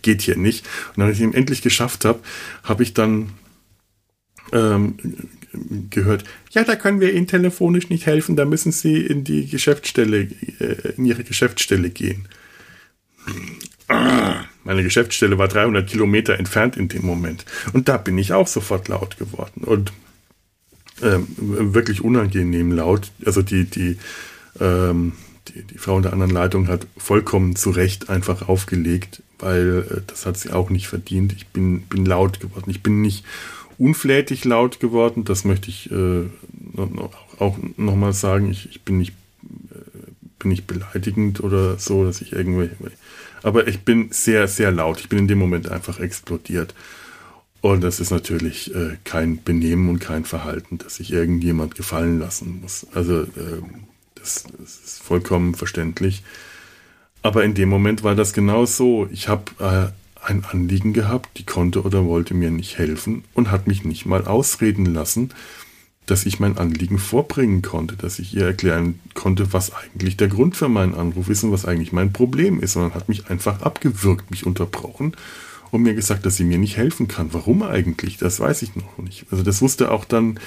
geht 0.00 0.22
hier 0.22 0.36
nicht. 0.36 0.66
Und 0.96 1.02
als 1.02 1.16
ich 1.16 1.22
ihn 1.22 1.34
endlich 1.34 1.60
geschafft 1.60 2.06
habe, 2.06 2.20
habe 2.62 2.82
ich 2.82 2.94
dann 2.94 3.28
ähm, 4.52 4.94
gehört, 5.90 6.24
ja, 6.52 6.64
da 6.64 6.74
können 6.74 7.00
wir 7.00 7.12
Ihnen 7.12 7.26
telefonisch 7.26 7.90
nicht 7.90 8.06
helfen, 8.06 8.34
da 8.34 8.46
müssen 8.46 8.72
Sie 8.72 8.96
in 8.96 9.24
die 9.24 9.46
Geschäftsstelle, 9.46 10.28
äh, 10.58 10.94
in 10.96 11.04
Ihre 11.04 11.24
Geschäftsstelle 11.24 11.90
gehen. 11.90 12.28
Meine 14.68 14.82
Geschäftsstelle 14.82 15.38
war 15.38 15.48
300 15.48 15.88
Kilometer 15.88 16.38
entfernt 16.38 16.76
in 16.76 16.88
dem 16.88 17.06
Moment. 17.06 17.46
Und 17.72 17.88
da 17.88 17.96
bin 17.96 18.18
ich 18.18 18.34
auch 18.34 18.46
sofort 18.46 18.88
laut 18.88 19.16
geworden. 19.16 19.64
Und 19.64 19.94
ähm, 21.00 21.26
wirklich 21.72 22.04
unangenehm 22.04 22.72
laut. 22.72 23.10
Also 23.24 23.40
die, 23.40 23.64
die, 23.64 23.96
ähm, 24.60 25.14
die, 25.48 25.62
die 25.62 25.78
Frau 25.78 25.96
in 25.96 26.02
der 26.02 26.12
anderen 26.12 26.32
Leitung 26.32 26.68
hat 26.68 26.86
vollkommen 26.98 27.56
zu 27.56 27.70
Recht 27.70 28.10
einfach 28.10 28.46
aufgelegt, 28.46 29.22
weil 29.38 29.86
äh, 29.90 30.00
das 30.06 30.26
hat 30.26 30.36
sie 30.36 30.50
auch 30.50 30.68
nicht 30.68 30.88
verdient. 30.88 31.32
Ich 31.32 31.46
bin, 31.46 31.80
bin 31.80 32.04
laut 32.04 32.38
geworden. 32.38 32.68
Ich 32.68 32.82
bin 32.82 33.00
nicht 33.00 33.24
unflätig 33.78 34.44
laut 34.44 34.80
geworden. 34.80 35.24
Das 35.24 35.46
möchte 35.46 35.70
ich 35.70 35.90
äh, 35.90 36.26
auch 37.38 37.56
nochmal 37.78 38.12
sagen. 38.12 38.50
Ich, 38.50 38.68
ich 38.68 38.82
bin 38.82 38.98
nicht 38.98 39.14
äh, 39.70 40.10
bin 40.38 40.50
nicht 40.50 40.66
beleidigend 40.66 41.42
oder 41.42 41.78
so, 41.78 42.04
dass 42.04 42.20
ich 42.20 42.32
irgendwie 42.32 42.68
aber 43.42 43.68
ich 43.68 43.80
bin 43.80 44.08
sehr, 44.10 44.48
sehr 44.48 44.70
laut. 44.70 45.00
Ich 45.00 45.08
bin 45.08 45.20
in 45.20 45.28
dem 45.28 45.38
Moment 45.38 45.68
einfach 45.70 46.00
explodiert. 46.00 46.74
Und 47.60 47.82
das 47.82 47.98
ist 47.98 48.10
natürlich 48.10 48.74
äh, 48.74 48.96
kein 49.04 49.42
Benehmen 49.42 49.88
und 49.88 49.98
kein 49.98 50.24
Verhalten, 50.24 50.78
das 50.78 50.96
sich 50.96 51.12
irgendjemand 51.12 51.74
gefallen 51.74 52.20
lassen 52.20 52.60
muss. 52.60 52.86
Also 52.94 53.22
äh, 53.22 53.62
das, 54.14 54.44
das, 54.58 54.78
ist 54.78 55.02
vollkommen 55.02 55.54
verständlich. 55.54 56.22
Aber 57.22 57.44
in 57.44 57.54
dem 57.54 57.68
Moment 57.68 58.04
war 58.04 58.14
das 58.14 58.32
genau 58.32 58.64
so. 58.64 59.08
Ich 59.10 59.28
habe 59.28 59.44
äh, 59.58 59.92
ein 60.24 60.44
Anliegen 60.44 60.92
gehabt, 60.92 61.38
die 61.38 61.44
konnte 61.44 61.82
oder 61.82 62.04
wollte 62.04 62.34
mir 62.34 62.50
nicht 62.50 62.78
helfen 62.78 63.24
und 63.34 63.50
hat 63.50 63.66
mich 63.66 63.84
nicht 63.84 64.06
mal 64.06 64.26
ausreden 64.26 64.86
lassen, 64.86 65.30
dass 66.10 66.26
ich 66.26 66.40
mein 66.40 66.58
Anliegen 66.58 66.98
vorbringen 66.98 67.62
konnte, 67.62 67.96
dass 67.96 68.18
ich 68.18 68.34
ihr 68.34 68.46
erklären 68.46 69.00
konnte, 69.14 69.52
was 69.52 69.72
eigentlich 69.74 70.16
der 70.16 70.28
Grund 70.28 70.56
für 70.56 70.68
meinen 70.68 70.94
Anruf 70.94 71.28
ist 71.28 71.44
und 71.44 71.52
was 71.52 71.64
eigentlich 71.64 71.92
mein 71.92 72.12
Problem 72.12 72.60
ist, 72.60 72.72
sondern 72.72 72.94
hat 72.94 73.08
mich 73.08 73.30
einfach 73.30 73.62
abgewürgt, 73.62 74.30
mich 74.30 74.46
unterbrochen 74.46 75.14
und 75.70 75.82
mir 75.82 75.94
gesagt, 75.94 76.24
dass 76.24 76.36
sie 76.36 76.44
mir 76.44 76.58
nicht 76.58 76.76
helfen 76.76 77.08
kann. 77.08 77.28
Warum 77.32 77.62
eigentlich? 77.62 78.16
Das 78.16 78.40
weiß 78.40 78.62
ich 78.62 78.74
noch 78.74 78.98
nicht. 78.98 79.26
Also 79.30 79.42
das 79.42 79.60
wusste 79.60 79.90
auch 79.90 80.04
dann 80.04 80.40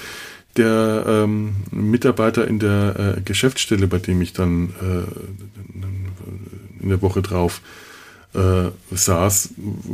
der 0.56 1.04
ähm, 1.06 1.54
Mitarbeiter 1.70 2.46
in 2.46 2.58
der 2.58 3.16
äh, 3.18 3.20
Geschäftsstelle, 3.22 3.86
bei 3.86 3.98
dem 3.98 4.20
ich 4.20 4.32
dann 4.32 4.70
äh, 4.80 6.82
in 6.82 6.88
der 6.88 7.00
Woche 7.00 7.22
drauf 7.22 7.62
äh, 7.64 7.91
saß, 8.34 9.50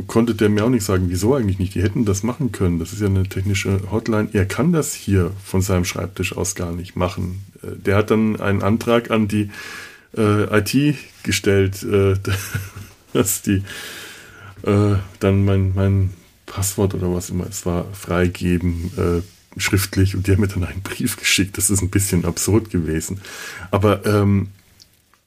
konnte 0.07 0.33
der 0.33 0.47
mir 0.47 0.63
auch 0.63 0.69
nicht 0.69 0.85
sagen, 0.85 1.07
wieso 1.09 1.35
eigentlich 1.35 1.59
nicht. 1.59 1.75
Die 1.75 1.81
hätten 1.81 2.05
das 2.05 2.23
machen 2.23 2.53
können. 2.53 2.79
Das 2.79 2.93
ist 2.93 3.01
ja 3.01 3.07
eine 3.07 3.23
technische 3.23 3.91
Hotline. 3.91 4.29
Er 4.31 4.45
kann 4.45 4.71
das 4.71 4.93
hier 4.93 5.31
von 5.43 5.61
seinem 5.61 5.83
Schreibtisch 5.83 6.35
aus 6.37 6.55
gar 6.55 6.71
nicht 6.71 6.95
machen. 6.95 7.43
Äh, 7.61 7.75
der 7.75 7.97
hat 7.97 8.11
dann 8.11 8.39
einen 8.39 8.61
Antrag 8.61 9.11
an 9.11 9.27
die 9.27 9.49
äh, 10.17 10.57
IT 10.57 10.97
gestellt, 11.23 11.83
äh, 11.83 12.15
dass 13.13 13.41
die 13.41 13.63
äh, 14.63 14.95
dann 15.19 15.45
mein, 15.45 15.73
mein 15.75 16.13
Passwort 16.45 16.93
oder 16.93 17.13
was 17.13 17.29
immer 17.29 17.47
es 17.47 17.65
war, 17.65 17.85
freigeben, 17.93 18.91
äh, 18.97 19.59
schriftlich. 19.59 20.15
Und 20.15 20.27
die 20.27 20.31
haben 20.31 20.41
mir 20.41 20.47
dann 20.47 20.63
einen 20.63 20.81
Brief 20.81 21.17
geschickt. 21.17 21.57
Das 21.57 21.69
ist 21.69 21.81
ein 21.81 21.89
bisschen 21.89 22.25
absurd 22.25 22.69
gewesen. 22.69 23.21
Aber 23.71 24.05
ähm, 24.05 24.49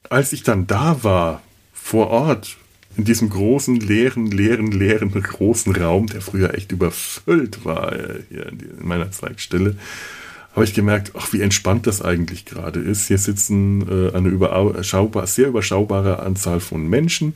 als 0.09 0.33
ich 0.33 0.43
dann 0.43 0.67
da 0.67 1.03
war, 1.03 1.43
vor 1.73 2.09
Ort, 2.09 2.57
in 2.97 3.05
diesem 3.05 3.31
großen, 3.31 3.77
leeren, 3.77 4.27
leeren, 4.27 4.71
leeren, 4.71 5.11
großen 5.11 5.75
Raum, 5.75 6.07
der 6.07 6.21
früher 6.21 6.55
echt 6.55 6.73
überfüllt 6.73 7.65
war 7.65 7.93
äh, 7.93 8.23
hier 8.29 8.47
in 8.49 8.59
meiner 8.81 9.11
Zweigstelle, 9.11 9.77
habe 10.55 10.65
ich 10.65 10.75
gemerkt, 10.75 11.13
ach, 11.15 11.33
wie 11.33 11.41
entspannt 11.41 11.87
das 11.87 12.03
eigentlich 12.03 12.45
gerade 12.45 12.81
ist. 12.81 13.09
Hier 13.09 13.19
sitzen 13.19 13.83
äh, 13.89 14.15
eine 14.15 14.29
überschaubar, 14.29 15.27
sehr 15.27 15.49
überschaubare 15.49 16.21
Anzahl 16.21 16.61
von 16.61 16.87
Menschen 16.87 17.35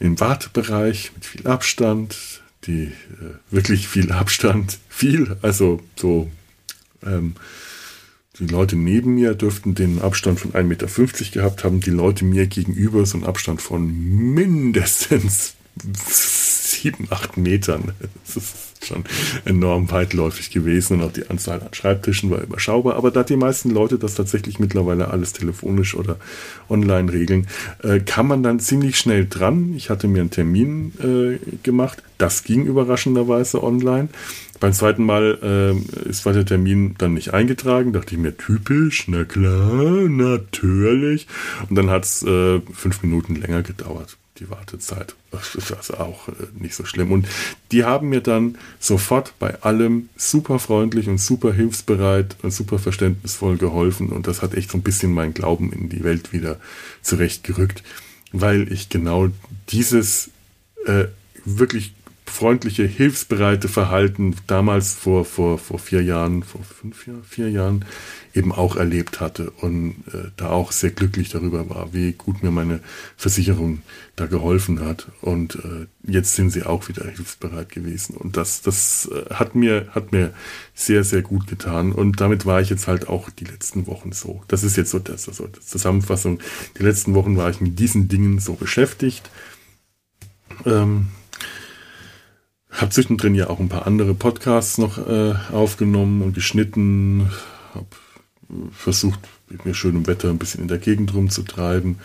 im 0.00 0.18
Wartebereich 0.18 1.12
mit 1.14 1.24
viel 1.24 1.46
Abstand, 1.46 2.16
die 2.64 2.84
äh, 2.84 2.92
wirklich 3.50 3.88
viel 3.88 4.12
Abstand, 4.12 4.78
viel, 4.88 5.36
also 5.42 5.80
so 5.96 6.30
ähm, 7.04 7.34
die 8.38 8.46
Leute 8.46 8.76
neben 8.76 9.14
mir 9.14 9.34
dürften 9.34 9.74
den 9.74 10.00
Abstand 10.00 10.38
von 10.40 10.52
1,50 10.52 10.62
Meter 10.64 10.86
gehabt 11.32 11.64
haben, 11.64 11.80
die 11.80 11.90
Leute 11.90 12.24
mir 12.24 12.46
gegenüber 12.46 13.04
so 13.04 13.18
einen 13.18 13.26
Abstand 13.26 13.60
von 13.60 13.88
mindestens 14.34 15.54
7, 16.70 17.08
8 17.10 17.36
Metern. 17.36 17.92
Das 18.24 18.36
ist 18.36 18.68
schon 18.84 19.04
enorm 19.44 19.90
weitläufig 19.90 20.50
gewesen 20.50 20.98
und 20.98 21.06
auch 21.06 21.12
die 21.12 21.28
Anzahl 21.28 21.60
an 21.60 21.74
Schreibtischen 21.74 22.30
war 22.30 22.42
überschaubar. 22.42 22.96
Aber 22.96 23.10
da 23.10 23.22
die 23.22 23.36
meisten 23.36 23.70
Leute 23.70 23.98
das 23.98 24.14
tatsächlich 24.14 24.58
mittlerweile 24.58 25.08
alles 25.08 25.32
telefonisch 25.32 25.94
oder 25.94 26.16
online 26.68 27.12
regeln, 27.12 27.48
äh, 27.82 28.00
kam 28.00 28.28
man 28.28 28.42
dann 28.42 28.60
ziemlich 28.60 28.98
schnell 28.98 29.26
dran. 29.26 29.74
Ich 29.74 29.90
hatte 29.90 30.08
mir 30.08 30.20
einen 30.20 30.30
Termin 30.30 30.92
äh, 31.00 31.56
gemacht. 31.62 32.02
Das 32.18 32.44
ging 32.44 32.66
überraschenderweise 32.66 33.62
online. 33.62 34.08
Beim 34.60 34.72
zweiten 34.72 35.04
Mal 35.04 35.38
äh, 36.04 36.08
ist 36.08 36.26
war 36.26 36.32
der 36.32 36.44
Termin 36.44 36.96
dann 36.98 37.14
nicht 37.14 37.32
eingetragen. 37.32 37.92
Dachte 37.92 38.14
ich 38.14 38.20
mir, 38.20 38.36
typisch, 38.36 39.06
na 39.06 39.24
klar, 39.24 40.08
natürlich. 40.08 41.28
Und 41.68 41.76
dann 41.76 41.90
hat 41.90 42.04
es 42.04 42.22
äh, 42.24 42.60
fünf 42.72 43.02
Minuten 43.02 43.36
länger 43.36 43.62
gedauert, 43.62 44.16
die 44.38 44.50
Wartezeit. 44.50 45.14
Das 45.30 45.54
ist 45.54 45.72
also 45.72 45.94
auch 45.94 46.28
äh, 46.28 46.32
nicht 46.58 46.74
so 46.74 46.84
schlimm. 46.84 47.12
Und 47.12 47.26
die 47.72 47.84
haben 47.84 48.08
mir 48.08 48.20
dann 48.20 48.58
sofort 48.78 49.34
bei 49.38 49.62
allem 49.62 50.08
super 50.16 50.58
freundlich 50.58 51.08
und 51.08 51.18
super 51.18 51.52
hilfsbereit 51.52 52.36
und 52.42 52.52
super 52.52 52.78
verständnisvoll 52.78 53.56
geholfen. 53.56 54.10
Und 54.10 54.26
das 54.26 54.42
hat 54.42 54.54
echt 54.54 54.70
so 54.70 54.78
ein 54.78 54.82
bisschen 54.82 55.12
meinen 55.12 55.34
Glauben 55.34 55.72
in 55.72 55.88
die 55.88 56.04
Welt 56.04 56.32
wieder 56.32 56.58
zurechtgerückt, 57.02 57.82
weil 58.32 58.72
ich 58.72 58.88
genau 58.88 59.28
dieses 59.68 60.30
äh, 60.86 61.06
wirklich 61.44 61.94
freundliche, 62.28 62.84
hilfsbereite 62.84 63.68
Verhalten 63.68 64.36
damals 64.46 64.94
vor, 64.94 65.24
vor, 65.24 65.58
vor 65.58 65.78
vier 65.78 66.02
Jahren, 66.02 66.42
vor 66.42 66.62
fünf 66.62 67.06
Jahren, 67.06 67.24
vier 67.24 67.50
Jahren 67.50 67.84
eben 68.34 68.52
auch 68.52 68.76
erlebt 68.76 69.20
hatte 69.20 69.50
und 69.50 69.96
äh, 70.12 70.30
da 70.36 70.50
auch 70.50 70.70
sehr 70.70 70.90
glücklich 70.90 71.30
darüber 71.30 71.68
war, 71.70 71.92
wie 71.92 72.12
gut 72.12 72.42
mir 72.42 72.50
meine 72.50 72.80
Versicherung 73.16 73.82
da 74.16 74.26
geholfen 74.26 74.80
hat. 74.80 75.08
Und 75.20 75.56
äh, 75.56 75.86
jetzt 76.02 76.34
sind 76.34 76.50
sie 76.50 76.64
auch 76.64 76.88
wieder 76.88 77.04
hilfsbereit 77.04 77.70
gewesen. 77.70 78.16
Und 78.16 78.36
das, 78.36 78.62
das 78.62 79.10
äh, 79.12 79.34
hat 79.34 79.54
mir, 79.54 79.88
hat 79.90 80.12
mir 80.12 80.32
sehr, 80.74 81.04
sehr 81.04 81.22
gut 81.22 81.46
getan. 81.46 81.92
Und 81.92 82.20
damit 82.20 82.46
war 82.46 82.60
ich 82.60 82.70
jetzt 82.70 82.86
halt 82.86 83.08
auch 83.08 83.30
die 83.30 83.44
letzten 83.44 83.86
Wochen 83.86 84.12
so. 84.12 84.42
Das 84.48 84.62
ist 84.62 84.76
jetzt 84.76 84.90
so 84.90 84.98
das, 84.98 85.28
also 85.28 85.46
das 85.46 85.66
Zusammenfassung. 85.66 86.40
Die 86.78 86.82
letzten 86.84 87.14
Wochen 87.14 87.36
war 87.36 87.50
ich 87.50 87.60
mit 87.60 87.78
diesen 87.78 88.08
Dingen 88.08 88.38
so 88.38 88.54
beschäftigt. 88.54 89.30
Ähm, 90.64 91.08
habe 92.70 92.90
zwischendrin 92.90 93.34
ja 93.34 93.50
auch 93.50 93.60
ein 93.60 93.68
paar 93.68 93.86
andere 93.86 94.14
Podcasts 94.14 94.78
noch 94.78 94.98
äh, 94.98 95.34
aufgenommen 95.52 96.22
und 96.22 96.34
geschnitten. 96.34 97.30
Habe 97.74 97.86
versucht, 98.72 99.20
mit 99.48 99.64
mir 99.64 99.74
schönem 99.74 100.06
Wetter 100.06 100.30
ein 100.30 100.38
bisschen 100.38 100.62
in 100.62 100.68
der 100.68 100.78
Gegend 100.78 101.14
rumzutreiben, 101.14 101.98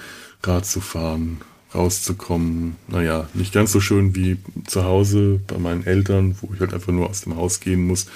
Rad 0.44 0.66
zu 0.66 0.82
fahren, 0.82 1.40
rauszukommen. 1.74 2.76
Naja, 2.88 3.28
nicht 3.34 3.54
ganz 3.54 3.72
so 3.72 3.80
schön 3.80 4.16
wie 4.16 4.38
zu 4.68 4.84
Hause 4.84 5.40
bei 5.48 5.58
meinen 5.58 5.86
Eltern, 5.86 6.36
wo 6.42 6.54
ich 6.54 6.60
halt 6.60 6.74
einfach 6.74 6.92
nur 6.92 7.10
aus 7.10 7.22
dem 7.22 7.36
Haus 7.36 7.60
gehen 7.60 7.88
muss, 7.88 8.08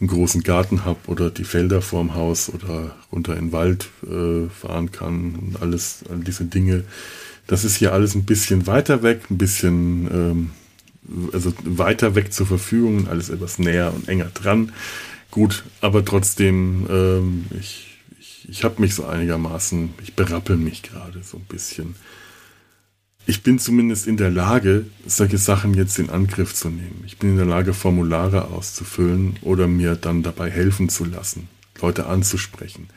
einen 0.00 0.08
großen 0.08 0.42
Garten 0.42 0.84
habe 0.84 0.98
oder 1.06 1.30
die 1.30 1.44
Felder 1.44 1.82
vorm 1.82 2.14
Haus 2.14 2.50
oder 2.52 2.96
runter 3.12 3.36
in 3.36 3.46
den 3.46 3.52
Wald 3.52 3.88
äh, 4.04 4.48
fahren 4.48 4.90
kann 4.90 5.34
und 5.36 5.62
alles, 5.62 6.04
all 6.08 6.18
diese 6.18 6.44
Dinge. 6.44 6.84
Das 7.46 7.64
ist 7.64 7.76
hier 7.76 7.92
alles 7.92 8.14
ein 8.14 8.24
bisschen 8.24 8.66
weiter 8.66 9.02
weg, 9.02 9.22
ein 9.30 9.38
bisschen 9.38 10.08
ähm, 10.12 10.50
also 11.32 11.52
weiter 11.64 12.14
weg 12.14 12.32
zur 12.32 12.46
Verfügung, 12.46 13.08
alles 13.08 13.30
etwas 13.30 13.58
näher 13.58 13.92
und 13.94 14.08
enger 14.08 14.30
dran. 14.32 14.72
Gut, 15.30 15.64
aber 15.80 16.04
trotzdem, 16.04 16.86
ähm, 16.90 17.44
ich, 17.58 17.98
ich, 18.18 18.48
ich 18.48 18.64
habe 18.64 18.80
mich 18.80 18.94
so 18.94 19.04
einigermaßen, 19.06 19.94
ich 20.02 20.14
berappel 20.14 20.56
mich 20.56 20.82
gerade 20.82 21.22
so 21.22 21.36
ein 21.36 21.44
bisschen. 21.44 21.94
Ich 23.26 23.42
bin 23.42 23.58
zumindest 23.58 24.06
in 24.06 24.16
der 24.16 24.30
Lage, 24.30 24.86
solche 25.06 25.38
Sachen 25.38 25.74
jetzt 25.74 25.98
in 25.98 26.10
Angriff 26.10 26.54
zu 26.54 26.68
nehmen. 26.68 27.04
Ich 27.06 27.18
bin 27.18 27.30
in 27.30 27.36
der 27.36 27.46
Lage, 27.46 27.74
Formulare 27.74 28.46
auszufüllen 28.46 29.36
oder 29.42 29.68
mir 29.68 29.94
dann 29.94 30.22
dabei 30.22 30.50
helfen 30.50 30.88
zu 30.88 31.04
lassen, 31.04 31.48
Leute 31.80 32.06
anzusprechen, 32.06 32.88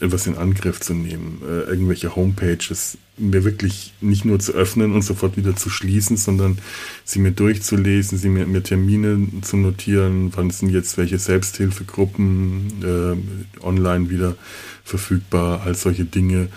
etwas 0.00 0.26
in 0.26 0.36
Angriff 0.36 0.80
zu 0.80 0.94
nehmen, 0.94 1.42
äh, 1.44 1.68
irgendwelche 1.70 2.14
Homepages 2.16 2.98
mir 3.16 3.44
wirklich 3.44 3.92
nicht 4.00 4.24
nur 4.24 4.38
zu 4.38 4.52
öffnen 4.52 4.92
und 4.92 5.02
sofort 5.02 5.36
wieder 5.36 5.54
zu 5.54 5.68
schließen, 5.68 6.16
sondern 6.16 6.58
sie 7.04 7.18
mir 7.18 7.32
durchzulesen, 7.32 8.18
sie 8.18 8.28
mir, 8.28 8.46
mir 8.46 8.62
Termine 8.62 9.28
zu 9.42 9.56
notieren, 9.56 10.32
wann 10.34 10.50
sind 10.50 10.70
jetzt 10.70 10.96
welche 10.96 11.18
Selbsthilfegruppen 11.18 12.82
äh, 12.82 13.62
online 13.64 14.10
wieder 14.10 14.36
verfügbar, 14.84 15.62
all 15.64 15.74
solche 15.74 16.04
Dinge. 16.04 16.48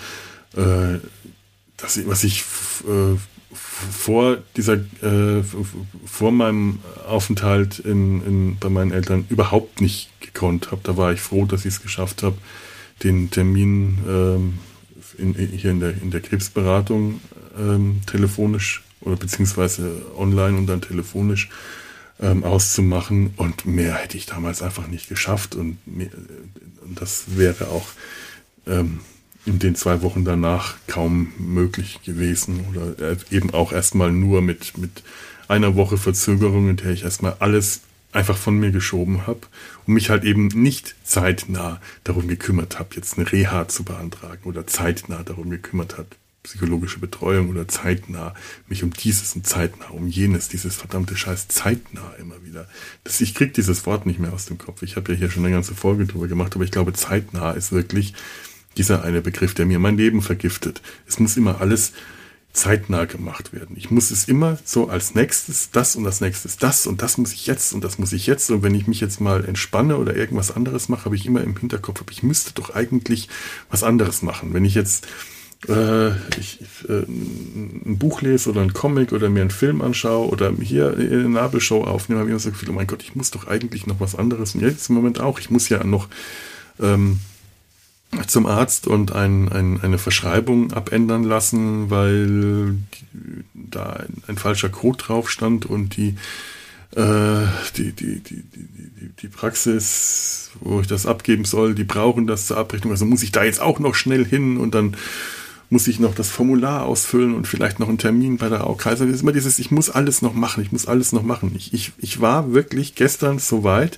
Äh, 0.56 1.00
das, 1.78 2.00
was 2.08 2.24
ich 2.24 2.44
äh, 2.88 3.18
vor 3.54 4.38
dieser 4.56 4.76
äh, 4.76 5.44
vor 6.06 6.32
meinem 6.32 6.80
Aufenthalt 7.08 7.80
in, 7.80 8.26
in, 8.26 8.58
bei 8.60 8.70
meinen 8.70 8.92
Eltern 8.92 9.26
überhaupt 9.30 9.82
nicht 9.82 10.10
gekonnt 10.22 10.72
habe. 10.72 10.82
Da 10.84 10.98
war 10.98 11.12
ich 11.12 11.22
froh, 11.22 11.46
dass 11.46 11.66
ich 11.66 11.76
es 11.76 11.82
geschafft 11.82 12.24
habe, 12.24 12.38
den 13.04 13.30
Termin 13.30 14.00
ähm, 14.08 14.54
in, 15.18 15.34
hier 15.36 15.72
in 15.72 15.80
der, 15.80 16.02
in 16.02 16.12
der 16.12 16.22
Krebsberatung 16.22 17.20
ähm, 17.58 18.02
telefonisch 18.06 18.84
oder 19.02 19.16
beziehungsweise 19.16 20.02
online 20.18 20.58
und 20.58 20.68
dann 20.68 20.82
telefonisch 20.82 21.50
ähm, 22.22 22.44
auszumachen. 22.44 23.34
Und 23.38 23.66
mehr 23.66 23.96
hätte 23.96 24.18
ich 24.18 24.26
damals 24.26 24.62
einfach 24.62 24.88
nicht 24.88 25.10
geschafft. 25.10 25.56
Und, 25.56 25.78
mehr, 25.86 26.10
und 26.86 27.00
das 27.00 27.38
wäre 27.38 27.68
auch 27.68 27.88
ähm, 28.66 29.00
in 29.46 29.60
den 29.60 29.76
zwei 29.76 30.02
Wochen 30.02 30.24
danach 30.24 30.76
kaum 30.88 31.34
möglich 31.38 32.02
gewesen. 32.04 32.66
Oder 32.72 33.12
äh, 33.12 33.18
eben 33.32 33.54
auch 33.54 33.72
erstmal 33.72 34.12
nur 34.12 34.42
mit, 34.42 34.78
mit 34.78 35.04
einer 35.48 35.76
Woche 35.76 35.98
Verzögerung, 35.98 36.70
in 36.70 36.78
der 36.78 36.92
ich 36.92 37.04
erstmal 37.04 37.36
alles 37.40 37.82
einfach 38.14 38.38
von 38.38 38.60
mir 38.60 38.72
geschoben 38.72 39.28
habe 39.28 39.42
und 39.86 39.94
mich 39.96 40.10
halt 40.10 40.24
eben 40.24 40.48
nicht 40.48 40.96
zeitnah 41.04 41.82
darum 42.04 42.28
gekümmert 42.28 42.80
habe, 42.80 42.96
jetzt 42.96 43.18
eine 43.18 43.32
Reha 43.32 43.68
zu 43.68 43.84
beantragen 43.84 44.44
oder 44.44 44.68
zeitnah 44.68 45.24
darum 45.24 45.50
gekümmert 45.50 45.98
hat, 45.98 46.08
psychologische 46.44 47.00
Betreuung 47.00 47.50
oder 47.50 47.68
zeitnah 47.68 48.36
mich 48.68 48.84
um 48.84 48.92
dieses 48.92 49.36
und 49.36 49.48
zeitnah 49.48 49.90
um 49.90 50.08
jenes, 50.08 50.50
dieses 50.50 50.76
verdammte 50.76 51.16
Scheiß 51.16 51.48
zeitnah 51.48 52.14
immer 52.20 52.44
wieder. 52.44 52.68
Das, 53.04 53.22
ich 53.22 53.34
krieg 53.34 53.54
dieses 53.54 53.86
Wort 53.86 54.06
nicht 54.06 54.20
mehr 54.20 54.34
aus 54.34 54.46
dem 54.46 54.58
Kopf. 54.58 54.84
Ich 54.84 54.96
habe 54.96 55.14
ja 55.14 55.18
hier 55.18 55.32
schon 55.32 55.46
eine 55.46 55.54
ganze 55.54 55.74
Folge 55.74 56.06
drüber 56.06 56.28
gemacht, 56.28 56.56
aber 56.56 56.66
ich 56.66 56.72
glaube, 56.72 56.94
zeitnah 56.94 57.52
ist 57.52 57.72
wirklich 57.72 58.14
dieser 58.78 59.04
eine 59.04 59.22
Begriff, 59.22 59.54
der 59.54 59.66
mir 59.66 59.80
mein 59.80 59.98
Leben 59.98 60.22
vergiftet. 60.22 60.82
Es 61.08 61.20
muss 61.20 61.38
immer 61.38 61.62
alles 61.62 61.94
zeitnah 62.54 63.06
gemacht 63.06 63.52
werden. 63.52 63.76
Ich 63.78 63.90
muss 63.90 64.12
es 64.12 64.28
immer 64.28 64.60
so 64.64 64.88
als 64.88 65.16
nächstes 65.16 65.72
das 65.72 65.96
und 65.96 66.04
das 66.04 66.22
nächstes 66.22 66.58
das 66.58 66.86
und 66.86 67.02
das 67.02 67.18
muss 67.18 67.34
ich 67.34 67.48
jetzt 67.48 67.74
und 67.74 67.84
das 67.84 67.98
muss 67.98 68.14
ich 68.14 68.28
jetzt. 68.28 68.52
Und 68.52 68.62
wenn 68.62 68.76
ich 68.76 68.88
mich 68.88 69.02
jetzt 69.02 69.20
mal 69.20 69.44
entspanne 69.44 69.98
oder 69.98 70.16
irgendwas 70.16 70.56
anderes 70.56 70.88
mache, 70.88 71.06
habe 71.06 71.16
ich 71.16 71.26
immer 71.26 71.42
im 71.42 71.58
Hinterkopf, 71.58 72.04
ich 72.12 72.22
müsste 72.22 72.54
doch 72.54 72.76
eigentlich 72.76 73.28
was 73.70 73.84
anderes 73.84 74.22
machen. 74.22 74.54
Wenn 74.54 74.66
ich 74.66 74.76
jetzt 74.76 75.08
äh, 75.68 76.12
ich, 76.40 76.60
äh, 76.88 77.04
ein 77.08 77.98
Buch 77.98 78.22
lese 78.22 78.50
oder 78.50 78.62
ein 78.62 78.74
Comic 78.74 79.14
oder 79.14 79.30
mir 79.30 79.42
einen 79.42 79.50
Film 79.50 79.82
anschaue 79.82 80.30
oder 80.30 80.52
hier 80.62 80.94
eine 80.96 81.30
Nabelshow 81.30 81.84
aufnehme, 81.84 82.20
habe 82.20 82.30
ich 82.30 82.34
immer 82.34 82.40
so 82.40 82.52
gefühlt, 82.52 82.70
oh 82.70 82.74
mein 82.74 82.88
Gott, 82.88 83.02
ich 83.02 83.16
muss 83.16 83.32
doch 83.32 83.48
eigentlich 83.48 83.88
noch 83.88 84.00
was 84.00 84.16
anderes. 84.16 84.56
Und 84.56 84.62
jetzt 84.62 84.90
im 84.90 84.96
Moment 84.96 85.20
auch, 85.20 85.40
ich 85.40 85.50
muss 85.50 85.70
ja 85.70 85.84
noch 85.84 86.08
ähm, 86.80 87.20
zum 88.28 88.46
Arzt 88.46 88.88
und 88.88 89.14
ein, 89.14 89.52
ein, 89.52 89.82
eine 89.82 89.98
Verschreibung 89.98 90.74
abändern 90.74 91.24
lassen, 91.24 91.90
weil 91.90 92.76
da 93.54 93.94
ein, 93.94 94.24
ein, 94.28 94.38
falscher 94.38 94.70
Code 94.70 94.98
drauf 94.98 95.30
stand 95.30 95.66
und 95.66 95.98
die, 95.98 96.16
äh, 96.96 97.46
die, 97.78 97.92
die, 97.92 98.20
die, 98.20 98.44
die, 98.44 99.10
die 99.22 99.28
Praxis, 99.28 100.52
wo 100.62 100.82
ich 100.82 100.88
das 100.88 101.06
abgeben 101.06 101.46
soll, 101.46 101.76
die 101.76 101.84
brauchen 101.84 102.28
das 102.28 102.48
zur 102.48 102.58
Abrechnung. 102.58 102.92
Also 102.92 103.06
muss 103.06 103.24
ich 103.24 103.32
da 103.32 103.44
jetzt 103.44 103.62
auch 103.62 103.80
noch 103.80 103.96
schnell 103.96 104.26
hin 104.26 104.58
und 104.58 104.76
dann 104.76 104.96
muss 105.70 105.88
ich 105.88 106.00
noch 106.00 106.14
das 106.14 106.30
Formular 106.30 106.86
ausfüllen 106.86 107.34
und 107.34 107.48
vielleicht 107.48 107.80
noch 107.80 107.90
einen 107.90 107.98
Termin 107.98 108.38
bei 108.38 108.48
der 108.48 108.68
Aukaiser. 108.68 109.06
Das 109.06 109.16
ist 109.16 109.22
immer 109.24 109.32
dieses, 109.32 109.58
ich 109.58 109.72
muss 109.72 109.90
alles 109.90 110.22
noch 110.22 110.34
machen, 110.36 110.64
ich 110.64 110.72
muss 110.72 110.88
alles 110.88 111.12
noch 111.14 111.24
machen. 111.24 111.52
Ich, 111.56 111.74
ich, 111.74 111.94
ich 111.98 112.22
war 112.22 112.54
wirklich 112.54 112.96
gestern 112.96 113.40
so 113.40 113.64
weit, 113.64 113.98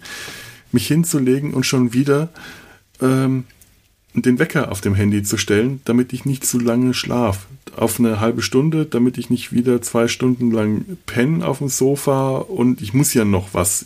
mich 0.72 0.88
hinzulegen 0.88 1.54
und 1.54 1.66
schon 1.66 1.94
wieder 1.94 2.30
ähm, 3.02 3.44
den 4.16 4.40
Wecker 4.40 4.72
auf 4.72 4.82
dem 4.82 4.96
Handy 4.96 5.24
zu 5.24 5.38
stellen, 5.38 5.82
damit 5.86 6.14
ich 6.14 6.26
nicht 6.26 6.46
zu 6.46 6.60
lange 6.60 6.94
schlaf. 6.94 7.48
Auf 7.76 8.00
eine 8.00 8.20
halbe 8.20 8.42
Stunde, 8.42 8.86
damit 8.86 9.18
ich 9.18 9.30
nicht 9.30 9.52
wieder 9.52 9.82
zwei 9.82 10.08
Stunden 10.08 10.52
lang 10.52 10.98
penne 11.06 11.46
auf 11.46 11.58
dem 11.58 11.70
Sofa 11.70 12.38
und 12.38 12.82
ich 12.82 12.94
muss 12.94 13.14
ja 13.14 13.26
noch 13.26 13.54
was. 13.54 13.86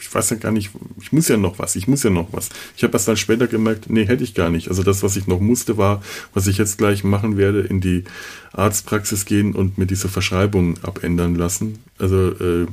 Ich 0.00 0.14
weiß 0.14 0.30
ja 0.30 0.36
gar 0.36 0.50
nicht, 0.50 0.70
ich 1.00 1.12
muss 1.12 1.28
ja 1.28 1.36
noch 1.36 1.58
was, 1.58 1.76
ich 1.76 1.86
muss 1.86 2.02
ja 2.02 2.08
noch 2.08 2.28
was. 2.32 2.48
Ich 2.74 2.82
habe 2.84 2.94
erst 2.94 3.06
dann 3.06 3.18
später 3.18 3.46
gemerkt, 3.46 3.90
nee, 3.90 4.06
hätte 4.06 4.24
ich 4.24 4.34
gar 4.34 4.48
nicht. 4.48 4.68
Also 4.68 4.82
das, 4.82 5.02
was 5.02 5.16
ich 5.16 5.26
noch 5.26 5.40
musste, 5.40 5.76
war, 5.76 6.02
was 6.32 6.46
ich 6.46 6.56
jetzt 6.56 6.78
gleich 6.78 7.04
machen 7.04 7.36
werde, 7.36 7.60
in 7.60 7.82
die 7.82 8.04
Arztpraxis 8.52 9.26
gehen 9.26 9.54
und 9.54 9.76
mir 9.76 9.86
diese 9.86 10.08
Verschreibung 10.08 10.78
abändern 10.82 11.34
lassen. 11.34 11.80
Also 11.98 12.30
äh, 12.30 12.66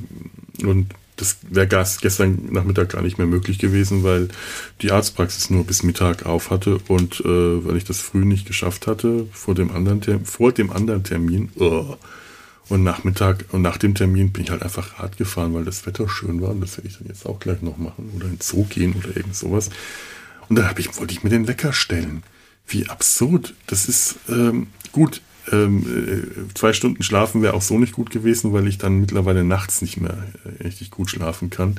und 0.64 0.86
das 1.18 1.38
wäre 1.42 1.66
gestern 1.66 2.52
Nachmittag 2.52 2.90
gar 2.90 3.02
nicht 3.02 3.18
mehr 3.18 3.26
möglich 3.26 3.58
gewesen, 3.58 4.04
weil 4.04 4.28
die 4.80 4.92
Arztpraxis 4.92 5.50
nur 5.50 5.64
bis 5.64 5.82
Mittag 5.82 6.26
auf 6.26 6.50
hatte 6.50 6.78
und 6.88 7.20
äh, 7.20 7.64
weil 7.64 7.76
ich 7.76 7.84
das 7.84 8.00
früh 8.00 8.24
nicht 8.24 8.46
geschafft 8.46 8.86
hatte 8.86 9.26
vor 9.32 9.54
dem 9.54 9.70
anderen 9.70 10.00
Termin, 10.00 10.24
vor 10.24 10.52
dem 10.52 10.70
anderen 10.70 11.02
Termin 11.02 11.50
uh, 11.58 11.96
und 12.68 12.84
Nachmittag 12.84 13.46
und 13.50 13.62
nach 13.62 13.78
dem 13.78 13.94
Termin 13.94 14.32
bin 14.32 14.44
ich 14.44 14.50
halt 14.50 14.62
einfach 14.62 15.00
Rad 15.00 15.16
gefahren, 15.16 15.54
weil 15.54 15.64
das 15.64 15.86
Wetter 15.86 16.08
schön 16.08 16.40
war 16.40 16.50
und 16.50 16.60
das 16.60 16.76
werde 16.76 16.88
ich 16.88 16.98
dann 16.98 17.08
jetzt 17.08 17.26
auch 17.26 17.40
gleich 17.40 17.62
noch 17.62 17.78
machen 17.78 18.12
oder 18.14 18.26
in 18.26 18.36
den 18.36 18.40
Zoo 18.40 18.64
gehen 18.64 18.94
oder 18.96 19.16
irgend 19.16 19.34
sowas. 19.34 19.70
Und 20.48 20.56
dann 20.56 20.72
ich, 20.78 20.96
wollte 20.98 21.12
ich 21.12 21.22
mir 21.22 21.30
den 21.30 21.48
Wecker 21.48 21.72
stellen. 21.72 22.22
Wie 22.66 22.88
absurd. 22.88 23.54
Das 23.66 23.88
ist 23.88 24.16
ähm, 24.28 24.68
gut 24.92 25.20
ähm, 25.52 25.84
äh, 26.48 26.54
zwei 26.54 26.72
Stunden 26.72 27.02
schlafen 27.02 27.42
wäre 27.42 27.54
auch 27.54 27.62
so 27.62 27.78
nicht 27.78 27.92
gut 27.92 28.10
gewesen, 28.10 28.52
weil 28.52 28.66
ich 28.66 28.78
dann 28.78 29.00
mittlerweile 29.00 29.44
nachts 29.44 29.82
nicht 29.82 30.00
mehr 30.00 30.26
äh, 30.44 30.62
richtig 30.64 30.90
gut 30.90 31.10
schlafen 31.10 31.50
kann. 31.50 31.76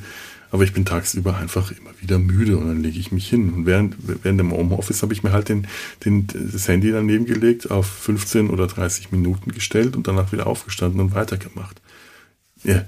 Aber 0.50 0.64
ich 0.64 0.72
bin 0.72 0.84
tagsüber 0.84 1.36
einfach 1.36 1.70
immer 1.70 1.90
wieder 2.00 2.18
müde 2.18 2.56
und 2.56 2.66
dann 2.66 2.82
lege 2.82 2.98
ich 2.98 3.12
mich 3.12 3.28
hin. 3.28 3.52
Und 3.52 3.66
während, 3.66 3.96
während 4.24 4.40
dem 4.40 4.50
Homeoffice 4.50 5.02
habe 5.02 5.12
ich 5.12 5.22
mir 5.22 5.32
halt 5.32 5.48
den, 5.48 5.68
den, 6.04 6.26
das 6.26 6.66
Handy 6.66 6.90
daneben 6.90 7.24
gelegt, 7.24 7.70
auf 7.70 7.86
15 7.86 8.50
oder 8.50 8.66
30 8.66 9.12
Minuten 9.12 9.52
gestellt 9.52 9.94
und 9.94 10.08
danach 10.08 10.32
wieder 10.32 10.48
aufgestanden 10.48 11.00
und 11.00 11.14
weitergemacht. 11.14 11.80
Ja, 12.64 12.84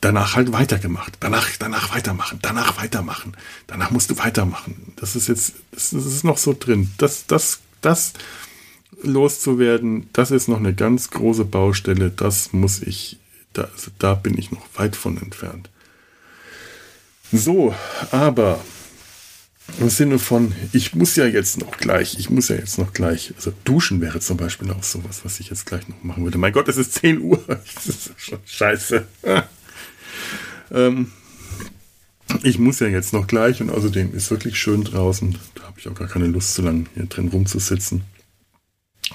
danach 0.00 0.36
halt 0.36 0.52
weitergemacht. 0.52 1.18
Danach, 1.20 1.48
danach 1.58 1.94
weitermachen. 1.94 2.38
Danach 2.40 2.80
weitermachen. 2.80 3.34
Danach 3.66 3.90
musst 3.90 4.10
du 4.10 4.18
weitermachen. 4.18 4.92
Das 4.96 5.14
ist 5.14 5.28
jetzt, 5.28 5.54
das, 5.72 5.90
das 5.90 6.06
ist 6.06 6.24
noch 6.24 6.38
so 6.38 6.56
drin. 6.58 6.90
Das, 6.96 7.26
das, 7.26 7.60
das, 7.82 8.14
loszuwerden, 9.02 10.08
das 10.12 10.30
ist 10.30 10.48
noch 10.48 10.58
eine 10.58 10.74
ganz 10.74 11.10
große 11.10 11.44
Baustelle. 11.44 12.10
Das 12.10 12.52
muss 12.52 12.82
ich, 12.82 13.18
da, 13.52 13.62
also 13.62 13.90
da 13.98 14.14
bin 14.14 14.38
ich 14.38 14.50
noch 14.50 14.66
weit 14.74 14.96
von 14.96 15.18
entfernt. 15.18 15.68
So, 17.32 17.74
aber 18.10 18.60
im 19.80 19.88
Sinne 19.88 20.18
von, 20.18 20.52
ich 20.72 20.94
muss 20.94 21.16
ja 21.16 21.24
jetzt 21.24 21.58
noch 21.58 21.78
gleich, 21.78 22.18
ich 22.18 22.28
muss 22.28 22.48
ja 22.48 22.56
jetzt 22.56 22.78
noch 22.78 22.92
gleich, 22.92 23.32
also 23.36 23.52
duschen 23.64 24.00
wäre 24.00 24.20
zum 24.20 24.36
Beispiel 24.36 24.70
auch 24.70 24.82
sowas, 24.82 25.24
was 25.24 25.40
ich 25.40 25.48
jetzt 25.48 25.64
gleich 25.64 25.88
noch 25.88 26.02
machen 26.02 26.24
würde. 26.24 26.36
Mein 26.38 26.52
Gott, 26.52 26.68
es 26.68 26.76
ist 26.76 26.94
10 26.94 27.20
Uhr. 27.20 27.42
Das 27.74 27.86
ist 27.86 28.12
schon 28.18 28.38
scheiße. 28.44 29.06
ähm, 30.72 31.12
ich 32.42 32.58
muss 32.58 32.80
ja 32.80 32.88
jetzt 32.88 33.12
noch 33.12 33.26
gleich 33.26 33.60
und 33.60 33.70
außerdem 33.70 34.14
ist 34.14 34.30
wirklich 34.30 34.58
schön 34.58 34.84
draußen. 34.84 35.38
Da 35.54 35.62
habe 35.64 35.78
ich 35.78 35.88
auch 35.88 35.94
gar 35.94 36.08
keine 36.08 36.26
Lust, 36.26 36.54
so 36.54 36.62
lange 36.62 36.86
hier 36.94 37.06
drin 37.06 37.28
rumzusitzen 37.28 38.02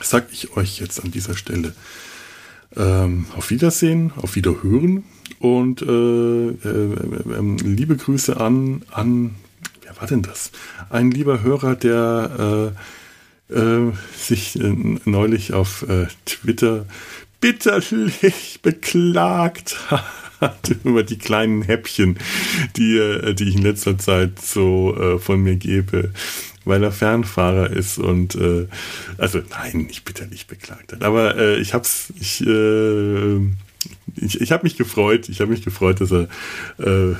sage 0.01 0.27
ich 0.31 0.55
euch 0.55 0.79
jetzt 0.79 1.03
an 1.03 1.11
dieser 1.11 1.35
Stelle 1.35 1.73
ähm, 2.75 3.25
auf 3.35 3.49
Wiedersehen, 3.49 4.11
auf 4.17 4.35
Wiederhören 4.35 5.03
und 5.39 5.81
äh, 5.81 5.85
äh, 5.85 6.49
äh, 6.49 7.57
liebe 7.63 7.95
Grüße 7.95 8.39
an, 8.39 8.83
an, 8.91 9.35
wer 9.83 9.97
war 9.97 10.07
denn 10.07 10.21
das? 10.21 10.51
Ein 10.89 11.11
lieber 11.11 11.41
Hörer, 11.43 11.75
der 11.75 12.73
äh, 13.49 13.53
äh, 13.53 13.91
sich 14.17 14.59
äh, 14.59 14.75
neulich 15.05 15.53
auf 15.53 15.85
Twitter 16.25 16.85
bitterlich 17.39 18.59
beklagt 18.63 19.77
hat 20.41 20.75
über 20.83 21.03
die 21.03 21.19
kleinen 21.19 21.61
Häppchen, 21.61 22.17
die, 22.75 23.35
die 23.35 23.43
ich 23.43 23.55
in 23.55 23.61
letzter 23.61 23.97
Zeit 23.97 24.41
so 24.41 25.19
von 25.19 25.41
mir 25.41 25.55
gebe 25.55 26.11
weil 26.67 26.83
er 26.83 26.91
Fernfahrer 26.91 27.69
ist 27.69 27.97
und 27.97 28.35
äh, 28.35 28.67
also 29.17 29.39
nein, 29.49 29.87
nicht 29.87 30.05
bitterlich 30.05 30.47
beklagt 30.47 30.93
hat. 30.93 31.03
Aber 31.03 31.35
äh, 31.37 31.57
ich 31.57 31.73
hab's, 31.73 32.13
ich 32.19 32.45
äh, 32.45 33.39
ich, 34.17 34.41
ich 34.41 34.51
habe 34.51 34.63
mich 34.63 34.77
gefreut, 34.77 35.29
ich 35.29 35.39
habe 35.41 35.51
mich 35.51 35.63
gefreut, 35.63 36.01
dass 36.01 36.11
er 36.11 36.27
äh, 36.77 37.15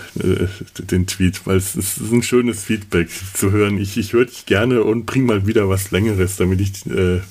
den 0.77 1.07
Tweet, 1.07 1.45
weil 1.45 1.57
es, 1.57 1.75
es 1.75 1.97
ist 1.97 2.11
ein 2.11 2.23
schönes 2.23 2.63
Feedback 2.63 3.09
zu 3.33 3.51
hören. 3.51 3.77
Ich, 3.77 3.97
ich 3.97 4.13
höre 4.13 4.25
dich 4.25 4.45
gerne 4.45 4.83
und 4.83 5.05
bring 5.05 5.25
mal 5.25 5.47
wieder 5.47 5.69
was 5.69 5.91
Längeres, 5.91 6.37
damit 6.37 6.61
ich 6.61 6.85
äh, 6.87 7.21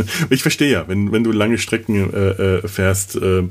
ich 0.30 0.42
verstehe 0.42 0.70
ja, 0.70 0.88
wenn, 0.88 1.12
wenn 1.12 1.24
du 1.24 1.32
lange 1.32 1.58
Strecken 1.58 2.12
äh, 2.12 2.28
äh 2.30 2.68
fährst, 2.68 3.16
äh, 3.16 3.44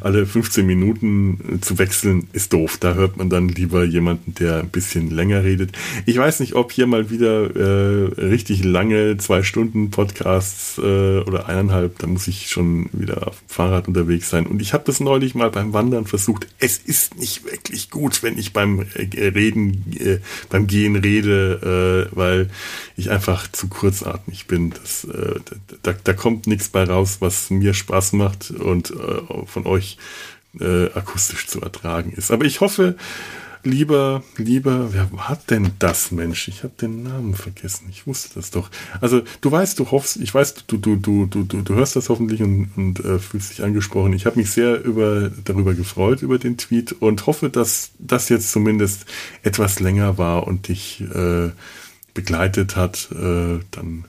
alle 0.00 0.26
15 0.26 0.66
Minuten 0.66 1.58
zu 1.60 1.78
wechseln, 1.78 2.28
ist 2.32 2.52
doof. 2.52 2.78
Da 2.78 2.94
hört 2.94 3.16
man 3.16 3.28
dann 3.28 3.48
lieber 3.48 3.84
jemanden, 3.84 4.34
der 4.34 4.60
ein 4.60 4.68
bisschen 4.68 5.10
länger 5.10 5.44
redet. 5.44 5.72
Ich 6.06 6.16
weiß 6.16 6.40
nicht, 6.40 6.54
ob 6.54 6.72
hier 6.72 6.86
mal 6.86 7.10
wieder 7.10 7.32
richtig 7.52 8.64
lange 8.64 9.16
zwei 9.16 9.42
Stunden 9.42 9.90
Podcasts 9.90 10.78
oder 10.78 11.48
eineinhalb, 11.48 11.98
da 11.98 12.06
muss 12.06 12.28
ich 12.28 12.48
schon 12.48 12.88
wieder 12.92 13.28
auf 13.28 13.38
dem 13.38 13.48
Fahrrad 13.48 13.88
unterwegs 13.88 14.30
sein. 14.30 14.46
Und 14.46 14.62
ich 14.62 14.72
habe 14.72 14.84
das 14.86 15.00
neulich 15.02 15.34
mal 15.34 15.50
beim 15.50 15.72
Wandern 15.72 16.06
versucht. 16.06 16.46
Es 16.58 16.78
ist 16.78 17.18
nicht 17.18 17.44
wirklich 17.44 17.90
gut, 17.90 18.22
wenn 18.22 18.38
ich 18.38 18.52
beim 18.52 18.86
äh, 18.94 19.26
Reden, 19.28 19.84
äh, 19.98 20.18
beim 20.48 20.66
Gehen 20.66 20.96
rede, 20.96 22.08
äh, 22.12 22.16
weil 22.16 22.50
ich 22.96 23.10
einfach 23.10 23.50
zu 23.50 23.68
kurzatmig 23.68 24.46
bin. 24.46 24.70
Das, 24.70 25.04
äh, 25.04 25.40
da, 25.82 25.92
da 25.92 26.12
kommt 26.12 26.46
nichts 26.46 26.68
bei 26.68 26.84
raus, 26.84 27.18
was 27.20 27.50
mir 27.50 27.74
Spaß 27.74 28.12
macht 28.14 28.50
und 28.50 28.90
äh, 28.90 29.46
von 29.46 29.66
euch 29.66 29.98
äh, 30.60 30.86
akustisch 30.92 31.46
zu 31.46 31.60
ertragen 31.60 32.12
ist. 32.12 32.30
Aber 32.30 32.44
ich 32.44 32.60
hoffe, 32.60 32.96
lieber, 33.64 34.22
lieber, 34.36 34.92
wer 34.92 35.12
war 35.12 35.38
denn 35.48 35.70
das 35.78 36.10
Mensch? 36.10 36.48
Ich 36.48 36.62
habe 36.62 36.74
den 36.80 37.02
Namen 37.02 37.34
vergessen. 37.34 37.86
Ich 37.90 38.06
wusste 38.06 38.30
das 38.34 38.50
doch. 38.50 38.70
Also 39.00 39.22
du 39.40 39.50
weißt, 39.50 39.78
du 39.78 39.90
hoffst, 39.90 40.16
ich 40.16 40.34
weiß, 40.34 40.66
du 40.66 40.76
du 40.76 40.96
du 40.96 41.26
du 41.26 41.44
du, 41.44 41.62
du 41.62 41.74
hörst 41.74 41.96
das 41.96 42.08
hoffentlich 42.08 42.42
und, 42.42 42.70
und 42.76 43.00
äh, 43.00 43.18
fühlst 43.18 43.50
dich 43.50 43.62
angesprochen. 43.62 44.12
Ich 44.12 44.26
habe 44.26 44.38
mich 44.38 44.50
sehr 44.50 44.82
über 44.84 45.30
darüber 45.44 45.74
gefreut 45.74 46.22
über 46.22 46.38
den 46.38 46.56
Tweet 46.56 46.92
und 46.92 47.26
hoffe, 47.26 47.50
dass 47.50 47.92
das 47.98 48.28
jetzt 48.28 48.50
zumindest 48.52 49.06
etwas 49.42 49.80
länger 49.80 50.18
war 50.18 50.46
und 50.46 50.68
dich 50.68 51.00
äh, 51.00 51.50
begleitet 52.14 52.76
hat. 52.76 53.10
Äh, 53.12 53.60
dann 53.70 54.04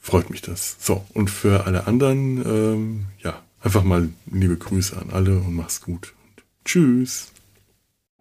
freut 0.00 0.30
mich 0.30 0.42
das. 0.42 0.76
So 0.80 1.04
und 1.14 1.30
für 1.30 1.66
alle 1.66 1.86
anderen, 1.86 2.44
ähm, 2.44 3.06
ja, 3.22 3.42
einfach 3.60 3.82
mal 3.82 4.08
liebe 4.26 4.56
Grüße 4.56 4.96
an 4.96 5.10
alle 5.10 5.38
und 5.38 5.54
mach's 5.54 5.80
gut. 5.80 6.12
Tschüss. 6.64 7.32